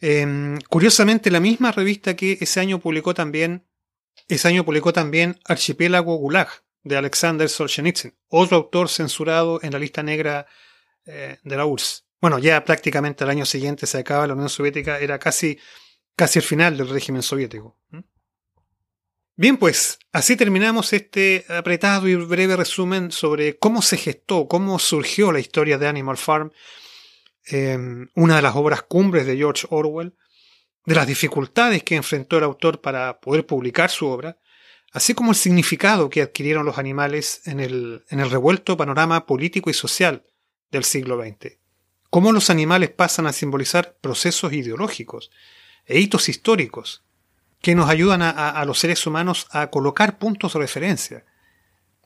Em, 0.00 0.58
curiosamente, 0.68 1.30
la 1.30 1.40
misma 1.40 1.72
revista 1.72 2.14
que 2.14 2.38
ese 2.40 2.60
año 2.60 2.78
publicó 2.78 3.14
también, 3.14 3.66
ese 4.28 4.48
año 4.48 4.64
publicó 4.64 4.92
también 4.92 5.40
Archipiélago 5.44 6.16
Gulag, 6.16 6.48
de 6.84 6.96
Alexander 6.96 7.48
Solzhenitsyn, 7.48 8.14
otro 8.28 8.58
autor 8.58 8.88
censurado 8.88 9.58
en 9.62 9.72
la 9.72 9.78
lista 9.78 10.02
negra 10.02 10.46
eh, 11.06 11.38
de 11.42 11.56
la 11.56 11.66
URSS. 11.66 12.04
Bueno, 12.20 12.38
ya 12.38 12.64
prácticamente 12.64 13.24
al 13.24 13.30
año 13.30 13.46
siguiente 13.46 13.86
se 13.86 13.98
acaba 13.98 14.26
la 14.26 14.34
Unión 14.34 14.48
Soviética, 14.48 14.98
era 14.98 15.18
casi, 15.18 15.58
casi 16.16 16.38
el 16.38 16.44
final 16.44 16.76
del 16.76 16.88
régimen 16.88 17.22
soviético. 17.22 17.76
Bien, 19.36 19.56
pues 19.56 19.98
así 20.12 20.36
terminamos 20.36 20.92
este 20.92 21.44
apretado 21.48 22.06
y 22.06 22.14
breve 22.14 22.56
resumen 22.56 23.10
sobre 23.10 23.58
cómo 23.58 23.82
se 23.82 23.96
gestó, 23.96 24.46
cómo 24.46 24.78
surgió 24.78 25.32
la 25.32 25.40
historia 25.40 25.76
de 25.76 25.88
Animal 25.88 26.16
Farm, 26.16 26.52
em, 27.46 28.08
una 28.14 28.36
de 28.36 28.42
las 28.42 28.54
obras 28.54 28.82
cumbres 28.82 29.26
de 29.26 29.36
George 29.36 29.66
Orwell, 29.70 30.14
de 30.86 30.94
las 30.94 31.06
dificultades 31.06 31.82
que 31.82 31.96
enfrentó 31.96 32.38
el 32.38 32.44
autor 32.44 32.80
para 32.80 33.18
poder 33.20 33.44
publicar 33.44 33.90
su 33.90 34.06
obra, 34.06 34.38
así 34.92 35.14
como 35.14 35.32
el 35.32 35.36
significado 35.36 36.08
que 36.08 36.22
adquirieron 36.22 36.64
los 36.64 36.78
animales 36.78 37.42
en 37.46 37.58
el 37.58 38.30
revuelto 38.30 38.76
panorama 38.76 39.26
político 39.26 39.68
y 39.68 39.74
social 39.74 40.24
del 40.70 40.84
siglo 40.84 41.20
XX. 41.20 41.58
Cómo 42.08 42.30
los 42.30 42.50
animales 42.50 42.90
pasan 42.90 43.26
a 43.26 43.32
simbolizar 43.32 43.96
procesos 44.00 44.52
ideológicos 44.52 45.32
e 45.86 46.00
hitos 46.00 46.28
históricos 46.28 47.02
que 47.60 47.74
nos 47.74 47.88
ayudan 47.88 48.20
a, 48.20 48.62
los 48.66 48.78
seres 48.78 49.06
humanos 49.06 49.46
a 49.50 49.70
colocar 49.70 50.18
puntos 50.18 50.52
de 50.52 50.58
referencia, 50.58 51.24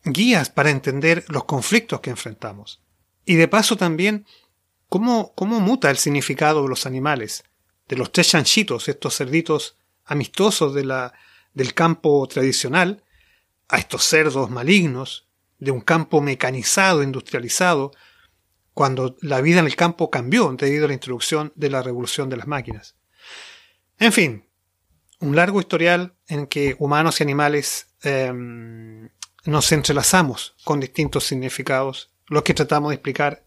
guías 0.04 0.50
para 0.50 0.70
entender 0.70 1.24
los 1.28 1.44
conflictos 1.44 2.00
que 2.00 2.10
enfrentamos. 2.10 2.80
Y 3.24 3.34
de 3.34 3.48
paso 3.48 3.76
también 3.76 4.24
cómo, 4.88 5.32
cómo 5.34 5.58
muta 5.58 5.90
el 5.90 5.96
significado 5.96 6.62
de 6.62 6.68
los 6.68 6.86
animales, 6.86 7.42
de 7.88 7.96
los 7.96 8.12
tres 8.12 8.28
chanchitos, 8.28 8.88
estos 8.88 9.16
cerditos 9.16 9.76
amistosos 10.04 10.74
del 10.74 11.74
campo 11.74 12.26
tradicional 12.28 13.02
a 13.68 13.78
estos 13.78 14.04
cerdos 14.04 14.50
malignos 14.50 15.26
de 15.58 15.72
un 15.72 15.80
campo 15.80 16.20
mecanizado, 16.20 17.02
industrializado, 17.02 17.90
cuando 18.74 19.16
la 19.22 19.40
vida 19.40 19.58
en 19.58 19.66
el 19.66 19.74
campo 19.74 20.08
cambió 20.08 20.54
debido 20.56 20.84
a 20.84 20.88
la 20.88 20.94
introducción 20.94 21.52
de 21.56 21.68
la 21.68 21.82
revolución 21.82 22.30
de 22.30 22.36
las 22.36 22.46
máquinas. 22.46 22.94
En 23.98 24.12
fin, 24.12 24.44
un 25.20 25.34
largo 25.34 25.60
historial 25.60 26.14
en 26.28 26.46
que 26.46 26.76
humanos 26.78 27.20
y 27.20 27.24
animales 27.24 27.88
em, 28.02 29.08
nos 29.44 29.72
entrelazamos 29.72 30.54
con 30.64 30.80
distintos 30.80 31.24
significados, 31.24 32.10
los 32.28 32.42
que 32.42 32.54
tratamos 32.54 32.90
de 32.90 32.96
explicar 32.96 33.44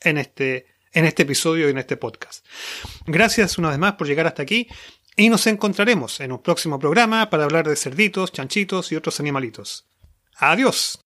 en 0.00 0.16
este, 0.16 0.66
en 0.92 1.04
este 1.04 1.24
episodio 1.24 1.68
y 1.68 1.70
en 1.70 1.78
este 1.78 1.96
podcast. 1.96 2.46
Gracias 3.06 3.58
una 3.58 3.70
vez 3.70 3.78
más 3.78 3.94
por 3.94 4.06
llegar 4.06 4.26
hasta 4.26 4.42
aquí 4.42 4.68
y 5.16 5.28
nos 5.28 5.46
encontraremos 5.46 6.20
en 6.20 6.32
un 6.32 6.42
próximo 6.42 6.78
programa 6.78 7.28
para 7.28 7.44
hablar 7.44 7.68
de 7.68 7.76
cerditos, 7.76 8.32
chanchitos 8.32 8.92
y 8.92 8.96
otros 8.96 9.20
animalitos. 9.20 9.86
Adiós. 10.36 11.04